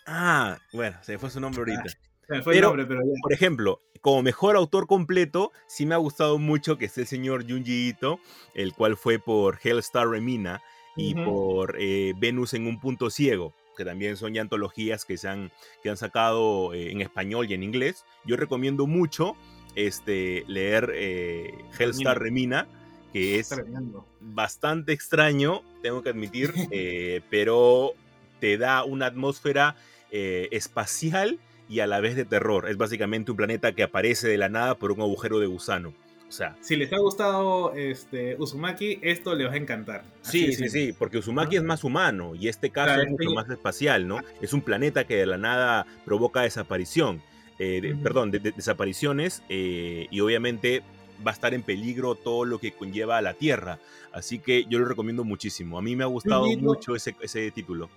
Ah, 0.05 0.57
bueno, 0.73 0.97
se 1.01 1.13
me 1.13 1.17
fue 1.17 1.29
su 1.29 1.39
nombre 1.39 1.59
ahorita. 1.61 1.89
Se 2.27 2.33
me 2.35 2.41
fue 2.43 2.53
el 2.53 2.57
Pero- 2.59 2.67
nombre, 2.69 2.85
pero 2.85 3.01
ya. 3.01 3.11
Por 3.21 3.33
ejemplo, 3.33 3.81
como 4.01 4.21
mejor 4.21 4.55
autor 4.55 4.85
completo, 4.87 5.51
sí 5.67 5.85
me 5.85 5.95
ha 5.95 5.97
gustado 5.99 6.37
mucho 6.37 6.77
que 6.77 6.85
esté 6.85 7.01
el 7.01 7.07
señor 7.07 7.49
Junji 7.49 7.89
Ito, 7.89 8.19
el 8.53 8.73
cual 8.73 8.95
fue 8.97 9.17
por 9.19 9.57
Hellstar 9.63 10.07
Remina 10.07 10.61
y 10.95 11.13
por 11.15 11.75
eh, 11.79 12.13
Venus 12.17 12.53
en 12.53 12.67
un 12.67 12.79
punto 12.79 13.09
ciego, 13.09 13.53
que 13.75 13.85
también 13.85 14.17
son 14.17 14.33
ya 14.33 14.41
antologías 14.41 15.05
que 15.05 15.17
se 15.17 15.27
han, 15.27 15.51
que 15.83 15.89
han 15.89 15.97
sacado 15.97 16.73
eh, 16.73 16.91
en 16.91 17.01
español 17.01 17.47
y 17.49 17.53
en 17.53 17.63
inglés. 17.63 18.05
Yo 18.25 18.37
recomiendo 18.37 18.87
mucho 18.87 19.35
este, 19.75 20.43
leer 20.47 20.91
eh, 20.95 21.53
Hellstar 21.77 22.19
Remina, 22.19 22.67
que 23.13 23.39
es 23.39 23.49
Tremendo. 23.49 24.07
bastante 24.19 24.93
extraño, 24.93 25.61
tengo 25.81 26.01
que 26.01 26.09
admitir, 26.09 26.53
eh, 26.71 27.21
pero 27.29 27.93
te 28.39 28.57
da 28.57 28.83
una 28.83 29.07
atmósfera 29.07 29.75
espacial 30.11 31.39
y 31.67 31.81
a 31.81 31.87
la 31.87 31.99
vez 31.99 32.15
de 32.15 32.23
terror. 32.23 32.69
Es 32.69 32.77
básicamente 32.77 33.31
un 33.31 33.37
planeta 33.37 33.73
que 33.73 33.83
aparece 33.83 34.29
de 34.29 34.37
la 34.37 34.47
nada 34.47 34.75
por 34.75 34.93
un 34.93 35.01
agujero 35.01 35.39
de 35.39 35.47
gusano. 35.47 35.93
O 36.27 36.31
sea, 36.31 36.55
Si 36.61 36.75
les 36.75 36.91
ha 36.91 36.97
gustado 36.97 37.73
este, 37.75 38.35
Uzumaki, 38.39 38.99
esto 39.01 39.35
les 39.35 39.47
va 39.47 39.53
a 39.53 39.57
encantar. 39.57 40.03
Así 40.23 40.39
sí, 40.39 40.45
sí, 40.47 40.51
simple. 40.53 40.69
sí, 40.69 40.93
porque 40.97 41.17
Uzumaki 41.19 41.55
es 41.57 41.63
más 41.63 41.83
humano 41.83 42.33
y 42.35 42.47
este 42.47 42.71
caso 42.71 42.87
Claro, 42.95 43.03
es 43.03 43.09
mucho 43.11 43.31
más 43.31 43.49
espacial, 43.49 44.07
¿no? 44.07 44.19
Es 44.41 44.51
un 44.53 44.61
planeta 44.61 45.05
que 45.05 45.15
de 45.17 45.25
la 45.27 45.37
nada 45.37 45.85
provoca 46.03 46.41
desaparición, 46.41 47.21
eh, 47.59 47.79
de- 47.81 47.95
perdón, 47.95 48.31
de- 48.31 48.39
de- 48.39 48.51
desapariciones 48.51 49.43
eh, 49.49 50.07
y 50.09 50.19
obviamente 50.19 50.81
va 51.25 51.31
a 51.31 51.33
estar 51.33 51.53
en 51.53 51.61
peligro 51.61 52.15
todo 52.15 52.43
lo 52.43 52.59
que 52.59 52.71
conlleva 52.73 53.17
a 53.17 53.21
la 53.21 53.33
Tierra. 53.35 53.79
Así 54.11 54.39
que 54.39 54.65
yo 54.67 54.79
lo 54.79 54.85
recomiendo 54.85 55.23
muchísimo. 55.23 55.77
A 55.77 55.81
mí 55.81 55.95
me 55.95 56.03
ha 56.03 56.07
gustado 56.07 56.45
mucho 56.57 56.95
ese, 56.95 57.15
ese 57.21 57.51
título. 57.51 57.89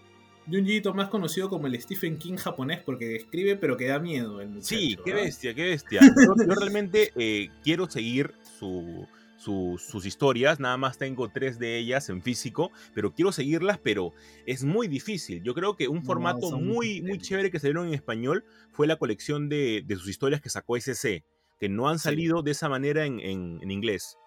Junji 0.50 0.76
Ito, 0.76 0.94
más 0.94 1.08
conocido 1.08 1.48
como 1.48 1.66
el 1.66 1.80
Stephen 1.80 2.18
King 2.18 2.36
japonés, 2.36 2.80
porque 2.84 3.16
escribe 3.16 3.56
pero 3.56 3.76
que 3.76 3.86
da 3.86 3.98
miedo 3.98 4.40
el 4.40 4.48
muchacho. 4.48 4.66
Sí, 4.68 4.96
qué 5.04 5.14
bestia, 5.14 5.54
qué 5.54 5.64
bestia. 5.70 6.00
Yo, 6.02 6.34
yo 6.46 6.54
realmente 6.54 7.12
eh, 7.16 7.48
quiero 7.62 7.88
seguir 7.88 8.32
su, 8.58 9.06
su- 9.38 9.78
sus 9.78 10.04
historias, 10.04 10.58
nada 10.60 10.76
más 10.76 10.98
tengo 10.98 11.28
tres 11.30 11.58
de 11.58 11.78
ellas 11.78 12.08
en 12.08 12.22
físico, 12.22 12.70
pero 12.94 13.12
quiero 13.14 13.32
seguirlas, 13.32 13.78
pero 13.78 14.12
es 14.46 14.64
muy 14.64 14.88
difícil. 14.88 15.42
Yo 15.42 15.54
creo 15.54 15.76
que 15.76 15.88
un 15.88 16.04
formato 16.04 16.50
muy, 16.58 17.00
muy 17.02 17.18
chévere 17.18 17.50
que 17.50 17.58
salieron 17.60 17.88
en 17.88 17.94
español 17.94 18.44
fue 18.72 18.86
la 18.86 18.96
colección 18.96 19.48
de, 19.48 19.82
de 19.86 19.96
sus 19.96 20.08
historias 20.08 20.40
que 20.40 20.50
sacó 20.50 20.76
SC, 20.76 21.24
que 21.60 21.68
no 21.68 21.88
han 21.88 21.98
Sí. 21.98 22.04
salido 22.04 22.42
de 22.42 22.50
esa 22.50 22.68
manera 22.68 23.06
en, 23.06 23.20
en- 23.20 23.58
en 23.62 23.70
inglés. 23.70 24.17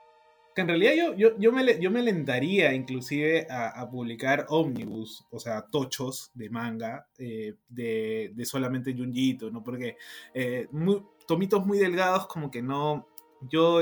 Que 0.54 0.62
en 0.62 0.68
realidad 0.68 0.93
yo, 0.97 1.16
yo, 1.16 1.38
yo, 1.39 1.52
me, 1.54 1.80
yo 1.80 1.89
me 1.91 2.02
alentaría 2.02 2.74
inclusive 2.74 3.47
a, 3.49 3.70
a 3.70 3.89
publicar 3.89 4.45
ómnibus, 4.49 5.26
o 5.32 5.39
sea, 5.39 5.62
tochos 5.72 6.30
de 6.34 6.49
manga 6.49 7.08
eh, 7.18 7.56
de, 7.70 8.32
de 8.34 8.45
solamente 8.45 8.93
Junji 8.93 9.30
Ito, 9.32 9.49
¿no? 9.49 9.64
Porque 9.64 9.95
eh, 10.34 10.68
muy- 10.72 11.04
tomitos 11.28 11.66
muy 11.66 11.78
delgados 11.80 12.28
como 12.28 12.52
que 12.52 12.62
no... 12.62 13.08
Yo 13.49 13.80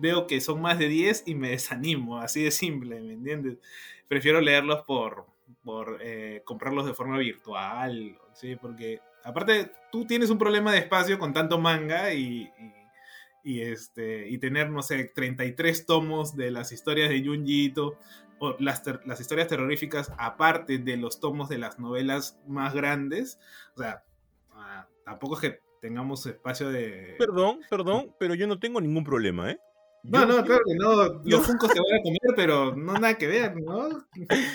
veo 0.00 0.26
que 0.26 0.40
son 0.40 0.60
más 0.60 0.78
de 0.78 0.88
10 0.88 1.22
y 1.26 1.34
me 1.34 1.50
desanimo, 1.50 2.18
así 2.18 2.42
de 2.42 2.50
simple, 2.50 3.00
¿me 3.00 3.14
entiendes? 3.14 3.58
Prefiero 4.06 4.40
leerlos 4.40 4.82
por, 4.86 5.26
por 5.62 5.98
eh, 6.02 6.42
comprarlos 6.44 6.84
de 6.86 6.94
forma 6.94 7.18
virtual, 7.18 8.18
¿sí? 8.34 8.56
Porque 8.56 9.00
aparte 9.24 9.70
tú 9.90 10.04
tienes 10.06 10.30
un 10.30 10.38
problema 10.38 10.72
de 10.72 10.78
espacio 10.78 11.18
con 11.18 11.32
tanto 11.32 11.58
manga 11.58 12.12
y 12.12 12.50
y 13.48 13.62
este 13.62 14.28
y 14.28 14.36
tener 14.38 14.70
no 14.70 14.82
sé 14.82 15.10
33 15.14 15.86
tomos 15.86 16.36
de 16.36 16.50
las 16.50 16.70
historias 16.72 17.08
de 17.08 17.24
Junji 17.24 17.64
Ito 17.66 17.96
o 18.40 18.56
las, 18.60 18.82
ter- 18.82 19.00
las 19.06 19.20
historias 19.20 19.48
terroríficas 19.48 20.12
aparte 20.18 20.78
de 20.78 20.96
los 20.98 21.18
tomos 21.18 21.48
de 21.48 21.58
las 21.58 21.78
novelas 21.78 22.38
más 22.46 22.74
grandes 22.74 23.38
o 23.74 23.80
sea 23.80 24.04
ah, 24.52 24.86
tampoco 25.04 25.34
es 25.36 25.40
que 25.40 25.60
tengamos 25.80 26.26
espacio 26.26 26.68
de 26.68 27.14
Perdón, 27.18 27.60
perdón, 27.70 28.14
pero 28.18 28.34
yo 28.34 28.46
no 28.46 28.58
tengo 28.58 28.80
ningún 28.80 29.04
problema, 29.04 29.50
¿eh? 29.50 29.58
no, 30.02 30.20
Yo- 30.20 30.26
no, 30.26 30.44
claro 30.44 30.62
que 30.66 30.74
no. 30.76 31.20
Los 31.24 31.46
funcos 31.46 31.72
te 31.72 31.78
van 31.80 32.00
a 32.00 32.02
comer, 32.02 32.34
pero 32.36 32.74
no 32.76 32.92
nada 32.94 33.14
que 33.18 33.26
ver, 33.26 33.56
¿no? 33.60 33.88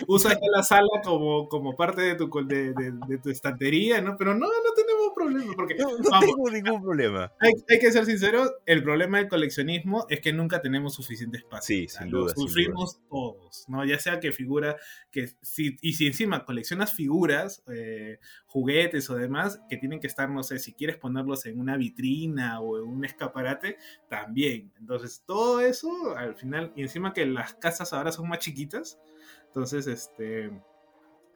Usa 0.07 0.31
ya 0.33 0.39
la 0.55 0.63
sala 0.63 0.87
como, 1.03 1.47
como 1.47 1.75
parte 1.75 2.01
de 2.01 2.15
tu, 2.15 2.29
de, 2.45 2.73
de- 2.73 2.93
de 3.07 3.17
tu 3.19 3.29
estantería, 3.29 4.01
¿no? 4.01 4.15
Pero 4.17 4.33
no, 4.33 4.47
no 4.47 4.73
tenemos 4.75 4.82
problema, 5.23 5.53
porque 5.55 5.75
No, 5.75 5.97
no 5.97 6.09
vamos, 6.09 6.25
tengo 6.25 6.49
ningún 6.51 6.81
problema. 6.81 7.31
hay, 7.39 7.51
hay 7.69 7.79
que 7.79 7.91
ser 7.91 8.05
sinceros, 8.05 8.51
el 8.65 8.83
problema 8.83 9.17
del 9.17 9.27
coleccionismo 9.27 10.05
es 10.09 10.19
que 10.21 10.33
nunca 10.33 10.61
tenemos 10.61 10.93
suficiente 10.93 11.37
espacio. 11.37 11.75
Sí, 11.75 11.87
sin 11.87 12.11
lo 12.11 12.21
duda, 12.21 12.33
sin 12.35 12.47
Sufrimos 12.47 12.99
todos, 13.09 13.65
¿no? 13.67 13.85
Ya 13.85 13.99
sea 13.99 14.19
que 14.19 14.31
figura, 14.31 14.77
que 15.11 15.29
si, 15.41 15.77
y 15.81 15.93
si 15.93 16.07
encima 16.07 16.45
coleccionas 16.45 16.93
figuras, 16.93 17.63
eh, 17.73 18.19
juguetes 18.45 19.09
o 19.09 19.15
demás, 19.15 19.61
que 19.69 19.77
tienen 19.77 19.99
que 19.99 20.07
estar, 20.07 20.29
no 20.29 20.43
sé, 20.43 20.59
si 20.59 20.73
quieres 20.73 20.97
ponerlos 20.97 21.45
en 21.45 21.59
una 21.59 21.77
vitrina 21.77 22.59
o 22.59 22.77
en 22.77 22.83
un 22.85 23.05
escaparate, 23.05 23.77
también. 24.09 24.71
Entonces, 24.79 25.23
todo 25.25 25.61
eso, 25.61 26.15
al 26.15 26.35
final, 26.35 26.71
y 26.75 26.81
encima 26.81 27.13
que 27.13 27.25
las 27.25 27.53
casas 27.55 27.93
ahora 27.93 28.11
son 28.11 28.27
más 28.29 28.39
chiquitas, 28.39 28.99
entonces, 29.47 29.85
este, 29.87 30.51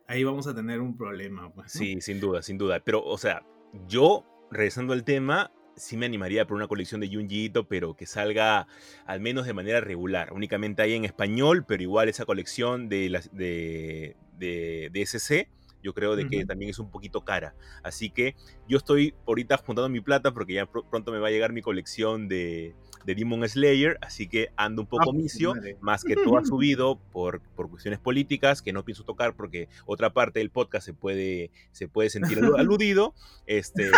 ahí 0.07 0.23
vamos 0.23 0.47
a 0.47 0.55
tener 0.55 0.81
un 0.81 0.97
problema. 0.97 1.51
Pues, 1.53 1.75
¿no? 1.75 1.79
Sí, 1.79 2.01
sin 2.01 2.19
duda, 2.19 2.41
sin 2.41 2.57
duda. 2.57 2.79
Pero, 2.79 3.03
o 3.03 3.17
sea, 3.17 3.45
yo, 3.87 4.25
regresando 4.51 4.93
al 4.93 5.03
tema, 5.03 5.51
sí 5.75 5.97
me 5.97 6.05
animaría 6.05 6.47
por 6.47 6.57
una 6.57 6.67
colección 6.67 7.01
de 7.01 7.07
Junji 7.07 7.45
Ito, 7.45 7.67
pero 7.67 7.95
que 7.95 8.05
salga 8.05 8.67
al 9.05 9.19
menos 9.19 9.45
de 9.45 9.53
manera 9.53 9.79
regular. 9.81 10.33
Únicamente 10.33 10.81
hay 10.81 10.93
en 10.93 11.05
español, 11.05 11.65
pero 11.67 11.83
igual 11.83 12.09
esa 12.09 12.25
colección 12.25 12.89
de, 12.89 13.09
las, 13.09 13.31
de, 13.35 14.15
de, 14.37 14.89
de 14.91 15.01
SC, 15.01 15.49
yo 15.83 15.93
creo 15.93 16.15
de 16.15 16.27
que 16.27 16.45
también 16.45 16.71
es 16.71 16.79
un 16.79 16.89
poquito 16.89 17.23
cara. 17.23 17.53
Así 17.83 18.09
que 18.09 18.35
yo 18.67 18.77
estoy 18.77 19.13
ahorita 19.27 19.57
juntando 19.57 19.87
mi 19.89 20.01
plata 20.01 20.33
porque 20.33 20.53
ya 20.53 20.65
pr- 20.65 20.89
pronto 20.89 21.11
me 21.11 21.19
va 21.19 21.27
a 21.27 21.31
llegar 21.31 21.53
mi 21.53 21.61
colección 21.61 22.27
de, 22.27 22.75
de 23.05 23.15
Demon 23.15 23.47
Slayer, 23.47 23.97
así 24.01 24.27
que 24.27 24.49
ando 24.57 24.81
un 24.81 24.87
poco 24.87 25.11
Ah, 25.11 25.13
misio, 25.13 25.55
madre. 25.55 25.77
más 25.81 26.03
que 26.03 26.15
todo 26.15 26.37
ha 26.37 26.43
subido 26.45 26.99
por, 27.11 27.41
por 27.55 27.69
cuestiones 27.69 27.99
políticas 27.99 28.61
que 28.61 28.73
no 28.73 28.83
pienso 28.83 29.03
tocar 29.03 29.33
porque 29.35 29.69
otra 29.85 30.11
parte 30.13 30.39
del 30.39 30.49
podcast 30.49 30.85
se 30.85 30.93
puede, 30.93 31.51
se 31.71 31.87
puede 31.87 32.09
sentir 32.09 32.39
alu- 32.39 32.59
aludido. 32.59 33.13
Este, 33.45 33.89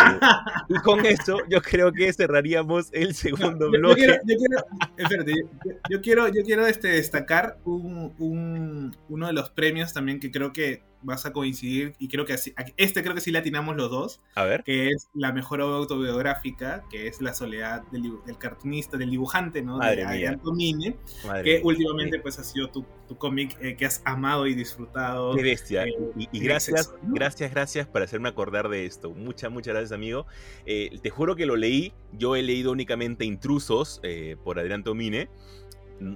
y 0.68 0.74
con 0.84 1.04
eso 1.06 1.38
yo 1.48 1.60
creo 1.60 1.92
que 1.92 2.12
cerraríamos 2.12 2.88
el 2.92 3.14
segundo 3.14 3.66
Yo- 3.66 3.72
yo, 3.72 3.78
bloque. 3.80 3.94
quiero, 3.96 4.14
yo 4.26 4.36
quiero- 4.36 4.64
espérate, 4.96 5.32
yo, 5.34 5.70
yo 5.90 6.00
quiero, 6.00 6.28
yo 6.28 6.42
quiero 6.44 6.66
este, 6.66 6.88
destacar 6.88 7.58
un, 7.64 8.12
un- 8.18 8.96
uno 9.08 9.26
de 9.26 9.32
los 9.32 9.50
premios 9.50 9.92
también 9.92 10.20
que 10.20 10.30
creo 10.30 10.52
que 10.52 10.82
vas 11.02 11.24
a 11.26 11.32
coincidir 11.32 11.94
y 11.98 12.08
creo 12.08 12.24
que 12.26 12.32
así, 12.34 12.52
este 12.76 13.02
creo 13.02 13.14
que 13.14 13.20
sí 13.20 13.30
le 13.30 13.38
atinamos 13.38 13.76
los 13.76 13.90
dos, 13.90 14.20
A 14.34 14.44
ver. 14.44 14.62
que 14.64 14.88
es 14.88 15.08
la 15.14 15.32
mejor 15.32 15.60
autobiográfica, 15.60 16.84
que 16.90 17.06
es 17.06 17.20
La 17.20 17.34
soledad 17.34 17.82
del, 17.90 18.12
del 18.26 18.38
cartunista, 18.38 18.96
del 18.96 19.10
dibujante, 19.10 19.62
¿no? 19.62 19.78
Madre 19.78 19.96
de. 19.96 20.06
Adrián 20.06 20.40
Tomine, 20.40 20.96
Madre 21.26 21.44
que 21.44 21.50
mía, 21.58 21.60
últimamente 21.64 22.16
sí. 22.16 22.22
pues 22.22 22.38
ha 22.38 22.44
sido 22.44 22.70
tu, 22.70 22.84
tu 23.08 23.16
cómic 23.16 23.56
eh, 23.60 23.76
que 23.76 23.86
has 23.86 24.02
amado 24.04 24.46
y 24.46 24.54
disfrutado. 24.54 25.34
Qué 25.34 25.42
bestia. 25.42 25.84
eh, 25.84 25.94
Y, 26.16 26.28
y 26.32 26.40
gracias, 26.40 26.92
¿no? 27.02 27.14
gracias, 27.14 27.50
gracias 27.50 27.86
por 27.86 28.02
hacerme 28.02 28.28
acordar 28.28 28.68
de 28.68 28.86
esto. 28.86 29.10
Muchas, 29.10 29.50
muchas 29.50 29.72
gracias, 29.74 29.92
amigo. 29.92 30.26
Eh, 30.66 30.98
te 31.02 31.10
juro 31.10 31.36
que 31.36 31.46
lo 31.46 31.56
leí. 31.56 31.92
Yo 32.12 32.36
he 32.36 32.42
leído 32.42 32.72
únicamente 32.72 33.24
Intrusos 33.24 34.00
eh, 34.02 34.36
por 34.44 34.58
Adrián 34.58 34.82
Tomine. 34.84 35.28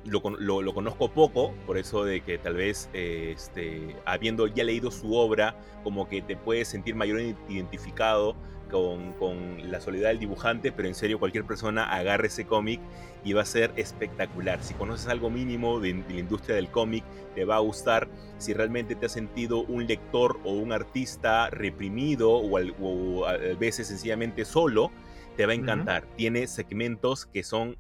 Lo, 0.07 0.23
lo- 0.39 0.63
lo 0.63 0.75
conozco 0.75 1.11
poco, 1.13 1.53
por 1.67 1.77
eso 1.77 2.05
de 2.05 2.23
que 2.23 2.39
tal 2.39 2.55
vez, 2.55 2.89
eh, 2.95 3.33
este, 3.37 3.95
habiendo 4.07 4.47
ya 4.47 4.65
leído 4.65 4.91
su 4.91 5.15
obra, 5.15 5.57
como 5.83 6.09
que 6.09 6.23
te 6.23 6.37
puedes 6.37 6.69
sentir 6.69 6.95
mayor 6.95 7.21
identificado 7.51 8.35
con, 8.71 9.13
con 9.15 9.71
la 9.71 9.81
soledad 9.83 10.09
del 10.09 10.19
dibujante, 10.21 10.73
pero 10.73 10.89
en 10.89 10.95
serio 10.95 11.19
cualquier 11.19 11.45
persona 11.45 11.85
agarre 11.85 12.29
ese 12.29 12.47
cómic 12.47 12.81
y 13.25 13.35
va 13.35 13.43
a 13.43 13.45
ser 13.45 13.73
espectacular. 13.77 14.63
Si 14.63 14.73
conoces 14.73 15.07
algo 15.09 15.29
mínimo 15.31 15.81
de, 15.81 15.93
de 15.93 16.15
la 16.15 16.21
industria 16.21 16.57
del 16.57 16.71
cómic, 16.71 17.05
te 17.35 17.45
va 17.45 17.57
a 17.57 17.61
gustar. 17.61 18.09
Si 18.39 18.55
realmente 18.55 18.95
te 18.95 19.07
has 19.07 19.13
sentido 19.13 19.65
un 19.65 19.87
lector 19.87 20.41
o 20.45 20.53
un 20.53 20.73
artista 20.73 21.51
reprimido 21.51 22.31
o, 22.33 22.57
al- 22.57 22.75
o 22.81 23.27
a 23.27 23.37
veces 23.37 23.89
sencillamente 23.89 24.47
solo, 24.47 24.91
te 25.37 25.45
va 25.47 25.53
a 25.53 25.57
encantar. 25.57 26.07
Tiene 26.17 26.47
segmentos 26.47 27.27
que 27.27 27.43
son 27.43 27.77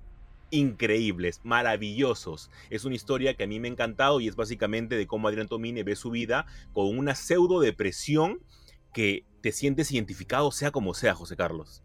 increíbles, 0.51 1.40
maravillosos. 1.45 2.51
Es 2.70 2.84
una 2.84 2.95
historia 2.95 3.34
que 3.34 3.45
a 3.45 3.47
mí 3.47 3.61
me 3.61 3.68
ha 3.68 3.72
encantado 3.72 4.20
y 4.20 4.28
es 4.28 4.36
básicamente 4.36 4.97
de 4.97 5.07
cómo 5.07 5.28
Adrián 5.28 5.49
Tomine 5.49 5.82
ve 5.82 5.97
su 5.97 6.11
vida 6.11 6.47
con 6.72 6.97
una 6.97 7.14
pseudo 7.14 7.61
depresión 7.61 8.40
que 8.92 9.24
te 9.40 9.53
sientes 9.53 9.92
identificado 9.92 10.51
sea 10.53 10.70
como 10.70 10.95
sea, 10.95 11.14
José 11.14 11.36
Carlos. 11.36 11.82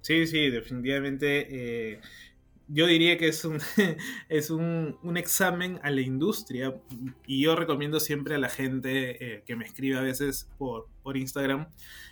Sí, 0.00 0.26
sí, 0.26 0.50
definitivamente. 0.50 1.46
eh, 1.94 2.00
yo 2.68 2.86
diría 2.86 3.16
que 3.16 3.28
es 3.28 3.44
un, 3.44 3.58
es 4.28 4.50
un, 4.50 4.98
un 5.02 5.16
examen 5.16 5.78
a 5.82 5.90
la 5.90 6.00
industria 6.00 6.74
y 7.26 7.42
yo 7.42 7.56
recomiendo 7.56 8.00
siempre 8.00 8.34
a 8.34 8.38
la 8.38 8.48
gente 8.48 9.34
eh, 9.34 9.42
que 9.46 9.56
me 9.56 9.64
escribe 9.64 9.98
a 9.98 10.02
veces 10.02 10.48
por, 10.58 10.88
por 11.02 11.16
Instagram, 11.16 11.68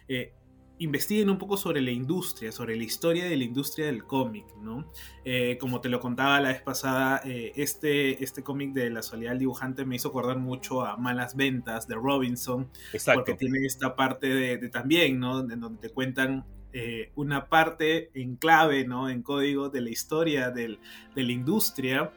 eh, 0.09 0.33
investiguen 0.79 1.31
un 1.31 1.39
poco 1.39 1.57
sobre 1.57 1.81
la 1.81 1.93
industria, 1.93 2.51
sobre 2.51 2.75
la 2.77 2.83
historia 2.83 3.25
de 3.27 3.37
la 3.37 3.45
industria 3.45 3.87
del 3.87 4.05
cómic, 4.05 4.45
¿no? 4.61 4.91
Eh, 5.25 5.57
como 5.61 5.81
te 5.81 5.89
lo 5.89 6.01
contaba 6.01 6.41
la 6.41 6.49
vez 6.49 6.63
pasada, 6.63 7.21
eh, 7.25 7.53
este, 7.55 8.23
este 8.25 8.43
cómic 8.43 8.73
de 8.73 8.91
la 8.91 9.03
soledad 9.03 9.31
del 9.31 9.39
dibujante 9.39 9.85
me 9.85 9.97
hizo 9.97 10.09
acordar 10.09 10.39
mucho 10.39 10.83
a 10.85 10.97
Malas 10.97 11.37
Ventas 11.37 11.87
de 11.87 11.95
Robinson, 11.95 12.69
Exacto. 12.93 13.21
porque 13.21 13.35
tiene 13.35 13.65
esta 13.65 13.95
parte 13.95 14.27
de, 14.29 14.59
de 14.59 14.69
también, 14.69 15.21
¿no? 15.21 15.41
En 15.49 15.61
donde 15.61 15.89
te 15.89 15.95
cuentan 15.95 16.45
eh, 16.73 17.13
una 17.15 17.49
parte 17.49 18.11
en 18.21 18.35
clave, 18.35 18.85
¿no? 18.85 19.09
En 19.09 19.23
código 19.23 19.69
de 19.69 19.81
la 19.81 19.91
historia 19.91 20.51
del- 20.51 20.81
de 21.15 21.23
la 21.23 21.33
industria. 21.33 22.13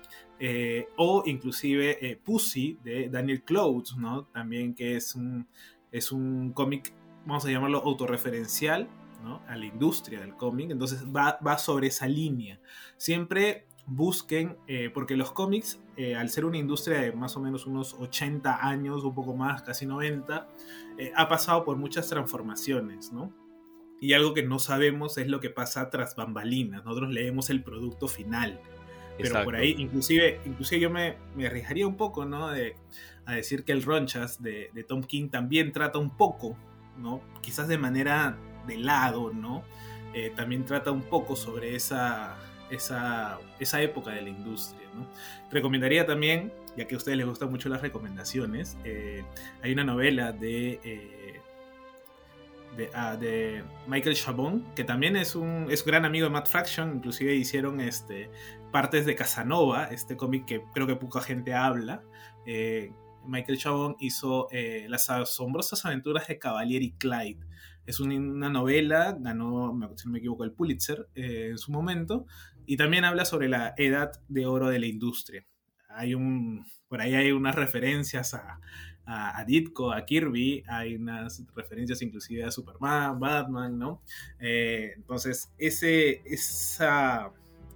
o 0.97 1.23
inclusive 1.25 2.19
Pussy 2.23 2.77
de 2.83 3.09
Daniel 3.09 3.43
Clouds, 3.43 3.97
¿no? 3.97 4.25
También 4.25 4.75
que 4.75 4.95
es 4.95 5.15
un, 5.15 5.47
es 5.91 6.11
un 6.11 6.53
cómic, 6.53 6.93
vamos 7.27 7.45
a 7.45 7.51
llamarlo 7.51 7.83
autorreferencial, 7.83 8.87
¿no? 9.23 9.41
A 9.47 9.55
la 9.55 9.65
industria 9.65 10.21
del 10.21 10.35
cómic. 10.35 10.71
Entonces 10.71 11.05
va, 11.05 11.37
va 11.45 11.57
sobre 11.57 11.87
esa 11.87 12.07
línea. 12.07 12.59
Siempre 12.97 13.67
busquen, 13.85 14.57
eh, 14.67 14.89
porque 14.93 15.15
los 15.15 15.31
cómics, 15.31 15.79
eh, 15.95 16.15
al 16.15 16.29
ser 16.29 16.45
una 16.45 16.57
industria 16.57 17.01
de 17.01 17.11
más 17.11 17.35
o 17.37 17.39
menos 17.39 17.65
unos 17.65 17.93
80 17.93 18.65
años, 18.67 19.03
un 19.03 19.13
poco 19.13 19.35
más, 19.35 19.61
casi 19.61 19.85
90, 19.85 20.47
eh, 20.97 21.11
ha 21.15 21.27
pasado 21.27 21.63
por 21.63 21.77
muchas 21.77 22.09
transformaciones, 22.09 23.11
¿no? 23.11 23.33
Y 23.99 24.13
algo 24.13 24.33
que 24.33 24.43
no 24.43 24.59
sabemos 24.59 25.17
es 25.17 25.27
lo 25.27 25.39
que 25.39 25.49
pasa 25.49 25.89
tras 25.89 26.15
bambalinas. 26.15 26.85
Nosotros 26.85 27.09
leemos 27.09 27.49
el 27.49 27.63
producto 27.63 28.07
final. 28.07 28.59
Pero 29.17 29.29
Exacto. 29.29 29.45
por 29.45 29.55
ahí, 29.55 29.73
inclusive, 29.79 30.39
inclusive 30.45 30.79
yo 30.79 30.91
me, 30.91 31.17
me 31.35 31.47
arriesgaría 31.47 31.87
un 31.87 31.97
poco, 31.97 32.23
¿no? 32.25 32.49
De, 32.49 32.75
a 33.25 33.33
decir 33.33 33.63
que 33.63 33.71
el 33.71 33.81
Ronchas 33.81 34.43
de, 34.43 34.69
de 34.73 34.83
Tom 34.83 35.01
King 35.01 35.29
también 35.29 35.71
trata 35.71 35.97
un 35.97 36.15
poco, 36.15 36.55
¿no? 36.97 37.21
Quizás 37.41 37.67
de 37.67 37.77
manera 37.77 38.37
de 38.65 38.77
lado, 38.77 39.31
¿no? 39.33 39.63
Eh, 40.13 40.31
también 40.35 40.65
trata 40.65 40.91
un 40.91 41.03
poco 41.03 41.35
sobre 41.35 41.75
esa, 41.75 42.37
esa, 42.69 43.39
esa 43.59 43.81
época 43.81 44.11
de 44.11 44.21
la 44.21 44.29
industria. 44.29 44.87
Recomendaría 45.51 46.05
también, 46.05 46.51
ya 46.75 46.87
que 46.87 46.95
a 46.95 46.97
ustedes 46.97 47.17
les 47.17 47.27
gustan 47.27 47.51
mucho 47.51 47.69
las 47.69 47.81
recomendaciones, 47.81 48.77
eh, 48.83 49.23
hay 49.61 49.73
una 49.73 49.83
novela 49.83 50.31
de... 50.31 50.79
eh, 50.83 51.41
ah, 52.93 53.15
de 53.15 53.63
Michael 53.87 54.15
Chabon, 54.15 54.63
que 54.75 54.83
también 54.83 55.15
es 55.15 55.35
un 55.35 55.67
es 55.69 55.85
gran 55.85 56.05
amigo 56.05 56.25
de 56.25 56.31
Matt 56.31 56.47
Fraction, 56.47 56.95
inclusive 56.97 57.33
hicieron 57.35 57.79
este, 57.79 58.29
partes 58.71 59.05
de 59.05 59.15
Casanova, 59.15 59.85
este 59.85 60.15
cómic 60.15 60.45
que 60.45 60.63
creo 60.73 60.87
que 60.87 60.95
poca 60.95 61.21
gente 61.21 61.53
habla. 61.53 62.01
Michael 63.27 63.57
Chabon 63.57 63.95
hizo 63.99 64.47
eh, 64.51 64.85
Las 64.89 65.09
asombrosas 65.09 65.85
aventuras 65.85 66.27
de 66.27 66.39
Cavalier 66.39 66.81
y 66.81 66.91
Clyde. 66.93 67.39
Es 67.85 67.99
un- 67.99 68.11
una 68.11 68.49
novela, 68.49 69.15
ganó, 69.19 69.77
si 69.95 70.07
no 70.07 70.11
me 70.13 70.19
equivoco, 70.19 70.43
el 70.43 70.51
Pulitzer 70.51 71.07
eh, 71.15 71.49
en 71.51 71.57
su 71.57 71.71
momento, 71.71 72.25
y 72.65 72.75
también 72.77 73.05
habla 73.05 73.23
sobre 73.25 73.47
la 73.47 73.73
edad 73.77 74.11
de 74.27 74.45
oro 74.45 74.67
de 74.69 74.79
la 74.79 74.87
industria. 74.87 75.45
Hay 75.89 76.13
un, 76.13 76.65
por 76.89 76.99
ahí 77.01 77.15
hay 77.15 77.31
unas 77.31 77.55
referencias 77.55 78.33
a, 78.33 78.59
a, 79.05 79.39
a 79.39 79.45
Ditko, 79.45 79.93
a 79.93 80.05
Kirby, 80.05 80.63
hay 80.67 80.95
unas 80.95 81.41
referencias 81.55 82.01
inclusive 82.01 82.43
a 82.43 82.51
Superman, 82.51 83.19
Batman, 83.19 83.79
¿no? 83.79 84.01
Eh, 84.39 84.91
entonces, 84.97 85.49
ese, 85.57 86.21
esa, 86.25 87.31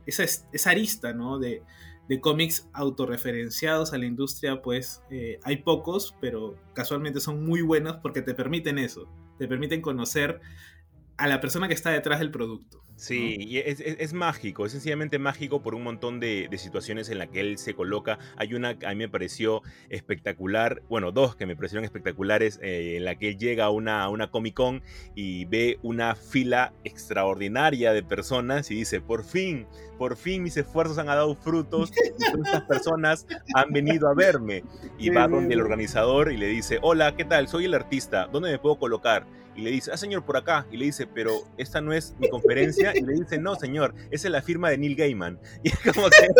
esa, 0.06 0.24
esa 0.52 0.70
arista, 0.70 1.14
¿no? 1.14 1.39
De, 1.39 1.64
de 2.12 2.20
cómics 2.20 2.68
autorreferenciados 2.74 3.93
a 3.93 3.97
la 3.97 4.05
industria, 4.05 4.62
pues 4.62 5.01
eh, 5.09 5.39
hay 5.43 5.64
pocos, 5.64 6.14
pero 6.20 6.57
casualmente 6.74 7.22
son 7.22 7.45
muy 7.45 7.62
buenos 7.62 7.95
porque 8.01 8.22
te 8.22 8.34
permiten 8.34 8.80
eso, 8.80 9.07
te 9.38 9.47
permiten 9.47 9.82
conocer 9.82 10.41
a 11.22 11.28
la 11.28 11.40
persona 11.40 11.68
que 11.68 11.74
está 11.74 11.92
detrás 11.92 12.20
del 12.20 12.32
producto. 12.32 12.84
Sí, 12.96 13.36
y 13.40 13.58
es, 13.58 13.80
es- 13.80 13.96
es 14.00 14.14
mágico, 14.14 14.66
es 14.66 14.74
sencillamente 14.74 15.18
mágico 15.18 15.64
por 15.64 15.74
un 15.74 15.84
montón 15.84 16.20
de, 16.20 16.48
de 16.52 16.58
situaciones 16.60 17.10
en 17.10 17.18
las 17.18 17.30
que 17.30 17.40
él 17.40 17.58
se 17.58 17.74
coloca. 17.74 18.20
Hay 18.38 18.54
una 18.54 18.78
que 18.78 18.86
a 18.86 18.90
mí 18.90 18.96
me 18.98 19.10
pareció 19.10 19.64
espectacular, 19.90 20.84
bueno, 20.90 21.12
dos 21.12 21.36
que 21.36 21.46
me 21.46 21.56
parecieron 21.56 21.84
espectaculares, 21.86 22.60
eh, 22.62 22.98
en 22.98 23.06
la 23.06 23.16
que 23.16 23.30
él 23.30 23.38
llega 23.38 23.66
a 23.66 23.70
una, 23.72 24.04
a 24.04 24.10
una 24.10 24.30
Comic 24.30 24.54
Con 24.56 24.84
y 25.16 25.46
ve 25.46 25.80
una 25.82 26.16
fila 26.16 26.74
extraordinaria 26.84 27.94
de 27.94 28.04
personas 28.04 28.70
y 28.72 28.76
dice, 28.76 29.02
por 29.02 29.24
fin, 29.24 29.66
por 29.98 30.18
fin 30.18 30.44
mis 30.44 30.58
esfuerzos 30.58 30.98
han 30.98 31.08
dado 31.08 31.36
frutos 31.36 31.92
y 31.96 32.40
estas 32.40 32.64
personas 32.64 33.26
han 33.56 33.72
venido 33.72 34.10
a 34.10 34.14
verme. 34.16 34.64
Y 35.00 35.10
va 35.10 35.28
donde 35.28 35.54
el 35.56 35.62
organizador 35.62 36.32
y 36.32 36.38
le 36.38 36.48
dice, 36.48 36.80
hola, 36.82 37.16
¿qué 37.16 37.26
tal? 37.26 37.48
Soy 37.48 37.66
el 37.66 37.74
artista, 37.74 38.28
¿dónde 38.32 38.52
me 38.52 38.60
puedo 38.60 38.78
colocar? 38.78 39.26
Y 39.56 39.62
le 39.62 39.72
dice, 39.72 39.91
ah, 39.93 39.97
señor, 39.97 40.24
por 40.26 40.38
acá. 40.38 40.66
Y 40.72 40.78
le 40.78 40.86
dice, 40.86 41.08
pero 41.08 41.34
esta 41.58 41.82
no 41.82 41.93
es 41.93 42.16
mi 42.20 42.30
conferencia. 42.30 42.93
Y 42.95 43.02
le 43.02 43.14
dice, 43.14 43.38
no, 43.38 43.56
señor, 43.56 43.93
esa 44.12 44.28
es 44.28 44.32
la 44.32 44.41
firma 44.41 44.70
de 44.70 44.78
Neil 44.78 44.95
Gaiman. 44.95 45.39
Y 45.64 45.70
es 45.70 45.93
como 45.93 46.08
que... 46.10 46.28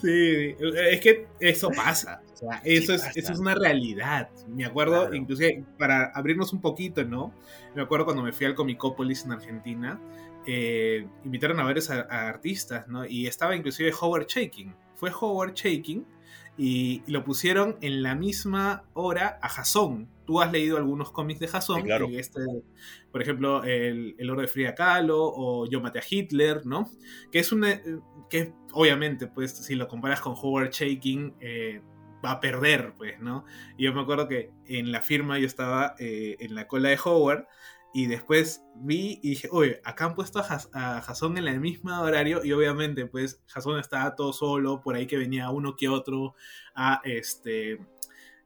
Sí, 0.00 0.54
es 0.90 1.00
que 1.00 1.26
eso 1.40 1.70
pasa. 1.70 2.22
O 2.32 2.36
sea, 2.36 2.60
eso, 2.64 2.94
es, 2.94 3.04
eso 3.16 3.32
es 3.32 3.38
una 3.38 3.54
realidad. 3.54 4.30
Me 4.48 4.64
acuerdo, 4.64 5.00
Claro. 5.02 5.14
inclusive, 5.14 5.64
para 5.78 6.06
abrirnos 6.14 6.52
un 6.52 6.60
poquito, 6.60 7.04
¿no? 7.04 7.34
Me 7.74 7.82
acuerdo 7.82 8.04
cuando 8.06 8.22
me 8.22 8.32
fui 8.32 8.46
al 8.46 8.54
Comicópolis 8.54 9.24
en 9.24 9.32
Argentina, 9.32 10.00
eh, 10.46 11.06
invitaron 11.24 11.60
a 11.60 11.64
varios 11.64 11.90
a- 11.90 12.06
a 12.08 12.28
artistas, 12.28 12.88
¿no? 12.88 13.04
Y 13.04 13.26
estaba 13.26 13.54
inclusive 13.54 13.92
Howard 14.00 14.26
Shaking. 14.26 14.74
Fue 14.94 15.10
Howard 15.20 15.52
Shaking 15.54 16.06
y 16.56 17.02
lo 17.06 17.24
pusieron 17.24 17.76
en 17.80 18.02
la 18.02 18.14
misma 18.14 18.84
hora 18.92 19.38
a 19.42 19.48
Jason. 19.48 20.08
Tú 20.26 20.40
has 20.40 20.52
leído 20.52 20.76
algunos 20.76 21.10
cómics 21.10 21.40
de 21.40 21.48
Jason. 21.48 21.76
Sí, 21.76 21.82
claro. 21.84 22.06
este, 22.12 22.40
por 23.10 23.22
ejemplo, 23.22 23.64
el, 23.64 24.14
el 24.18 24.30
oro 24.30 24.42
de 24.42 24.48
Frida 24.48 24.74
Kahlo 24.74 25.18
o 25.20 25.66
Yo 25.66 25.80
maté 25.80 26.00
a 26.00 26.02
Hitler, 26.08 26.66
¿no? 26.66 26.90
Que 27.32 27.38
es 27.38 27.52
una. 27.52 27.80
que 28.28 28.52
obviamente, 28.72 29.26
pues, 29.26 29.52
si 29.52 29.74
lo 29.74 29.88
comparas 29.88 30.20
con 30.20 30.34
Howard 30.36 30.70
Shaking, 30.70 31.34
eh, 31.40 31.82
va 32.24 32.32
a 32.32 32.40
perder, 32.40 32.94
pues, 32.96 33.18
¿no? 33.20 33.44
Y 33.76 33.84
yo 33.84 33.94
me 33.94 34.02
acuerdo 34.02 34.28
que 34.28 34.50
en 34.66 34.92
la 34.92 35.00
firma 35.00 35.38
yo 35.38 35.46
estaba 35.46 35.94
eh, 35.98 36.36
en 36.40 36.54
la 36.54 36.68
cola 36.68 36.90
de 36.90 36.98
Howard 37.02 37.46
y 37.92 38.06
después 38.06 38.62
vi 38.76 39.18
y 39.22 39.30
dije, 39.30 39.48
oye, 39.50 39.80
acá 39.84 40.04
han 40.06 40.14
puesto 40.14 40.38
a, 40.38 40.42
Jas- 40.44 40.70
a 40.72 41.00
Jason 41.02 41.36
en 41.38 41.46
el 41.48 41.60
mismo 41.60 41.98
horario 42.00 42.44
y 42.44 42.52
obviamente, 42.52 43.06
pues, 43.06 43.42
Jason 43.46 43.78
estaba 43.80 44.14
todo 44.14 44.32
solo, 44.32 44.80
por 44.80 44.94
ahí 44.96 45.06
que 45.06 45.16
venía 45.16 45.50
uno 45.50 45.74
que 45.76 45.88
otro 45.88 46.34
a 46.74 47.00
este. 47.04 47.78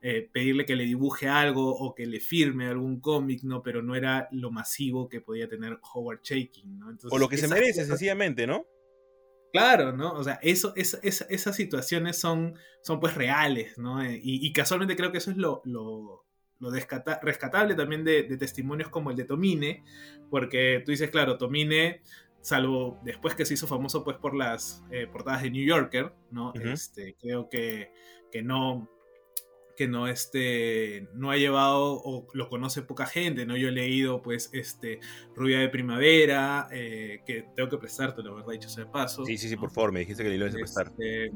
eh, 0.06 0.28
pedirle 0.32 0.66
que 0.66 0.76
le 0.76 0.84
dibuje 0.84 1.28
algo 1.28 1.74
o 1.74 1.94
que 1.94 2.04
le 2.06 2.20
firme 2.20 2.66
algún 2.66 3.00
cómic, 3.00 3.42
¿no? 3.42 3.62
Pero 3.62 3.80
no 3.82 3.94
era 3.94 4.28
lo 4.32 4.50
masivo 4.50 5.08
que 5.08 5.22
podía 5.22 5.48
tener 5.48 5.78
Howard 5.94 6.20
Shaking, 6.22 6.78
¿no? 6.78 6.90
Entonces, 6.90 7.10
O 7.10 7.18
lo 7.18 7.26
que 7.26 7.38
se 7.38 7.48
merece, 7.48 7.72
cosas- 7.80 7.86
sencillamente, 7.88 8.46
¿no? 8.46 8.66
Claro, 9.52 9.92
¿no? 9.96 10.12
O 10.14 10.22
sea, 10.24 10.38
eso, 10.42 10.72
es- 10.76 10.98
es- 11.02 11.24
esas 11.30 11.56
situaciones 11.56 12.18
son, 12.18 12.54
son 12.82 13.00
pues 13.00 13.14
reales, 13.14 13.78
¿no? 13.78 14.02
Eh, 14.02 14.20
Y, 14.22 14.46
y 14.46 14.52
casualmente 14.52 14.94
creo 14.96 15.10
que 15.12 15.18
eso 15.18 15.30
es 15.30 15.36
lo, 15.38 15.62
lo, 15.64 16.23
lo 16.64 16.70
descata- 16.70 17.20
rescatable 17.22 17.74
también 17.74 18.04
de, 18.04 18.24
de 18.24 18.36
testimonios 18.36 18.88
como 18.88 19.10
el 19.10 19.16
de 19.16 19.24
Tomine, 19.24 19.84
porque 20.30 20.82
tú 20.84 20.90
dices, 20.90 21.10
claro, 21.10 21.36
Tomine, 21.38 22.00
salvo 22.40 22.98
después 23.04 23.34
que 23.34 23.44
se 23.46 23.54
hizo 23.54 23.66
famoso 23.66 24.02
pues 24.04 24.16
por 24.16 24.34
las 24.34 24.82
eh, 24.90 25.06
portadas 25.06 25.42
de 25.42 25.50
New 25.50 25.64
Yorker, 25.64 26.12
¿no? 26.30 26.52
Este, 26.54 27.14
creo 27.20 27.48
que, 27.48 27.90
que 28.32 28.42
no 28.42 28.90
que 29.76 29.88
no 29.88 30.06
este 30.06 31.08
no 31.14 31.32
ha 31.32 31.36
llevado 31.36 32.00
o 32.04 32.28
lo 32.32 32.48
conoce 32.48 32.82
poca 32.82 33.06
gente 33.06 33.44
no 33.44 33.56
yo 33.56 33.66
he 33.66 33.72
leído 33.72 34.22
pues 34.22 34.48
este 34.52 35.00
Rubia 35.34 35.58
de 35.58 35.68
Primavera 35.68 36.68
eh, 36.70 37.22
que 37.26 37.46
tengo 37.56 37.68
que 37.70 37.78
prestarte 37.78 38.22
la 38.22 38.30
verdad 38.30 38.52
dicho 38.52 38.68
sea 38.68 38.84
de 38.84 38.90
paso 38.92 39.24
Sí, 39.24 39.36
sí, 39.36 39.48
sí, 39.48 39.56
¿no? 39.56 39.62
por 39.62 39.72
favor, 39.72 39.90
me 39.90 39.98
dijiste 39.98 40.22
que 40.22 40.28
le 40.28 40.36
ibas 40.36 40.54
a 40.54 40.58
prestar. 40.58 40.86
Este, 40.86 41.32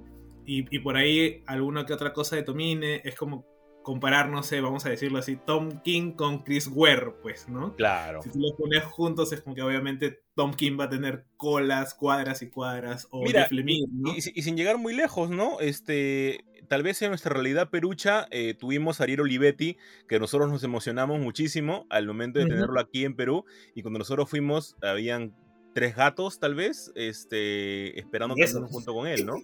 y, 0.47 0.65
y 0.73 0.79
por 0.79 0.97
ahí 0.97 1.43
alguna 1.49 1.85
que 1.85 1.93
otra 1.93 2.13
cosa 2.13 2.37
de 2.37 2.45
Tomine 2.45 3.03
es 3.05 3.17
como 3.17 3.45
comparar, 3.89 4.29
no 4.29 4.43
sé, 4.43 4.61
vamos 4.61 4.85
a 4.85 4.91
decirlo 4.91 5.19
así, 5.19 5.39
Tom 5.47 5.81
King 5.81 6.13
con 6.13 6.41
Chris 6.41 6.69
Ware, 6.71 7.15
pues, 7.23 7.49
¿no? 7.49 7.75
Claro. 7.75 8.21
Si 8.21 8.29
tú 8.29 8.39
los 8.39 8.53
pones 8.53 8.85
juntos 8.85 9.33
es 9.33 9.41
como 9.41 9.57
que 9.57 9.63
obviamente 9.63 10.21
Tom 10.35 10.53
King 10.53 10.77
va 10.79 10.85
a 10.85 10.89
tener 10.91 11.25
colas, 11.39 11.95
cuadras 11.95 12.43
y 12.43 12.51
cuadras, 12.51 13.09
o 13.11 13.23
Mira, 13.23 13.49
Lemire, 13.51 13.87
¿no? 13.91 14.13
Y, 14.15 14.19
y 14.19 14.43
sin 14.43 14.59
llegar 14.59 14.77
muy 14.77 14.95
lejos, 14.95 15.31
¿no? 15.31 15.59
Este, 15.61 16.45
tal 16.69 16.83
vez 16.83 17.01
en 17.01 17.09
nuestra 17.09 17.33
realidad 17.33 17.71
perucha 17.71 18.29
eh, 18.31 18.53
tuvimos 18.53 19.01
a 19.01 19.05
Ariel 19.05 19.23
Olivetti, 19.23 19.79
que 20.07 20.21
nosotros 20.21 20.51
nos 20.51 20.63
emocionamos 20.65 21.19
muchísimo 21.19 21.87
al 21.89 22.07
momento 22.07 22.41
de 22.41 22.45
tenerlo 22.45 22.79
aquí 22.81 23.07
en 23.07 23.17
Perú. 23.17 23.47
Y 23.75 23.81
cuando 23.81 24.01
nosotros 24.01 24.29
fuimos, 24.29 24.77
habían 24.83 25.35
tres 25.73 25.97
gatos, 25.97 26.39
tal 26.41 26.55
vez, 26.55 26.93
este, 26.95 27.99
esperando 27.99 28.35
esos. 28.37 28.71
junto 28.71 28.93
con 28.93 29.07
él, 29.07 29.25
¿no? 29.25 29.37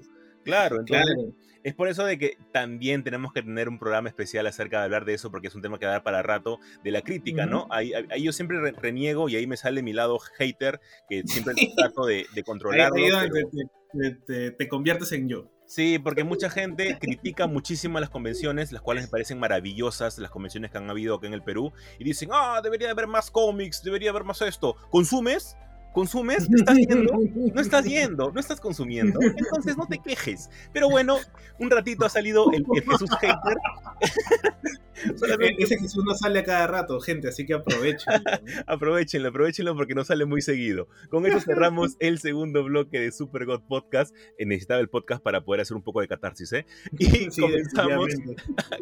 Claro, 0.45 0.81
entonces 0.81 1.07
Claro. 1.15 1.35
es 1.63 1.75
por 1.75 1.89
eso 1.89 2.05
de 2.05 2.19
que 2.19 2.37
también 2.53 3.03
tenemos 3.05 3.33
que 3.33 3.43
tener 3.43 3.69
un 3.69 3.79
programa 3.79 4.09
especial 4.09 4.47
acerca 4.47 4.79
de 4.79 4.85
hablar 4.85 5.05
de 5.05 5.15
eso, 5.15 5.31
porque 5.31 5.49
es 5.49 5.55
un 5.55 5.63
tema 5.63 5.79
que 5.79 5.87
va 5.87 5.93
a 5.93 5.95
dar 5.95 6.03
para 6.03 6.23
rato, 6.23 6.59
de 6.83 6.91
la 6.91 7.03
crítica, 7.03 7.47
¿no? 7.47 7.67
Ahí, 7.71 7.95
ahí- 7.95 8.07
ahí 8.11 8.23
yo 8.23 8.33
siempre 8.33 8.61
re- 8.61 8.73
reniego 8.73 9.29
y 9.29 9.37
ahí 9.37 9.47
me 9.47 9.57
sale 9.57 9.83
mi 9.83 9.93
lado 9.93 10.19
hater, 10.39 10.81
que 11.09 11.23
siempre 11.27 11.55
trato 11.77 12.07
de, 12.07 12.15
de 12.17 12.27
Ahí, 12.37 12.43
controlarlo. 12.43 12.95
ahí 12.97 13.11
pero- 13.11 13.21
donde 13.21 13.45
te, 13.45 13.99
te- 13.99 14.15
te- 14.27 14.51
te 14.53 14.69
conviertes 14.69 15.13
en 15.13 15.29
yo. 15.29 15.51
Sí, 15.67 15.99
porque 15.99 16.25
mucha 16.25 16.51
gente 16.51 16.99
critica 17.01 17.47
muchísimo 17.47 17.99
las 17.99 18.11
convenciones, 18.11 18.71
las 18.71 18.83
cuales 18.83 19.05
me 19.05 19.09
parecen 19.11 19.39
maravillosas, 19.39 20.19
las 20.19 20.31
convenciones 20.31 20.71
que 20.71 20.77
han 20.77 20.91
habido 20.91 21.15
acá 21.15 21.27
en 21.27 21.33
el 21.33 21.43
Perú, 21.43 21.73
y 21.99 22.05
dicen, 22.05 22.29
ah, 22.33 22.61
debería 22.63 22.91
haber 22.91 23.07
más 23.07 23.31
cómics, 23.31 23.83
debería 23.83 24.11
haber 24.11 24.25
más 24.25 24.43
esto. 24.43 24.77
¿Consumes? 24.91 25.57
¿Consumes? 25.95 26.49
¿Estás 26.55 26.77
yendo? 26.77 27.21
No 27.55 27.61
estás 27.61 27.85
yendo, 27.85 28.33
no 28.33 28.41
estás 28.41 28.61
consumiendo. 28.61 29.21
Entonces 29.23 29.77
no 29.77 29.87
te 29.87 29.99
quejes. 30.01 30.51
Pero 30.73 30.91
bueno, 30.91 31.19
un 31.61 31.71
ratito 31.71 32.05
ha 32.05 32.11
salido 32.11 32.51
el, 32.53 32.65
el 32.75 32.83
Jesús 32.83 33.11
Hater. 33.21 33.57
Solamente 35.17 35.63
Ese 35.63 35.79
Jesús 35.79 36.05
no 36.05 36.15
sale 36.15 36.41
a 36.41 36.45
cada 36.45 36.67
rato, 36.67 37.01
gente, 37.01 37.29
así 37.29 37.45
que 37.45 37.55
aprovechen. 37.55 38.23
aprovechenlo, 38.67 39.29
aprovechenlo 39.29 39.75
porque 39.75 39.95
no 39.95 40.05
sale 40.05 40.25
muy 40.25 40.43
seguido. 40.43 40.89
Con 41.11 41.27
eso 41.27 41.41
cerramos 41.41 41.97
el 41.99 42.19
segundo 42.19 42.65
bloque 42.65 43.01
de 43.01 43.13
Super 43.13 43.45
God 43.45 43.63
Podcast. 43.69 44.15
Eh, 44.39 44.47
Necesitaba 44.47 44.81
el 44.81 44.89
podcast 44.89 45.23
para 45.23 45.45
poder 45.45 45.61
hacer 45.63 45.77
un 45.77 45.83
poco 45.83 46.01
de 46.01 46.09
catarsis, 46.09 46.53
¿eh? 46.53 46.67
Y 46.99 47.31
Sí, 47.31 47.41
comenzamos 47.41 48.09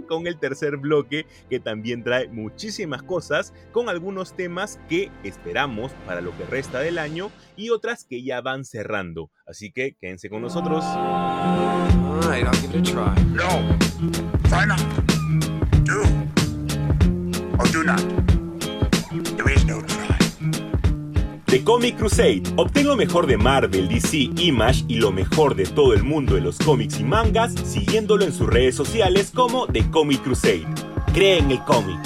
con 0.09 0.27
el 0.27 0.39
tercer 0.39 0.77
bloque 0.77 1.27
que 1.49 1.61
también 1.61 2.03
trae 2.05 2.29
muchísimas 2.29 3.03
cosas 3.03 3.53
con 3.73 3.89
algunos 3.89 4.35
temas 4.37 4.79
que 4.89 5.11
esperamos 5.25 5.93
para 6.07 6.21
lo 6.21 6.37
que 6.37 6.45
resta 6.45 6.81
del 6.81 6.99
año 7.03 7.31
y 7.57 7.71
otras 7.71 8.05
que 8.05 8.23
ya 8.23 8.41
van 8.41 8.65
cerrando. 8.65 9.31
Así 9.47 9.73
que 9.73 9.97
quédense 10.01 10.31
con 10.31 10.41
nosotros. 10.41 10.85
Alright, 10.85 12.47
I'll 12.47 12.61
give 12.61 12.75
it 12.75 12.89
a 12.89 12.91
try. 12.91 13.15
No. 13.35 13.77
Try 14.49 14.67
not. 14.67 14.81
Do. 15.85 16.03
Or 17.59 17.69
do 17.71 17.85
not. 17.85 18.01
There 19.37 19.53
is 19.53 19.65
no 19.67 19.83
try. 19.83 20.17
The 21.47 21.63
Comic 21.65 21.99
Crusade. 21.99 22.43
Obtén 22.57 22.87
lo 22.87 22.97
mejor 22.97 23.27
de 23.27 23.37
Marvel, 23.37 23.89
DC, 23.89 24.31
Image 24.39 24.85
y 24.89 24.97
lo 24.97 25.13
mejor 25.13 25.55
de 25.55 25.67
todo 25.67 25.93
el 25.93 26.03
mundo 26.03 26.35
de 26.35 26.41
los 26.41 26.57
cómics 26.57 26.99
y 26.99 27.05
mangas 27.05 27.53
siguiéndolo 27.55 28.25
en 28.25 28.33
sus 28.33 28.47
redes 28.47 28.75
sociales 28.75 29.31
como 29.35 29.67
The 29.67 29.91
Comic 29.91 30.23
Crusade. 30.23 30.67
Cree 31.13 31.39
en 31.39 31.51
el 31.51 31.63
cómic. 31.65 31.99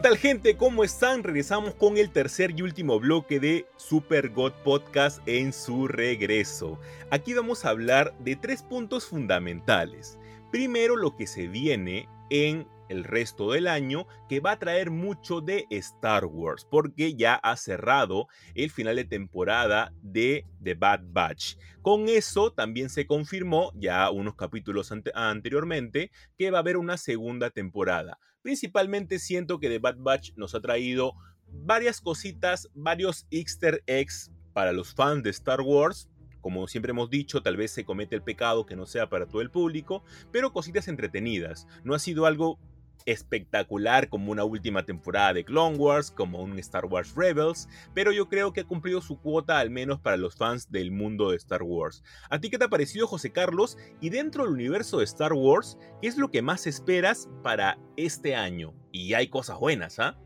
¿Qué 0.00 0.08
tal 0.08 0.16
gente? 0.16 0.56
¿Cómo 0.56 0.82
están? 0.82 1.22
Regresamos 1.22 1.74
con 1.74 1.98
el 1.98 2.10
tercer 2.10 2.54
y 2.56 2.62
último 2.62 2.98
bloque 2.98 3.38
de 3.38 3.66
Super 3.76 4.30
God 4.30 4.52
Podcast 4.64 5.20
en 5.28 5.52
su 5.52 5.88
regreso. 5.88 6.80
Aquí 7.10 7.34
vamos 7.34 7.66
a 7.66 7.68
hablar 7.68 8.14
de 8.18 8.34
tres 8.34 8.62
puntos 8.62 9.04
fundamentales. 9.04 10.18
Primero, 10.50 10.96
lo 10.96 11.14
que 11.16 11.26
se 11.26 11.48
viene 11.48 12.08
en 12.30 12.66
el 12.90 13.04
resto 13.04 13.52
del 13.52 13.66
año, 13.66 14.06
que 14.28 14.40
va 14.40 14.52
a 14.52 14.58
traer 14.58 14.90
mucho 14.90 15.40
de 15.40 15.64
Star 15.70 16.26
Wars, 16.26 16.66
porque 16.70 17.14
ya 17.14 17.36
ha 17.36 17.56
cerrado 17.56 18.26
el 18.54 18.70
final 18.70 18.96
de 18.96 19.04
temporada 19.04 19.92
de 20.02 20.44
The 20.62 20.74
Bad 20.74 21.00
Batch. 21.04 21.56
Con 21.80 22.08
eso 22.08 22.52
también 22.52 22.90
se 22.90 23.06
confirmó, 23.06 23.72
ya 23.74 24.10
unos 24.10 24.34
capítulos 24.34 24.92
ante- 24.92 25.12
anteriormente, 25.14 26.10
que 26.36 26.50
va 26.50 26.58
a 26.58 26.60
haber 26.60 26.76
una 26.76 26.98
segunda 26.98 27.48
temporada. 27.50 28.18
Principalmente 28.42 29.18
siento 29.18 29.58
que 29.58 29.68
The 29.68 29.78
Bad 29.78 29.96
Batch 29.98 30.32
nos 30.36 30.54
ha 30.54 30.60
traído 30.60 31.14
varias 31.46 32.00
cositas, 32.00 32.68
varios 32.74 33.26
easter 33.30 33.82
eggs 33.86 34.30
para 34.52 34.72
los 34.72 34.94
fans 34.94 35.22
de 35.22 35.30
Star 35.30 35.60
Wars. 35.60 36.08
Como 36.40 36.66
siempre 36.68 36.92
hemos 36.92 37.10
dicho, 37.10 37.42
tal 37.42 37.58
vez 37.58 37.70
se 37.70 37.84
comete 37.84 38.16
el 38.16 38.22
pecado 38.22 38.64
que 38.64 38.74
no 38.74 38.86
sea 38.86 39.10
para 39.10 39.26
todo 39.26 39.42
el 39.42 39.50
público, 39.50 40.04
pero 40.32 40.54
cositas 40.54 40.88
entretenidas. 40.88 41.66
No 41.84 41.94
ha 41.94 41.98
sido 41.98 42.24
algo 42.24 42.58
espectacular 43.06 44.08
como 44.08 44.32
una 44.32 44.44
última 44.44 44.84
temporada 44.84 45.34
de 45.34 45.44
Clone 45.44 45.76
Wars, 45.76 46.10
como 46.10 46.42
un 46.42 46.58
Star 46.58 46.86
Wars 46.86 47.14
Rebels, 47.14 47.68
pero 47.94 48.12
yo 48.12 48.28
creo 48.28 48.52
que 48.52 48.60
ha 48.60 48.64
cumplido 48.64 49.00
su 49.00 49.18
cuota 49.18 49.58
al 49.58 49.70
menos 49.70 50.00
para 50.00 50.16
los 50.16 50.36
fans 50.36 50.70
del 50.70 50.90
mundo 50.90 51.30
de 51.30 51.36
Star 51.36 51.62
Wars. 51.62 52.02
¿A 52.28 52.40
ti 52.40 52.50
qué 52.50 52.58
te 52.58 52.64
ha 52.64 52.68
parecido 52.68 53.06
José 53.06 53.32
Carlos? 53.32 53.78
Y 54.00 54.10
dentro 54.10 54.44
del 54.44 54.52
universo 54.52 54.98
de 54.98 55.04
Star 55.04 55.32
Wars, 55.32 55.78
¿qué 56.00 56.08
es 56.08 56.16
lo 56.16 56.30
que 56.30 56.42
más 56.42 56.66
esperas 56.66 57.28
para 57.42 57.78
este 57.96 58.34
año? 58.34 58.74
Y 58.92 59.14
hay 59.14 59.28
cosas 59.28 59.58
buenas, 59.58 59.98
¿ah? 59.98 60.18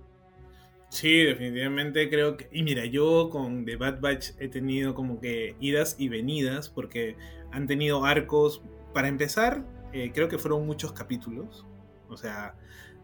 Sí, 0.88 1.24
definitivamente 1.24 2.08
creo 2.08 2.36
que... 2.36 2.48
Y 2.52 2.62
mira, 2.62 2.84
yo 2.84 3.28
con 3.28 3.64
The 3.64 3.76
Bad 3.76 4.00
Batch 4.00 4.30
he 4.38 4.48
tenido 4.48 4.94
como 4.94 5.20
que 5.20 5.56
idas 5.58 5.96
y 5.98 6.08
venidas 6.08 6.68
porque 6.68 7.16
han 7.50 7.66
tenido 7.66 8.04
arcos... 8.04 8.62
Para 8.92 9.08
empezar, 9.08 9.64
eh, 9.92 10.12
creo 10.14 10.28
que 10.28 10.38
fueron 10.38 10.64
muchos 10.66 10.92
capítulos. 10.92 11.66
O 12.08 12.16
sea, 12.16 12.56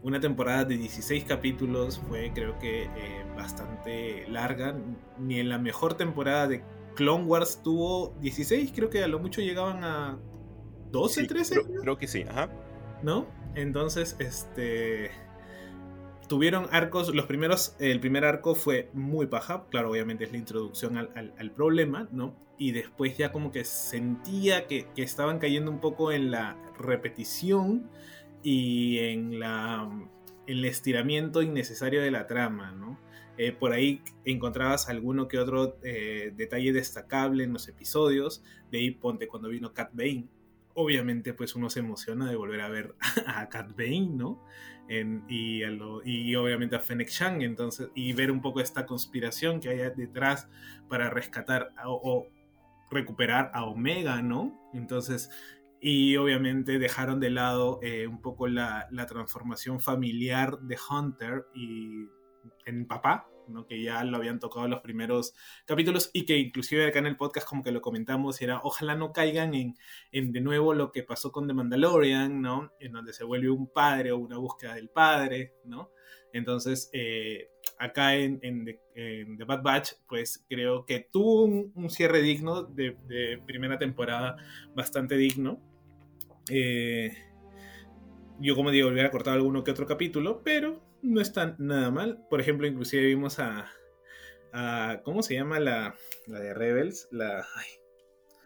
una 0.03 0.19
temporada 0.19 0.65
de 0.65 0.77
16 0.77 1.23
capítulos 1.25 1.99
fue 2.07 2.31
creo 2.33 2.57
que 2.59 2.83
eh, 2.83 3.25
bastante 3.35 4.27
larga. 4.29 4.75
Ni 5.19 5.39
en 5.39 5.49
la 5.49 5.57
mejor 5.57 5.95
temporada 5.95 6.47
de 6.47 6.63
Clone 6.95 7.23
Wars 7.25 7.61
tuvo 7.63 8.15
16, 8.21 8.71
creo 8.75 8.89
que 8.89 9.03
a 9.03 9.07
lo 9.07 9.19
mucho 9.19 9.41
llegaban 9.41 9.83
a 9.83 10.19
12, 10.91 11.21
Sí, 11.21 11.27
13. 11.27 11.55
Creo, 11.63 11.81
creo 11.81 11.97
que 11.97 12.07
sí, 12.07 12.23
ajá. 12.29 12.49
¿no? 13.03 13.27
Entonces, 13.55 14.15
este. 14.19 15.11
Tuvieron 16.27 16.67
arcos, 16.71 17.13
los 17.13 17.25
primeros, 17.25 17.75
el 17.79 17.99
primer 17.99 18.23
arco 18.23 18.55
fue 18.55 18.89
muy 18.93 19.27
paja, 19.27 19.65
claro, 19.69 19.91
obviamente 19.91 20.23
es 20.23 20.31
la 20.31 20.37
introducción 20.37 20.97
al, 20.97 21.09
al- 21.15 21.33
al 21.37 21.51
problema, 21.51 22.07
¿no? 22.13 22.33
Y 22.57 22.71
después 22.71 23.17
ya 23.17 23.33
como 23.33 23.51
que 23.51 23.65
sentía 23.65 24.65
que, 24.65 24.87
que 24.95 25.03
estaban 25.03 25.39
cayendo 25.39 25.69
un 25.71 25.81
poco 25.81 26.13
en 26.13 26.31
la 26.31 26.55
repetición 26.77 27.89
y 28.43 28.99
en 28.99 29.39
la 29.39 29.89
en 30.47 30.57
el 30.57 30.65
estiramiento 30.65 31.41
innecesario 31.41 32.01
de 32.01 32.11
la 32.11 32.27
trama, 32.27 32.71
¿no? 32.71 32.99
Eh, 33.37 33.51
por 33.51 33.71
ahí 33.71 34.01
encontrabas 34.25 34.89
alguno 34.89 35.27
que 35.27 35.39
otro 35.39 35.77
eh, 35.83 36.33
detalle 36.35 36.73
destacable 36.73 37.43
en 37.43 37.53
los 37.53 37.67
episodios, 37.67 38.43
de 38.71 38.79
ahí 38.79 38.91
ponte 38.91 39.27
cuando 39.27 39.49
vino 39.49 39.73
Cat 39.73 39.91
Bane, 39.93 40.27
obviamente 40.73 41.33
pues 41.33 41.55
uno 41.55 41.69
se 41.69 41.79
emociona 41.79 42.29
de 42.29 42.35
volver 42.35 42.61
a 42.61 42.69
ver 42.69 42.95
a 43.27 43.47
Cat 43.49 43.75
Bane, 43.75 44.09
¿no? 44.11 44.43
Y, 45.29 45.63
obviamente 46.35 46.75
a 46.75 46.79
Fennec 46.79 47.07
Shang, 47.07 47.41
entonces, 47.43 47.89
y 47.95 48.11
ver 48.11 48.29
un 48.29 48.41
poco 48.41 48.59
esta 48.59 48.85
conspiración 48.85 49.61
que 49.61 49.69
hay 49.69 49.77
detrás 49.95 50.49
para 50.89 51.09
rescatar 51.09 51.73
o 51.85 52.27
recuperar 52.89 53.51
a 53.53 53.63
Omega, 53.63 54.21
¿no? 54.21 54.69
Entonces, 54.73 55.29
y 55.81 56.15
obviamente 56.17 56.77
dejaron 56.77 57.19
de 57.19 57.31
lado 57.31 57.79
eh, 57.81 58.05
un 58.05 58.21
poco 58.21 58.47
la, 58.47 58.87
la 58.91 59.07
transformación 59.07 59.79
familiar 59.79 60.59
de 60.59 60.77
Hunter 60.89 61.47
y 61.55 62.05
en 62.65 62.85
papá, 62.85 63.27
¿no? 63.47 63.65
que 63.65 63.81
ya 63.81 64.03
lo 64.03 64.17
habían 64.17 64.39
tocado 64.39 64.65
en 64.65 64.71
los 64.71 64.81
primeros 64.81 65.33
capítulos 65.65 66.11
y 66.13 66.25
que 66.25 66.37
inclusive 66.37 66.85
acá 66.85 66.99
en 66.99 67.07
el 67.07 67.17
podcast 67.17 67.47
como 67.47 67.63
que 67.63 67.71
lo 67.71 67.81
comentamos 67.81 68.39
era 68.43 68.61
ojalá 68.63 68.95
no 68.95 69.11
caigan 69.11 69.55
en, 69.55 69.75
en 70.11 70.31
de 70.31 70.41
nuevo 70.41 70.75
lo 70.75 70.91
que 70.91 71.01
pasó 71.01 71.31
con 71.31 71.47
The 71.47 71.53
Mandalorian, 71.55 72.41
¿no? 72.41 72.71
En 72.79 72.91
donde 72.91 73.11
se 73.13 73.23
vuelve 73.23 73.49
un 73.49 73.67
padre 73.67 74.11
o 74.11 74.17
una 74.17 74.37
búsqueda 74.37 74.75
del 74.75 74.89
padre, 74.89 75.55
¿no? 75.65 75.89
Entonces, 76.31 76.91
eh, 76.93 77.49
acá 77.79 78.15
en, 78.15 78.39
The, 78.39 78.79
The 78.93 79.43
Bad 79.43 79.63
Batch, 79.63 79.93
pues 80.07 80.45
creo 80.47 80.85
que 80.85 81.09
tuvo 81.11 81.43
un, 81.43 81.89
cierre 81.89 82.21
digno 82.21 82.63
de 82.63 83.41
primera 83.45 83.77
temporada, 83.79 84.37
bastante 84.75 85.17
digno. 85.17 85.70
Eh, 86.49 87.11
yo, 88.39 88.55
como 88.55 88.71
digo, 88.71 88.89
hubiera 88.89 89.11
cortado 89.11 89.35
alguno 89.35 89.63
que 89.63 89.71
otro 89.71 89.85
capítulo, 89.85 90.41
pero 90.43 90.81
no 91.01 91.21
está 91.21 91.55
nada 91.59 91.91
mal. 91.91 92.25
Por 92.29 92.41
ejemplo, 92.41 92.65
inclusive 92.67 93.03
vimos 93.05 93.39
a... 93.39 93.67
a- 94.53 95.01
¿Cómo 95.03 95.21
se 95.23 95.35
llama 95.35 95.59
la, 95.59 95.95
la 96.27 96.39
de 96.39 96.53
Rebels? 96.53 97.07
La... 97.11 97.39
ay, 97.55 97.67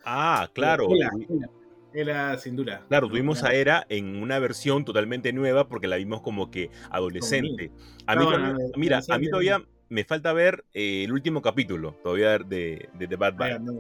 Ah, 0.04 0.50
claro. 0.54 0.88
Era, 0.96 1.10
tuvi- 1.12 1.50
era, 1.94 2.38
sin 2.38 2.56
duda. 2.56 2.86
Claro, 2.90 3.08
tuvimos 3.08 3.42
a 3.44 3.54
Era 3.54 3.86
en 3.90 4.22
una 4.22 4.38
versión 4.38 4.84
totalmente 4.86 5.32
nueva 5.34 5.68
porque 5.70 5.88
la 5.88 5.96
vimos 5.96 6.22
como 6.22 6.52
que 6.52 6.70
adolescente. 6.92 7.72
A 8.06 8.16
mí, 8.16 8.26
bueno, 8.26 8.50
todavía- 8.50 8.72
mira, 8.76 9.02
a 9.10 9.18
mí 9.18 9.30
todavía 9.30 9.64
me 9.88 10.04
falta 10.04 10.34
ver 10.34 10.66
eh, 10.74 11.04
el 11.06 11.12
último 11.14 11.42
capítulo 11.42 11.94
todavía 12.04 12.38
de, 12.40 12.90
de 12.94 13.08
The 13.08 13.16
Bad 13.16 13.36
Batch. 13.36 13.62
no, 13.62 13.72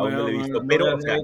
Aún 0.00 0.12
no 0.12 0.22
lo 0.22 0.28
he 0.28 0.32
visto, 0.32 0.64
pero, 0.66 0.96
o 0.96 1.00
sea, 1.00 1.16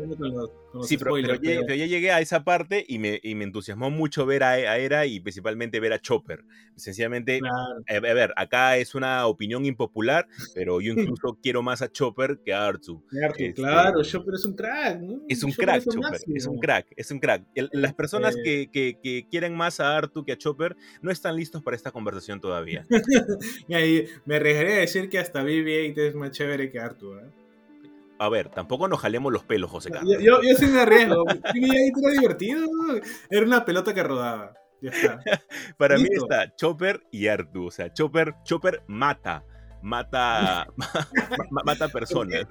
Sí, 0.83 0.97
pero, 0.97 1.11
spoilers, 1.11 1.41
pero- 1.41 1.63
pero 1.67 1.75
ya 1.75 1.87
llegué 1.87 2.11
a 2.13 2.21
esa 2.21 2.45
parte 2.45 2.85
y 2.89 2.99
me, 2.99 3.19
y 3.23 3.35
me 3.35 3.45
entusiasmó 3.45 3.91
mucho 3.91 4.25
ver 4.27 4.43
a, 4.43 4.51
a 4.51 4.79
Era 4.79 5.07
y 5.07 5.21
principalmente 5.21 5.81
ver 5.81 5.93
a 5.93 5.99
Chopper. 6.01 6.45
Sencillamente, 6.77 7.41
claro. 7.41 7.57
a, 7.89 7.95
a 8.11 8.15
ver, 8.15 8.33
acá 8.37 8.77
es 8.79 8.95
una 8.95 9.27
opinión 9.27 9.67
impopular, 9.67 10.27
pero 10.55 10.81
yo 10.81 10.93
incluso 11.17 11.39
quiero 11.43 11.63
más 11.63 11.83
a 11.83 11.91
Chopper 11.91 12.41
que 12.45 12.55
a 12.55 12.67
Artu. 12.67 13.05
Este- 13.13 13.53
claro, 13.55 14.03
Chopper 14.03 14.35
es 14.35 14.45
un 14.45 14.55
crack, 14.55 15.01
¿no? 15.01 15.21
Es 15.29 15.43
un 15.43 15.51
Chopper 15.51 15.65
crack, 15.67 15.79
es 15.79 15.85
Chopper. 15.95 16.37
Es 16.37 16.47
un 16.47 16.59
crack, 16.59 16.87
es 16.97 17.11
un 17.11 17.19
crack. 17.19 17.43
El- 17.55 17.71
las 17.73 17.95
personas 17.95 18.37
Este- 18.37 18.71
que, 18.71 18.71
que- 18.71 18.99
que 19.03 19.27
quieren 19.31 19.57
más 19.57 19.81
a 19.81 19.97
Artu 19.97 20.25
que 20.25 20.33
a 20.33 20.39
Chopper 20.39 20.77
no 21.03 21.11
están 21.11 21.37
listos 21.37 21.63
para 21.63 21.77
esta 21.77 21.91
conversación 21.91 22.41
todavía. 22.41 22.87
Y 23.69 23.75
ahí 23.75 24.07
me 24.25 24.37
arriesgaría 24.37 24.75
a 24.77 24.79
decir 24.81 25.09
que 25.09 25.19
hasta 25.19 25.43
BB-8 25.43 25.99
es 25.99 26.15
más 26.15 26.31
chévere 26.31 26.71
que 26.71 26.79
Arthur. 26.81 27.23
¿eh? 27.25 27.31
A 28.23 28.29
ver, 28.29 28.51
tampoco 28.51 28.87
nos 28.87 29.01
jalemos 29.01 29.33
los 29.33 29.45
pelos, 29.45 29.71
José 29.71 29.91
Carlos. 29.91 30.13
Yo, 30.13 30.21
yo, 30.21 30.43
yo 30.43 30.55
sí 30.55 30.67
me 30.67 30.81
arriesgo. 30.81 31.25
BB-8 31.25 32.03
era 32.03 32.11
divertido. 32.21 32.67
Era 33.31 33.47
una 33.47 33.65
pelota 33.65 33.95
que 33.95 34.03
rodaba. 34.03 34.53
Ya 34.83 34.91
está. 34.91 35.21
Para 35.79 35.97
mí 35.97 36.03
listo. 36.03 36.27
está 36.31 36.55
Chopper 36.55 37.03
y 37.11 37.29
Artu. 37.29 37.69
O 37.69 37.71
sea, 37.71 37.91
Chopper, 37.95 38.35
Chopper 38.45 38.83
mata. 38.89 39.43
Mata, 39.81 40.67
ma- 41.51 41.63
mata 41.65 41.89
personas. 41.89 42.45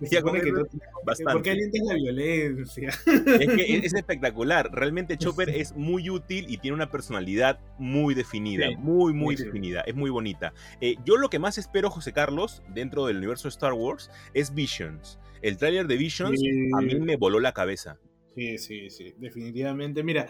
Con 0.00 0.34
que 0.40 0.52
bastante. 1.06 1.32
¿Por 1.32 1.42
qué 1.42 1.50
alientas 1.52 1.82
la 1.86 1.94
violencia? 1.94 2.88
Es 2.88 3.48
que 3.54 3.76
es 3.84 3.94
espectacular. 3.94 4.70
Realmente 4.72 5.16
Chopper 5.16 5.48
es 5.50 5.74
muy 5.76 6.10
útil 6.10 6.46
y 6.48 6.58
tiene 6.58 6.74
una 6.74 6.90
personalidad 6.90 7.60
muy 7.78 8.14
definida. 8.14 8.68
Sí, 8.68 8.76
muy, 8.76 9.12
muy 9.12 9.36
sí. 9.36 9.44
definida. 9.44 9.82
Es 9.82 9.94
muy 9.94 10.10
bonita. 10.10 10.52
Eh, 10.80 10.96
yo 11.04 11.16
lo 11.16 11.30
que 11.30 11.38
más 11.38 11.58
espero, 11.58 11.90
José 11.90 12.12
Carlos, 12.12 12.62
dentro 12.74 13.06
del 13.06 13.18
universo 13.18 13.44
de 13.48 13.50
Star 13.50 13.72
Wars, 13.72 14.10
es 14.34 14.52
Visions. 14.54 15.18
El 15.42 15.56
tráiler 15.58 15.86
de 15.86 15.96
Visions 15.96 16.40
a 16.76 16.80
mí 16.80 16.96
me 16.96 17.16
voló 17.16 17.38
la 17.40 17.52
cabeza. 17.52 17.98
Sí, 18.34 18.58
sí, 18.58 18.90
sí, 18.90 19.14
definitivamente. 19.18 20.02
Mira, 20.02 20.26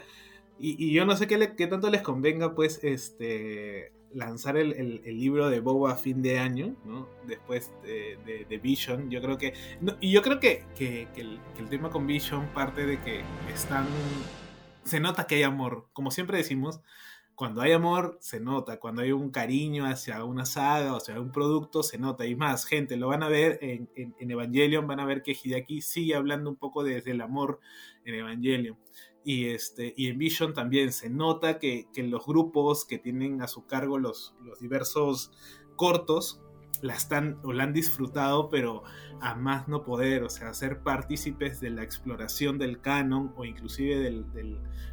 y, 0.59 0.77
y 0.85 0.93
yo 0.93 1.05
no 1.07 1.17
sé 1.17 1.27
qué, 1.27 1.39
le- 1.39 1.57
qué 1.57 1.67
tanto 1.67 1.89
les 1.91 2.03
convenga, 2.03 2.55
pues, 2.55 2.81
este 2.83 3.93
lanzar 4.15 4.57
el, 4.57 4.73
el- 4.73 5.03
el 5.05 5.19
libro 5.19 5.49
de 5.51 5.61
Boba 5.61 5.93
a 5.93 5.97
fin 5.97 6.23
de 6.23 6.39
año, 6.39 6.75
¿no? 6.85 7.09
Después 7.27 7.73
de, 7.83 8.19
de- 8.25 8.45
de 8.49 8.59
Vision. 8.59 9.11
Yo 9.11 9.21
creo 9.21 9.37
que. 9.39 9.55
no, 9.81 9.97
y 10.01 10.13
yo 10.13 10.23
creo 10.23 10.41
que, 10.41 10.65
que- 10.79 11.09
que 11.15 11.21
el, 11.21 11.39
que 11.57 11.63
el 11.63 11.69
tema 11.69 11.91
con 11.91 12.07
Vision 12.07 12.47
parte 12.55 12.87
de 12.87 13.01
que 13.01 13.23
están. 13.53 13.87
Se 14.85 15.01
nota 15.01 15.27
que 15.27 15.37
hay 15.37 15.43
amor. 15.43 15.87
Como 15.93 16.11
siempre 16.11 16.37
decimos, 16.39 16.81
cuando 17.35 17.63
hay 17.63 17.73
amor, 17.73 18.19
se 18.21 18.39
nota. 18.39 18.79
Cuando 18.79 19.03
hay 19.03 19.13
un 19.13 19.31
cariño 19.31 19.87
hacia 19.87 20.23
una 20.25 20.45
saga 20.47 20.93
o 20.93 20.99
hacia 20.99 21.19
un 21.21 21.33
producto, 21.33 21.83
se 21.83 21.99
nota. 21.99 22.27
Y 22.27 22.37
más, 22.37 22.65
gente, 22.67 22.97
lo 22.97 23.09
van 23.09 23.23
a 23.23 23.29
ver 23.29 23.59
en, 23.63 23.89
en- 23.97 24.15
en 24.19 24.31
Evangelion, 24.31 24.87
van 24.87 25.01
a 25.01 25.07
ver 25.07 25.23
que 25.23 25.33
Hideaki 25.43 25.81
sigue 25.81 26.15
hablando 26.15 26.51
un 26.51 26.57
poco 26.57 26.85
desde 26.85 27.11
el 27.13 27.21
amor 27.23 27.61
en 28.05 28.15
Evangelion. 28.17 28.77
Y, 29.25 29.47
este, 29.47 29.95
y 29.97 30.09
en 30.09 30.19
Vision 30.19 30.53
también 30.53 30.93
se 30.93 31.09
nota 31.09 31.59
que, 31.59 31.89
que 31.95 32.03
los 32.03 32.27
grupos 32.27 32.85
que 32.85 32.99
tienen 32.99 33.41
a 33.41 33.49
su 33.49 33.67
cargo 33.67 33.99
los, 33.99 34.35
los 34.45 34.61
diversos 34.61 35.33
cortos 35.77 36.43
la 36.83 36.95
están 36.95 37.39
o 37.43 37.53
la 37.53 37.65
han 37.65 37.73
disfrutado, 37.73 38.51
pero 38.51 38.83
a 39.21 39.35
más 39.35 39.69
no 39.69 39.85
poder, 39.85 40.23
o 40.23 40.29
sea, 40.29 40.53
ser 40.53 40.81
partícipes 40.83 41.61
de 41.61 41.71
la 41.71 41.83
exploración 41.83 42.59
del 42.59 42.81
canon 42.81 43.33
o 43.37 43.45
inclusive 43.47 43.99
del, 43.99 44.27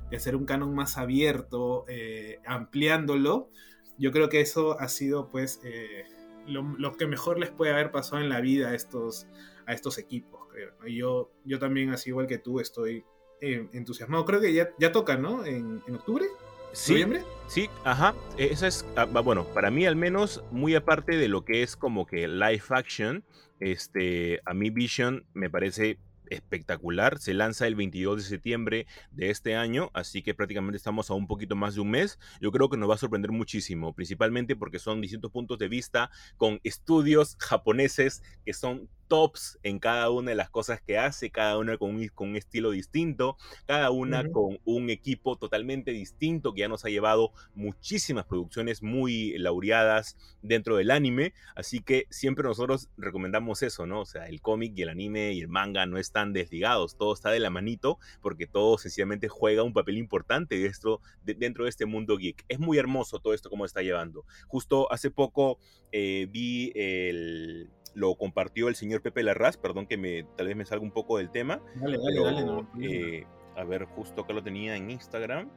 de 0.09 0.15
hacer 0.15 0.35
un 0.37 0.45
canon 0.45 0.73
más 0.73 0.97
abierto, 0.97 1.83
eh, 1.89 2.39
ampliándolo. 2.45 3.49
Yo 3.97 4.11
creo 4.11 4.29
que 4.29 4.39
eso 4.39 4.79
ha 4.79 4.87
sido 4.87 5.29
pues 5.29 5.59
eh, 5.63 6.05
lo, 6.47 6.63
lo 6.77 6.93
que 6.93 7.07
mejor 7.07 7.39
les 7.39 7.51
puede 7.51 7.73
haber 7.73 7.91
pasado 7.91 8.21
en 8.21 8.29
la 8.29 8.39
vida 8.39 8.69
a 8.69 8.75
estos, 8.75 9.27
a 9.65 9.73
estos 9.73 9.97
equipos, 9.97 10.47
creo. 10.49 10.71
¿no? 10.79 10.87
Yo, 10.87 11.31
yo 11.43 11.59
también, 11.59 11.89
así 11.89 12.09
igual 12.09 12.27
que 12.27 12.37
tú, 12.37 12.59
estoy 12.61 13.03
eh, 13.41 13.67
entusiasmado. 13.73 14.25
Creo 14.25 14.39
que 14.39 14.53
ya, 14.53 14.69
ya 14.79 14.91
toca, 14.91 15.17
¿no? 15.17 15.45
En, 15.45 15.81
en 15.87 15.95
octubre, 15.95 16.25
Sí, 16.73 16.93
noviembre. 16.93 17.23
Sí, 17.47 17.69
ajá. 17.83 18.15
Eso 18.37 18.65
es, 18.65 18.85
ah, 18.95 19.05
bueno, 19.05 19.45
para 19.53 19.69
mí 19.71 19.85
al 19.85 19.95
menos, 19.95 20.43
muy 20.51 20.75
aparte 20.75 21.17
de 21.17 21.27
lo 21.27 21.43
que 21.43 21.63
es 21.63 21.75
como 21.75 22.05
que 22.05 22.27
live 22.27 22.63
action, 22.69 23.25
este, 23.59 24.39
a 24.45 24.53
mí 24.53 24.69
Vision 24.69 25.25
me 25.33 25.49
parece 25.49 25.99
espectacular. 26.29 27.19
Se 27.19 27.33
lanza 27.33 27.67
el 27.67 27.75
22 27.75 28.23
de 28.23 28.23
septiembre 28.23 28.87
de 29.11 29.29
este 29.29 29.55
año, 29.55 29.91
así 29.93 30.23
que 30.23 30.33
prácticamente 30.33 30.77
estamos 30.77 31.11
a 31.11 31.13
un 31.13 31.27
poquito 31.27 31.57
más 31.57 31.75
de 31.75 31.81
un 31.81 31.91
mes. 31.91 32.19
Yo 32.39 32.51
creo 32.51 32.69
que 32.69 32.77
nos 32.77 32.89
va 32.89 32.95
a 32.95 32.99
sorprender 32.99 33.31
muchísimo, 33.31 33.93
principalmente 33.93 34.55
porque 34.55 34.79
son 34.79 35.01
distintos 35.01 35.31
puntos 35.31 35.59
de 35.59 35.67
vista 35.67 36.09
con 36.37 36.61
estudios 36.63 37.35
japoneses 37.37 38.23
que 38.45 38.53
son 38.53 38.87
tops 39.11 39.59
en 39.61 39.79
cada 39.79 40.09
una 40.09 40.29
de 40.29 40.37
las 40.37 40.49
cosas 40.49 40.79
que 40.81 40.97
hace, 40.97 41.31
cada 41.31 41.57
una 41.57 41.77
con 41.77 41.95
un, 41.95 42.07
con 42.15 42.29
un 42.29 42.37
estilo 42.37 42.71
distinto, 42.71 43.35
cada 43.65 43.91
una 43.91 44.23
con 44.29 44.59
un 44.63 44.89
equipo 44.89 45.35
totalmente 45.35 45.91
distinto 45.91 46.53
que 46.53 46.61
ya 46.61 46.69
nos 46.69 46.85
ha 46.85 46.89
llevado 46.89 47.33
muchísimas 47.53 48.23
producciones 48.23 48.81
muy 48.81 49.37
laureadas 49.37 50.15
dentro 50.41 50.77
del 50.77 50.91
anime, 50.91 51.33
así 51.57 51.81
que 51.81 52.07
siempre 52.09 52.45
nosotros 52.45 52.89
recomendamos 52.95 53.63
eso, 53.63 53.85
¿no? 53.85 53.99
O 53.99 54.05
sea, 54.05 54.27
el 54.29 54.39
cómic 54.39 54.71
y 54.77 54.83
el 54.83 54.89
anime 54.89 55.33
y 55.33 55.41
el 55.41 55.49
manga 55.49 55.85
no 55.85 55.97
están 55.97 56.31
desligados, 56.31 56.95
todo 56.95 57.13
está 57.13 57.31
de 57.31 57.41
la 57.41 57.49
manito 57.49 57.99
porque 58.21 58.47
todo 58.47 58.77
sencillamente 58.77 59.27
juega 59.27 59.63
un 59.63 59.73
papel 59.73 59.97
importante 59.97 60.57
de- 60.57 61.33
dentro 61.35 61.65
de 61.65 61.69
este 61.69 61.85
mundo 61.85 62.15
geek. 62.15 62.45
Es 62.47 62.59
muy 62.59 62.77
hermoso 62.77 63.19
todo 63.19 63.33
esto 63.33 63.49
como 63.49 63.65
está 63.65 63.81
llevando. 63.81 64.23
Justo 64.47 64.89
hace 64.89 65.11
poco 65.11 65.59
eh, 65.91 66.27
vi 66.31 66.71
el... 66.75 67.69
Lo 67.93 68.15
compartió 68.15 68.69
el 68.69 68.75
señor 68.75 69.00
Pepe 69.01 69.23
Larraz, 69.23 69.57
perdón 69.57 69.87
que 69.87 69.97
me, 69.97 70.23
tal 70.37 70.47
vez 70.47 70.55
me 70.55 70.65
salga 70.65 70.83
un 70.83 70.91
poco 70.91 71.17
del 71.17 71.29
tema, 71.29 71.61
Dale, 71.75 71.97
dale, 71.97 72.09
pero, 72.13 72.23
dale. 72.25 72.45
no, 72.45 72.69
eh, 72.81 73.25
a 73.55 73.63
ver, 73.63 73.85
justo 73.85 74.21
acá 74.21 74.33
lo 74.33 74.43
tenía 74.43 74.75
en 74.75 74.89
Instagram. 74.91 75.49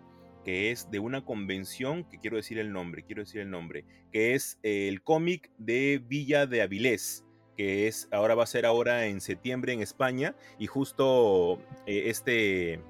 que 0.45 0.71
es 0.71 0.91
de 0.91 0.99
una 0.99 1.25
convención, 1.25 2.05
que 2.05 2.19
quiero 2.19 2.37
decir 2.37 2.59
el 2.59 2.71
nombre, 2.71 3.03
quiero 3.03 3.23
decir 3.23 3.41
el 3.41 3.51
nombre, 3.51 3.87
que 4.13 4.35
es 4.35 4.59
el 4.63 5.03
cómic 5.03 5.51
de 5.57 6.03
Villa 6.07 6.47
de 6.47 6.61
Avilés, 6.61 7.25
que 7.57 7.87
es 7.87 8.09
ahora 8.13 8.35
va 8.35 8.43
a 8.43 8.47
ser 8.47 8.67
ahora 8.67 9.07
en 9.07 9.21
septiembre 9.23 9.73
en 9.73 9.81
España 9.81 10.35
y 10.59 10.67
justo 10.67 11.61
eh, 11.87 12.05
este 12.11 12.81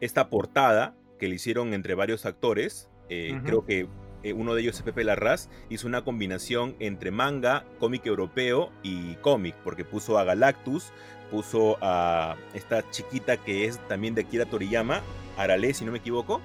esta 0.00 0.28
portada 0.28 0.96
que 1.18 1.28
le 1.28 1.36
hicieron 1.36 1.72
entre 1.72 1.94
varios 1.94 2.26
actores, 2.26 2.90
eh, 3.08 3.38
creo 3.44 3.64
que 3.64 3.86
eh, 4.24 4.32
uno 4.32 4.54
de 4.54 4.62
ellos 4.62 4.76
es 4.76 4.82
Pepe 4.82 5.04
Larraz, 5.04 5.48
hizo 5.68 5.86
una 5.86 6.02
combinación 6.02 6.74
entre 6.80 7.10
manga, 7.12 7.64
cómic 7.78 8.04
europeo 8.06 8.72
y 8.82 9.14
cómic, 9.16 9.54
porque 9.62 9.84
puso 9.84 10.18
a 10.18 10.24
Galactus, 10.24 10.92
puso 11.30 11.78
a 11.80 12.36
esta 12.54 12.88
chiquita 12.90 13.36
que 13.36 13.66
es 13.66 13.78
también 13.86 14.14
de 14.14 14.22
Akira 14.22 14.46
Toriyama, 14.46 15.00
Arale, 15.36 15.72
si 15.74 15.84
no 15.84 15.92
me 15.92 15.98
equivoco, 15.98 16.40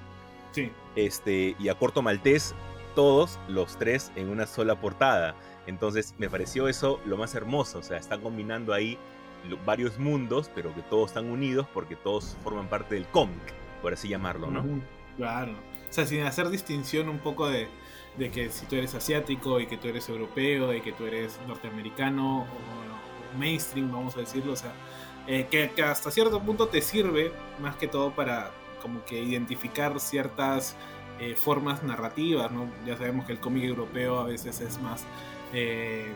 Sí. 0.52 0.70
este, 0.94 1.56
y 1.58 1.68
a 1.68 1.74
Corto 1.74 2.02
Maltés, 2.02 2.54
todos 2.94 3.38
los 3.48 3.76
tres 3.78 4.12
en 4.16 4.28
una 4.28 4.46
sola 4.46 4.80
portada. 4.80 5.34
Entonces 5.66 6.14
me 6.18 6.28
pareció 6.28 6.68
eso 6.68 7.00
lo 7.06 7.16
más 7.16 7.34
hermoso, 7.34 7.78
o 7.78 7.82
sea, 7.82 7.98
están 7.98 8.20
combinando 8.20 8.72
ahí 8.74 8.98
varios 9.64 9.98
mundos, 9.98 10.50
pero 10.54 10.74
que 10.74 10.82
todos 10.82 11.10
están 11.10 11.26
unidos 11.30 11.66
porque 11.72 11.96
todos 11.96 12.36
forman 12.42 12.68
parte 12.68 12.96
del 12.96 13.06
cómic, 13.06 13.40
por 13.80 13.92
así 13.92 14.08
llamarlo, 14.08 14.50
¿no? 14.50 14.64
Claro. 15.16 15.52
O 15.90 15.92
sea, 15.92 16.06
sin 16.06 16.22
hacer 16.22 16.48
distinción 16.48 17.08
un 17.08 17.18
poco 17.18 17.48
de, 17.48 17.68
de 18.16 18.30
que 18.30 18.50
si 18.50 18.66
tú 18.66 18.76
eres 18.76 18.94
asiático 18.94 19.60
y 19.60 19.66
que 19.66 19.76
tú 19.76 19.88
eres 19.88 20.08
europeo 20.08 20.72
y 20.72 20.80
que 20.80 20.92
tú 20.92 21.04
eres 21.04 21.38
norteamericano 21.48 22.42
o 22.42 23.36
mainstream, 23.38 23.90
vamos 23.90 24.16
a 24.16 24.20
decirlo, 24.20 24.52
o 24.52 24.56
sea, 24.56 24.72
eh, 25.26 25.46
que, 25.50 25.82
hasta 25.82 26.10
cierto 26.10 26.40
punto 26.40 26.68
te 26.68 26.80
sirve 26.80 27.32
más 27.60 27.76
que 27.76 27.88
todo 27.88 28.14
para 28.14 28.50
como 28.82 29.04
que 29.04 29.22
identificar 29.22 29.98
ciertas 30.00 30.76
eh, 31.18 31.34
formas 31.36 31.82
narrativas, 31.82 32.50
¿no? 32.50 32.70
Ya 32.86 32.96
sabemos 32.96 33.26
que 33.26 33.32
el 33.32 33.40
cómic 33.40 33.64
europeo 33.64 34.18
a 34.20 34.24
veces 34.24 34.60
es 34.60 34.80
más, 34.80 35.04
eh, 35.52 36.12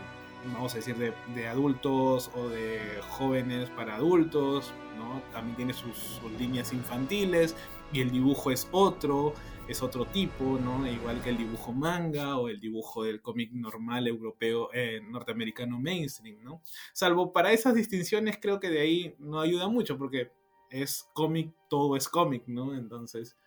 vamos 0.51 0.73
a 0.73 0.77
decir, 0.77 0.95
de, 0.95 1.13
de 1.35 1.47
adultos 1.47 2.31
o 2.35 2.49
de 2.49 2.79
jóvenes 3.09 3.69
para 3.69 3.95
adultos, 3.95 4.73
¿no? 4.97 5.21
También 5.31 5.55
tiene 5.55 5.73
sus 5.73 6.19
líneas 6.39 6.73
infantiles 6.73 7.55
y 7.93 8.01
el 8.01 8.11
dibujo 8.11 8.49
es 8.51 8.67
otro, 8.71 9.33
es 9.67 9.81
otro 9.81 10.05
tipo, 10.05 10.59
¿no? 10.59 10.87
Igual 10.87 11.21
que 11.21 11.29
el 11.29 11.37
dibujo 11.37 11.73
manga 11.73 12.37
o 12.37 12.49
el 12.49 12.59
dibujo 12.59 13.03
del 13.03 13.21
cómic 13.21 13.51
normal 13.51 14.07
europeo, 14.07 14.69
eh, 14.73 15.01
norteamericano 15.01 15.79
mainstream, 15.79 16.43
¿no? 16.43 16.61
Salvo 16.93 17.33
para 17.33 17.51
esas 17.51 17.73
distinciones 17.73 18.37
creo 18.41 18.59
que 18.59 18.69
de 18.69 18.81
ahí 18.81 19.15
no 19.19 19.39
ayuda 19.39 19.67
mucho 19.67 19.97
porque 19.97 20.31
es 20.69 21.09
cómic, 21.13 21.51
todo 21.69 21.95
es 21.95 22.07
cómic, 22.07 22.43
¿no? 22.47 22.75
Entonces, 22.75 23.37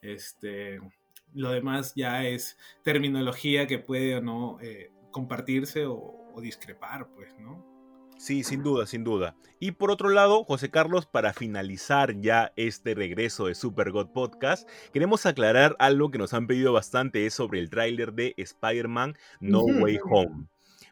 este, 0.00 0.80
lo 1.34 1.50
demás 1.50 1.94
ya 1.94 2.24
es 2.24 2.58
terminología 2.82 3.66
que 3.66 3.78
puede 3.78 4.16
o 4.16 4.20
no 4.22 4.58
eh, 4.60 4.90
compartirse 5.10 5.86
o, 5.86 5.96
o 6.34 6.40
discrepar, 6.40 7.08
pues, 7.14 7.34
¿no? 7.38 7.75
Sí, 8.18 8.44
sin 8.44 8.62
duda, 8.62 8.86
sin 8.86 9.04
duda. 9.04 9.36
Y 9.60 9.72
por 9.72 9.90
otro 9.90 10.08
lado, 10.08 10.44
José 10.44 10.70
Carlos, 10.70 11.06
para 11.06 11.32
finalizar 11.32 12.18
ya 12.20 12.52
este 12.56 12.94
regreso 12.94 13.46
de 13.46 13.54
Super 13.54 13.90
God 13.90 14.08
Podcast, 14.08 14.68
queremos 14.92 15.26
aclarar 15.26 15.76
algo 15.78 16.10
que 16.10 16.18
nos 16.18 16.32
han 16.34 16.46
pedido 16.46 16.72
bastante, 16.72 17.26
es 17.26 17.34
sobre 17.34 17.60
el 17.60 17.70
tráiler 17.70 18.14
de 18.14 18.34
Spider-Man 18.36 19.16
No. 19.40 19.60
Way 19.62 19.98
Home. 20.10 20.48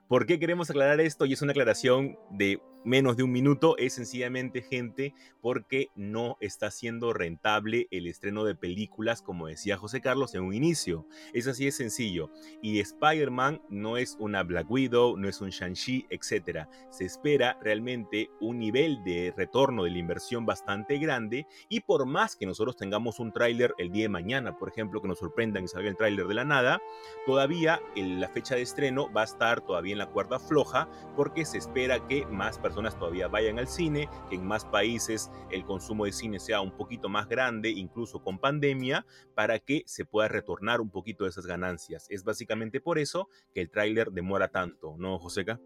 ¿Por 0.06 0.26
qué 0.26 0.38
queremos 0.38 0.68
aclarar 0.70 1.00
esto? 1.00 1.24
Y 1.24 1.32
es 1.32 1.42
una 1.42 1.52
aclaración 1.52 2.18
de 2.30 2.60
menos 2.84 3.16
de 3.16 3.22
un 3.22 3.32
minuto, 3.32 3.76
es 3.78 3.94
sencillamente 3.94 4.62
gente 4.62 5.14
porque 5.40 5.88
no 5.94 6.36
está 6.40 6.70
siendo 6.70 7.12
rentable 7.12 7.88
el 7.90 8.06
estreno 8.06 8.44
de 8.44 8.54
películas, 8.54 9.22
como 9.22 9.46
decía 9.46 9.76
José 9.76 10.00
Carlos 10.00 10.34
en 10.34 10.42
un 10.42 10.54
inicio. 10.54 11.06
Es 11.32 11.46
así 11.46 11.64
de 11.64 11.72
sencillo. 11.72 12.30
Y 12.62 12.80
Spider-Man 12.80 13.62
no 13.68 13.96
es 13.96 14.16
una 14.20 14.42
Black 14.42 14.70
Widow, 14.70 15.16
no 15.16 15.28
es 15.28 15.40
un 15.40 15.50
Shang-Chi, 15.50 16.06
etc. 16.10 16.68
Se 16.90 17.04
espera 17.04 17.58
realmente 17.62 18.30
un 18.40 18.58
nivel 18.58 19.02
de 19.04 19.32
retorno 19.36 19.84
de 19.84 19.90
la 19.90 19.98
inversión 19.98 20.46
bastante 20.46 20.98
grande 20.98 21.46
y 21.68 21.80
por 21.80 22.06
más 22.06 22.36
que 22.36 22.46
nosotros 22.46 22.76
tengamos 22.76 23.18
un 23.18 23.32
tráiler 23.32 23.74
el 23.78 23.90
día 23.90 24.04
de 24.04 24.08
mañana, 24.10 24.58
por 24.58 24.68
ejemplo, 24.68 25.00
que 25.00 25.08
nos 25.08 25.18
sorprendan 25.18 25.64
y 25.64 25.68
salga 25.68 25.88
el 25.88 25.96
tráiler 25.96 26.26
de 26.26 26.34
la 26.34 26.44
nada, 26.44 26.80
todavía 27.26 27.80
el- 27.96 28.20
la 28.20 28.28
fecha 28.28 28.54
de 28.54 28.62
estreno 28.62 29.10
va 29.12 29.22
a 29.22 29.24
estar 29.24 29.60
todavía 29.62 29.92
en 29.92 29.98
la 29.98 30.10
cuerda 30.10 30.38
floja 30.38 30.88
porque 31.16 31.44
se 31.44 31.58
espera 31.58 32.06
que 32.06 32.26
más 32.26 32.58
personas 32.58 32.73
todavía 32.98 33.28
vayan 33.28 33.58
al 33.58 33.68
cine, 33.68 34.08
que 34.28 34.36
en 34.36 34.46
más 34.46 34.64
países 34.64 35.30
el 35.50 35.64
consumo 35.64 36.04
de 36.04 36.12
cine 36.12 36.40
sea 36.40 36.60
un 36.60 36.76
poquito 36.76 37.08
más 37.08 37.28
grande, 37.28 37.70
incluso 37.70 38.22
con 38.22 38.38
pandemia, 38.38 39.06
para 39.34 39.58
que 39.58 39.82
se 39.86 40.04
pueda 40.04 40.28
retornar 40.28 40.80
un 40.80 40.90
poquito 40.90 41.24
de 41.24 41.30
esas 41.30 41.46
ganancias. 41.46 42.06
Es 42.10 42.24
básicamente 42.24 42.80
por 42.80 42.98
eso 42.98 43.28
que 43.54 43.60
el 43.60 43.70
tráiler 43.70 44.10
demora 44.10 44.48
tanto, 44.48 44.96
¿no, 44.98 45.18
Joseca? 45.18 45.60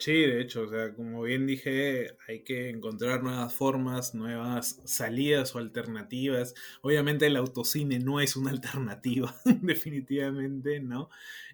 Sí, 0.00 0.12
de 0.14 0.40
hecho, 0.40 0.62
o 0.62 0.68
sea, 0.68 0.94
como 0.94 1.20
bien 1.22 1.46
dije, 1.46 2.16
hay 2.26 2.42
que 2.42 2.70
encontrar 2.70 3.22
nuevas 3.22 3.52
formas, 3.52 4.14
nuevas 4.14 4.80
salidas 4.86 5.54
o 5.54 5.58
alternativas. 5.58 6.54
Obviamente 6.80 7.26
el 7.26 7.36
autocine 7.36 7.98
no 7.98 8.18
es 8.22 8.34
una 8.34 8.50
alternativa, 8.50 9.34
definitivamente, 9.60 10.80
¿no? 10.80 11.10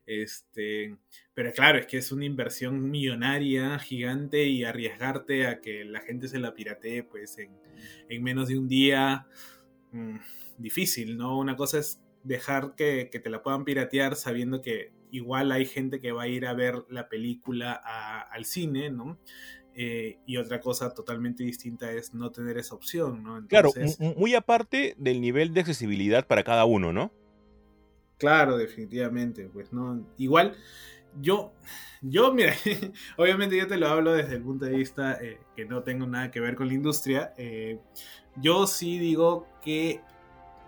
Este, 0.07 0.97
pero 1.35 1.53
claro, 1.53 1.79
es 1.81 1.87
que 1.89 1.97
es 1.99 2.13
una 2.13 2.25
inversión 2.25 2.89
millonaria, 2.89 3.81
gigante, 3.81 4.45
y 4.45 4.63
arriesgarte 4.63 5.49
a 5.49 5.61
que 5.61 5.85
la 5.85 6.01
gente 6.01 6.29
se 6.29 6.39
la 6.39 6.55
piratee, 6.55 7.03
pues, 7.03 7.39
en, 7.39 7.51
en 8.09 8.23
menos 8.23 8.47
de 8.47 8.59
un 8.59 8.69
día, 8.69 9.27
mm, 9.93 10.19
difícil, 10.59 11.17
¿no? 11.17 11.39
Una 11.39 11.57
cosa 11.57 11.79
es 11.81 12.01
dejar 12.23 12.77
que, 12.77 13.09
que 13.11 13.19
te 13.21 13.31
la 13.31 13.43
puedan 13.43 13.65
piratear 13.65 14.15
sabiendo 14.17 14.63
que 14.63 14.93
igual 15.17 15.53
hay 15.53 15.67
gente 15.67 16.01
que 16.01 16.13
va 16.13 16.23
a 16.23 16.29
ir 16.29 16.47
a 16.47 16.55
ver 16.55 16.85
la 16.89 17.09
película 17.09 17.81
a- 17.85 18.21
al 18.23 18.45
cine, 18.45 18.91
¿no? 18.91 19.19
Eh, 19.75 20.19
y 20.27 20.37
otra 20.39 20.61
cosa 20.61 20.95
totalmente 20.95 21.45
distinta 21.45 21.93
es 21.93 22.15
no 22.15 22.31
tener 22.31 22.57
esa 22.59 22.75
opción, 22.75 23.23
¿no? 23.23 23.47
Claro, 23.49 23.69
Entonces, 23.69 24.01
m- 24.01 24.15
muy 24.17 24.35
aparte 24.35 24.95
del 24.99 25.21
nivel 25.21 25.53
de 25.53 25.61
accesibilidad 25.61 26.27
para 26.27 26.45
cada 26.45 26.65
uno, 26.65 26.93
¿no? 26.93 27.13
Claro, 28.19 28.57
definitivamente, 28.57 29.49
pues 29.53 29.73
no. 29.73 30.07
Igual, 30.17 30.57
yo, 31.21 31.53
yo, 32.01 32.33
mira, 32.33 32.55
obviamente 33.19 33.57
yo 33.59 33.67
te 33.67 33.77
lo 33.77 33.89
hablo 33.89 34.15
desde 34.15 34.37
el 34.37 34.43
punto 34.43 34.65
de 34.65 34.77
vista 34.77 35.19
eh, 35.23 35.41
que 35.55 35.67
no 35.67 35.83
tengo 35.83 36.07
nada 36.07 36.31
que 36.31 36.41
ver 36.41 36.55
con 36.57 36.69
la 36.69 36.75
industria. 36.75 37.35
eh, 37.37 37.79
yo 38.37 38.67
sí 38.67 38.99
digo 38.99 39.47
que 39.63 40.01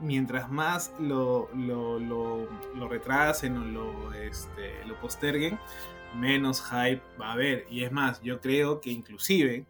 mientras 0.01 0.51
más 0.51 0.93
lo, 1.01 1.49
lo, 1.55 1.99
lo, 1.99 2.89
retrasen 2.89 3.57
o 3.57 3.65
lo, 3.65 4.13
este, 4.15 4.85
lo 4.87 4.99
posterguen, 5.01 5.59
menos 6.17 6.63
hype 6.63 7.03
va 7.21 7.29
a 7.31 7.33
haber. 7.33 7.67
Y 7.71 7.85
es 7.85 7.93
más, 7.93 8.21
yo 8.23 8.41
creo 8.41 8.81
que 8.81 8.91
inclusive 8.91 9.67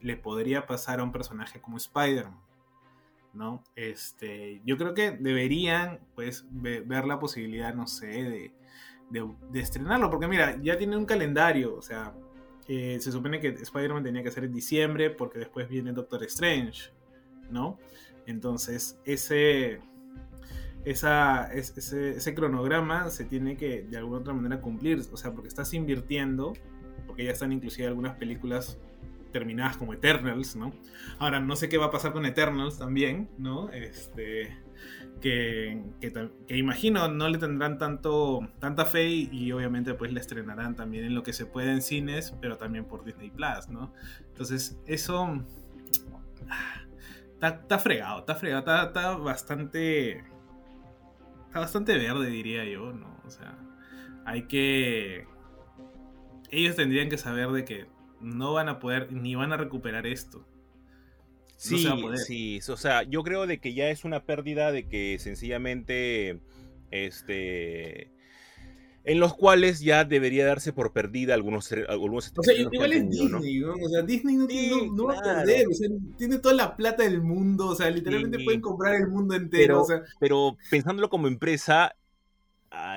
le 0.00 0.16
podría 0.16 0.66
pasar 0.66 1.00
a 1.00 1.02
un 1.04 1.12
personaje 1.12 1.60
como 1.60 1.76
Spider-Man. 1.76 2.40
¿no? 3.34 3.64
Este, 3.76 4.60
yo 4.66 4.76
creo 4.76 4.92
que 4.92 5.12
deberían, 5.12 6.00
pues, 6.14 6.44
ve- 6.50 6.82
ver 6.82 7.06
la 7.06 7.18
posibilidad, 7.18 7.72
no 7.74 7.86
sé, 7.86 8.06
de, 8.06 8.52
de- 9.08 9.34
de 9.50 9.60
estrenarlo, 9.60 10.10
porque 10.10 10.28
mira, 10.28 10.58
ya 10.62 10.76
tiene 10.76 10.98
un 10.98 11.06
calendario, 11.06 11.74
o 11.74 11.80
sea, 11.80 12.12
eh, 12.68 12.98
se 13.00 13.10
supone 13.10 13.40
que 13.40 13.48
Spider-Man 13.48 14.04
tenía 14.04 14.22
que 14.22 14.30
ser 14.30 14.44
en 14.44 14.52
diciembre, 14.52 15.08
porque 15.08 15.38
después 15.38 15.66
viene 15.66 15.92
Doctor 15.92 16.22
Strange, 16.24 16.90
¿no? 17.50 17.78
Entonces, 18.26 18.98
ese, 19.04 19.80
ese, 20.84 22.10
ese 22.10 22.34
cronograma 22.34 23.10
se 23.10 23.24
tiene 23.24 23.56
que 23.56 23.82
de 23.82 23.96
alguna 23.96 24.18
otra 24.18 24.34
manera 24.34 24.60
cumplir, 24.60 25.02
o 25.12 25.16
sea, 25.16 25.32
porque 25.32 25.48
estás 25.48 25.72
invirtiendo, 25.74 26.52
porque 27.06 27.24
ya 27.24 27.32
están 27.32 27.52
inclusive 27.52 27.86
algunas 27.86 28.16
películas 28.16 28.78
terminadas 29.32 29.76
como 29.76 29.94
Eternals, 29.94 30.54
¿no? 30.54 30.72
Ahora, 31.18 31.40
no 31.40 31.56
sé 31.56 31.68
qué 31.68 31.78
va 31.78 31.86
a 31.86 31.90
pasar 31.90 32.12
con 32.12 32.24
Eternals 32.26 32.78
también, 32.78 33.28
¿no? 33.38 33.70
Este. 33.70 34.56
Que, 35.20 35.80
que, 36.00 36.56
imagino 36.56 37.06
no 37.06 37.28
le 37.28 37.38
tendrán 37.38 37.78
tanto 37.78 38.40
tanta 38.58 38.84
fe 38.84 39.08
y, 39.08 39.28
y 39.30 39.52
obviamente 39.52 39.94
pues 39.94 40.12
la 40.12 40.18
estrenarán 40.18 40.74
también 40.74 41.04
en 41.04 41.14
lo 41.14 41.22
que 41.22 41.32
se 41.32 41.46
puede 41.46 41.70
en 41.70 41.80
cines, 41.80 42.34
pero 42.40 42.56
también 42.56 42.86
por 42.86 43.04
Disney 43.04 43.30
Plus, 43.30 43.68
¿no? 43.68 43.92
Entonces, 44.26 44.80
eso 44.86 45.44
ah, 46.48 46.81
está, 47.42 47.60
está 47.60 47.78
fregado, 47.78 48.20
está 48.20 48.34
fregado, 48.36 48.60
está, 48.60 48.84
está 48.84 49.16
bastante 49.16 50.24
está 51.46 51.60
bastante 51.60 51.98
verde 51.98 52.30
diría 52.30 52.64
yo, 52.64 52.92
¿no? 52.92 53.20
O 53.26 53.30
sea, 53.30 53.58
hay 54.24 54.42
que 54.42 55.26
ellos 56.50 56.76
tendrían 56.76 57.08
que 57.08 57.18
saber 57.18 57.48
de 57.48 57.64
que 57.64 57.86
no 58.20 58.52
van 58.52 58.68
a 58.68 58.78
poder 58.78 59.12
ni 59.12 59.34
van 59.34 59.52
a 59.52 59.56
recuperar 59.56 60.06
esto. 60.06 60.46
Sí, 61.56 61.86
a 61.86 61.94
poder. 61.94 62.18
sí, 62.18 62.60
o 62.68 62.76
sea, 62.76 63.02
yo 63.02 63.22
creo 63.22 63.46
de 63.46 63.58
que 63.58 63.74
ya 63.74 63.88
es 63.88 64.04
una 64.04 64.24
pérdida 64.24 64.72
de 64.72 64.88
que 64.88 65.18
sencillamente, 65.18 66.40
este, 66.90 68.11
en 69.04 69.18
los 69.20 69.34
cuales 69.34 69.80
ya 69.80 70.04
debería 70.04 70.46
darse 70.46 70.72
por 70.72 70.92
perdida 70.92 71.34
algunos, 71.34 71.70
algunos 71.88 72.32
O 72.36 72.42
sea, 72.42 72.54
igual 72.54 72.92
es 72.92 73.00
tenido, 73.00 73.28
¿no? 73.28 73.40
Disney, 73.40 73.60
¿no? 73.60 73.74
O 73.84 73.88
sea, 73.88 74.02
Disney 74.02 74.36
no, 74.36 74.46
Sí, 74.48 74.70
no- 74.88 74.94
no 74.96 75.04
va 75.06 75.18
a 75.18 75.20
claro. 75.22 75.38
perder. 75.40 75.66
O 75.68 75.72
sea, 75.74 75.88
tiene 76.18 76.38
toda 76.38 76.54
la 76.54 76.76
plata 76.76 77.02
del 77.02 77.20
mundo. 77.22 77.66
O 77.68 77.74
sea, 77.74 77.90
literalmente 77.90 78.38
Sí. 78.38 78.44
pueden 78.44 78.60
comprar 78.60 78.94
el 78.94 79.08
mundo 79.08 79.34
entero. 79.34 79.66
Pero- 79.66 79.82
o 79.82 79.84
sea, 79.86 80.02
pero 80.20 80.56
pensándolo 80.70 81.08
como 81.10 81.26
empresa, 81.26 81.94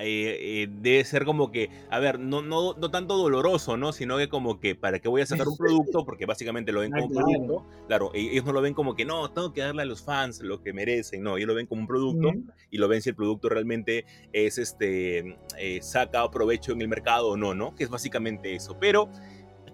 eh, 0.01 0.37
eh, 0.63 0.67
debe 0.69 1.03
ser 1.03 1.25
como 1.25 1.51
que, 1.51 1.69
a 1.89 1.99
ver, 1.99 2.19
no, 2.19 2.41
no, 2.41 2.73
no 2.73 2.91
tanto 2.91 3.17
doloroso, 3.17 3.75
¿no? 3.77 3.91
Sino 3.91 4.17
que 4.17 4.29
como 4.29 4.59
que, 4.59 4.75
¿para 4.75 4.99
qué 4.99 5.09
voy 5.09 5.21
a 5.21 5.25
sacar 5.43 5.47
un 5.47 5.57
producto? 5.57 6.05
Porque 6.05 6.25
básicamente 6.25 6.71
lo 6.71 6.79
ven 6.81 6.93
Ah, 6.93 7.01
como 7.01 7.15
un 7.17 7.23
producto. 7.23 7.65
Claro, 7.87 8.11
e- 8.13 8.31
ellos 8.31 8.45
no 8.45 8.53
lo 8.53 8.61
ven 8.61 8.73
como 8.73 8.95
que, 8.95 9.05
no, 9.05 9.29
tengo 9.31 9.51
que 9.53 9.61
darle 9.61 9.81
a 9.81 9.85
los 9.85 10.01
fans 10.01 10.39
lo 10.41 10.61
que 10.61 10.73
merecen, 10.73 11.23
no, 11.23 11.37
ellos 11.37 11.47
lo 11.47 11.55
ven 11.55 11.67
como 11.67 11.81
un 11.81 11.87
producto 11.87 12.29
ujú. 12.29 12.45
y 12.71 12.77
lo 12.77 12.87
ven 12.87 13.01
si 13.01 13.09
el 13.09 13.15
producto 13.15 13.49
realmente 13.49 14.05
es, 14.31 14.57
este, 14.57 15.37
eh, 15.57 15.79
saca 15.81 16.29
provecho 16.31 16.71
en 16.71 16.81
el 16.81 16.87
mercado 16.87 17.29
o 17.29 17.37
no, 17.37 17.53
¿no? 17.53 17.75
Que 17.75 17.83
es 17.83 17.89
básicamente 17.89 18.55
eso. 18.55 18.77
Pero... 18.79 19.09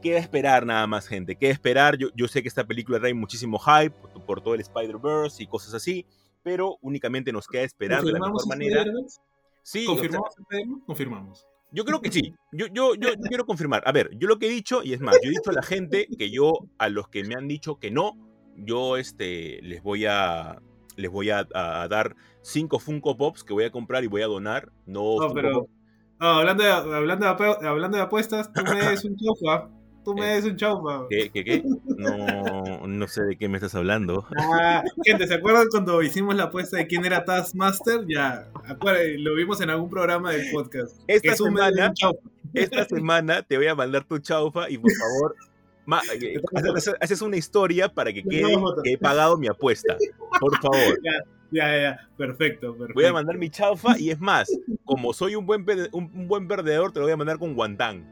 Queda 0.02 0.18
esperar 0.18 0.66
nada 0.66 0.88
más, 0.88 1.06
gente. 1.06 1.36
Queda 1.36 1.52
esperar. 1.52 1.96
Yo, 1.96 2.08
yo 2.16 2.28
sé 2.28 2.42
que 2.42 2.48
esta 2.48 2.66
película 2.66 3.00
trae 3.00 3.14
muchísimo 3.14 3.60
hype 3.60 3.92
por, 3.92 4.26
por 4.26 4.42
todo 4.42 4.56
el 4.56 4.62
Spider-Verse 4.62 5.44
y 5.44 5.46
cosas 5.46 5.76
así, 5.76 6.08
pero 6.42 6.80
únicamente 6.82 7.32
nos 7.32 7.48
queda 7.48 7.62
esperar 7.62 8.02
de 8.04 8.12
la 8.12 8.18
mejor 8.18 8.42
¿Confirmamos 8.42 8.48
manera. 8.48 8.84
Sí, 9.64 9.86
o 9.88 9.92
sea, 9.92 9.96
¿Confirmamos 9.96 10.30
Spider-Man? 10.38 10.80
Confirmamos. 10.86 11.48
yo 11.72 11.86
creo 11.86 12.02
que 12.02 12.12
sí. 12.12 12.34
Yo, 12.52 12.68
yo, 12.68 12.96
yo, 12.96 13.10
yo 13.10 13.28
quiero 13.30 13.46
confirmar. 13.46 13.84
A 13.86 13.92
ver, 13.92 14.10
yo 14.18 14.28
lo 14.28 14.40
que 14.40 14.48
he 14.48 14.50
dicho, 14.50 14.82
y 14.84 14.94
es 14.94 15.02
más, 15.02 15.16
yo 15.24 15.30
he 15.30 15.32
dicho 15.32 15.50
a 15.50 15.54
la 15.54 15.62
gente 15.64 16.08
que 16.18 16.30
yo, 16.32 16.54
a 16.78 16.90
los 16.90 17.08
que 17.08 17.24
me 17.24 17.36
han 17.36 17.48
dicho 17.48 17.78
que 17.80 17.92
no, 17.92 18.14
yo 18.58 18.98
este, 18.98 19.62
les 19.62 19.82
voy 19.82 20.06
a, 20.06 20.62
les 20.98 21.10
voy 21.12 21.30
a, 21.30 21.48
a 21.54 21.88
dar 21.88 22.16
cinco 22.42 22.80
Funko 22.80 23.16
Pops 23.18 23.44
que 23.44 23.54
voy 23.54 23.64
a 23.64 23.72
comprar 23.72 24.04
y 24.04 24.08
voy 24.08 24.22
a 24.24 24.28
donar. 24.28 24.72
No, 24.86 25.18
No, 25.20 25.34
pero. 25.34 25.68
No, 26.20 26.28
hablando, 26.28 26.64
de, 26.64 26.72
hablando, 26.72 27.26
de, 27.26 27.32
apu- 27.32 27.66
hablando 27.66 27.98
de 27.98 28.04
apuestas, 28.04 28.52
tú 28.54 28.62
me 28.86 28.90
des 28.90 29.04
un 29.06 29.16
chaufa. 29.16 29.70
Tú 30.04 30.16
me 30.16 30.26
des 30.26 30.46
un 30.46 30.56
chaufa. 30.56 31.06
¿Qué, 31.10 31.30
qué, 31.32 31.44
qué? 31.44 31.64
No, 31.98 32.88
no 32.88 33.08
sé 33.08 33.22
de 33.24 33.38
qué 33.38 33.48
me 33.48 33.58
estás 33.58 33.76
hablando. 33.76 34.26
Ah, 34.38 34.84
gente, 35.06 35.28
¿se 35.28 35.36
acuerdan 35.36 35.68
cuando 35.70 36.02
hicimos 36.02 36.36
la 36.36 36.46
apuesta 36.46 36.78
de 36.78 36.88
quién 36.88 37.06
era 37.06 37.24
Taskmaster? 37.24 38.06
Ya, 38.08 38.50
lo 39.20 39.36
vimos 39.36 39.62
en 39.62 39.70
algún 39.70 39.90
programa 39.90 40.32
del 40.32 40.52
podcast. 40.52 40.98
Esta 41.08 41.36
semana-. 41.36 41.94
Esta 42.54 42.86
semana 42.86 43.44
te 43.44 43.58
voy 43.58 43.68
a 43.68 43.76
mandar 43.76 44.04
tu 44.04 44.18
chaufa 44.20 44.70
y 44.70 44.78
por 44.78 44.92
favor, 44.92 45.36
ma- 45.86 46.02
eh, 46.20 46.42
haces, 46.56 46.94
haces 47.00 47.22
una 47.22 47.38
historia 47.38 47.88
para 47.88 48.12
que 48.12 48.24
quede 48.24 48.56
que 48.84 48.94
he 48.94 48.98
pagado 48.98 49.38
mi 49.38 49.48
apuesta. 49.48 49.96
Por 50.40 50.58
favor. 50.60 51.00
Ya, 51.04 51.12
ya, 51.52 51.82
ya. 51.82 52.10
Perfecto, 52.18 52.72
perfecto. 52.76 52.94
Voy 52.96 53.06
a 53.06 53.14
mandar 53.14 53.38
mi 53.38 53.50
chaufa 53.50 53.98
y 53.98 54.10
es 54.10 54.20
más, 54.20 54.50
como 54.84 55.14
soy 55.14 55.36
un 55.36 55.46
buen, 55.46 55.66
un, 55.94 56.12
un 56.14 56.28
buen 56.28 56.48
perdedor, 56.48 56.92
te 56.92 57.00
lo 57.00 57.06
voy 57.06 57.14
a 57.14 57.18
mandar 57.18 57.38
con 57.40 57.54
guantán. 57.54 58.11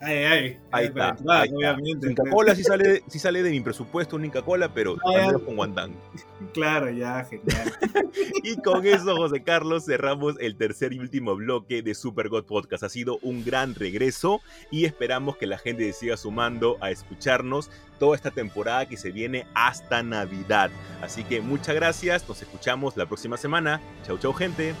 Ay, 0.00 0.16
ay. 0.24 0.58
Ahí 0.70 0.86
está. 0.86 1.08
ahí 1.10 1.14
está. 1.48 1.56
obviamente. 1.56 2.10
Inca 2.10 2.22
Cola 2.30 2.54
sí 2.54 2.62
sale, 2.62 3.02
sí 3.08 3.18
sale 3.18 3.42
de 3.42 3.50
mi 3.50 3.60
presupuesto, 3.60 4.16
un 4.16 4.24
Inca 4.26 4.42
Cola, 4.42 4.72
pero 4.72 4.96
Ah, 5.06 5.32
con 5.44 5.56
guantán. 5.56 5.92
Claro, 6.52 6.90
ya, 6.90 7.24
genial. 7.24 7.72
Y 8.44 8.56
con 8.56 8.86
eso, 8.86 9.16
José 9.16 9.42
Carlos, 9.42 9.84
cerramos 9.86 10.36
el 10.38 10.56
tercer 10.56 10.92
y 10.92 10.98
último 10.98 11.34
bloque 11.34 11.82
de 11.82 11.94
Super 11.94 12.28
God 12.28 12.44
Podcast. 12.44 12.82
Ha 12.82 12.88
sido 12.90 13.18
un 13.22 13.42
gran 13.44 13.74
regreso 13.74 14.40
y 14.70 14.84
esperamos 14.84 15.36
que 15.38 15.46
la 15.46 15.58
gente 15.58 15.90
siga 15.94 16.16
sumando 16.16 16.76
a 16.82 16.90
escucharnos 16.90 17.70
toda 17.98 18.14
esta 18.16 18.30
temporada 18.30 18.86
que 18.86 18.96
se 18.98 19.12
viene 19.12 19.46
hasta 19.54 20.02
Navidad. 20.02 20.70
Así 21.02 21.24
que 21.24 21.40
muchas 21.40 21.74
gracias, 21.74 22.28
nos 22.28 22.40
escuchamos 22.42 22.96
la 22.96 23.06
próxima 23.06 23.36
semana. 23.38 23.80
Chau, 24.06 24.18
chau, 24.18 24.32
gente. 24.34 24.74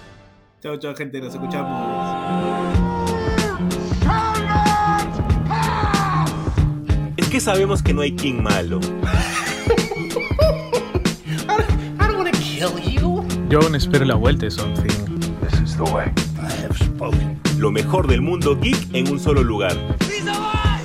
chao, 0.62 0.76
chao, 0.78 0.94
gente. 0.94 1.20
Nos 1.20 1.34
escuchamos. 1.34 3.05
Que 7.36 7.40
sabemos 7.40 7.82
que 7.82 7.92
no 7.92 8.00
hay 8.00 8.12
King 8.12 8.42
malo. 8.42 8.80
I 8.80 8.86
don't 11.98 12.16
want 12.16 12.32
to 12.32 12.40
kill 12.40 12.78
you. 12.78 13.26
Yo 13.50 13.60
aún 13.60 13.74
espero 13.74 14.06
la 14.06 14.14
vuelta 14.14 14.46
de 14.46 14.50
Something. 14.50 15.20
This 15.42 15.60
is 15.60 15.76
the 15.76 15.82
way. 15.82 16.10
I 16.38 16.50
have 16.62 16.74
spoken. 16.78 17.38
Lo 17.58 17.70
mejor 17.70 18.06
del 18.06 18.22
mundo 18.22 18.58
geek 18.58 18.78
en 18.94 19.12
un 19.12 19.20
solo 19.20 19.42
lugar. 19.42 19.76
He's 20.08 20.22
alive! 20.22 20.80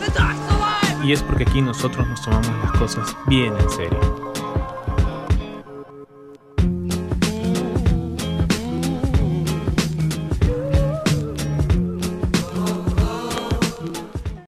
The 0.00 0.20
alive! 0.20 1.06
Y 1.06 1.12
es 1.12 1.22
porque 1.22 1.44
aquí 1.44 1.62
nosotros 1.62 2.08
nos 2.08 2.20
tomamos 2.22 2.50
las 2.64 2.72
cosas 2.72 3.16
bien 3.28 3.54
en 3.56 3.70
serio. 3.70 4.21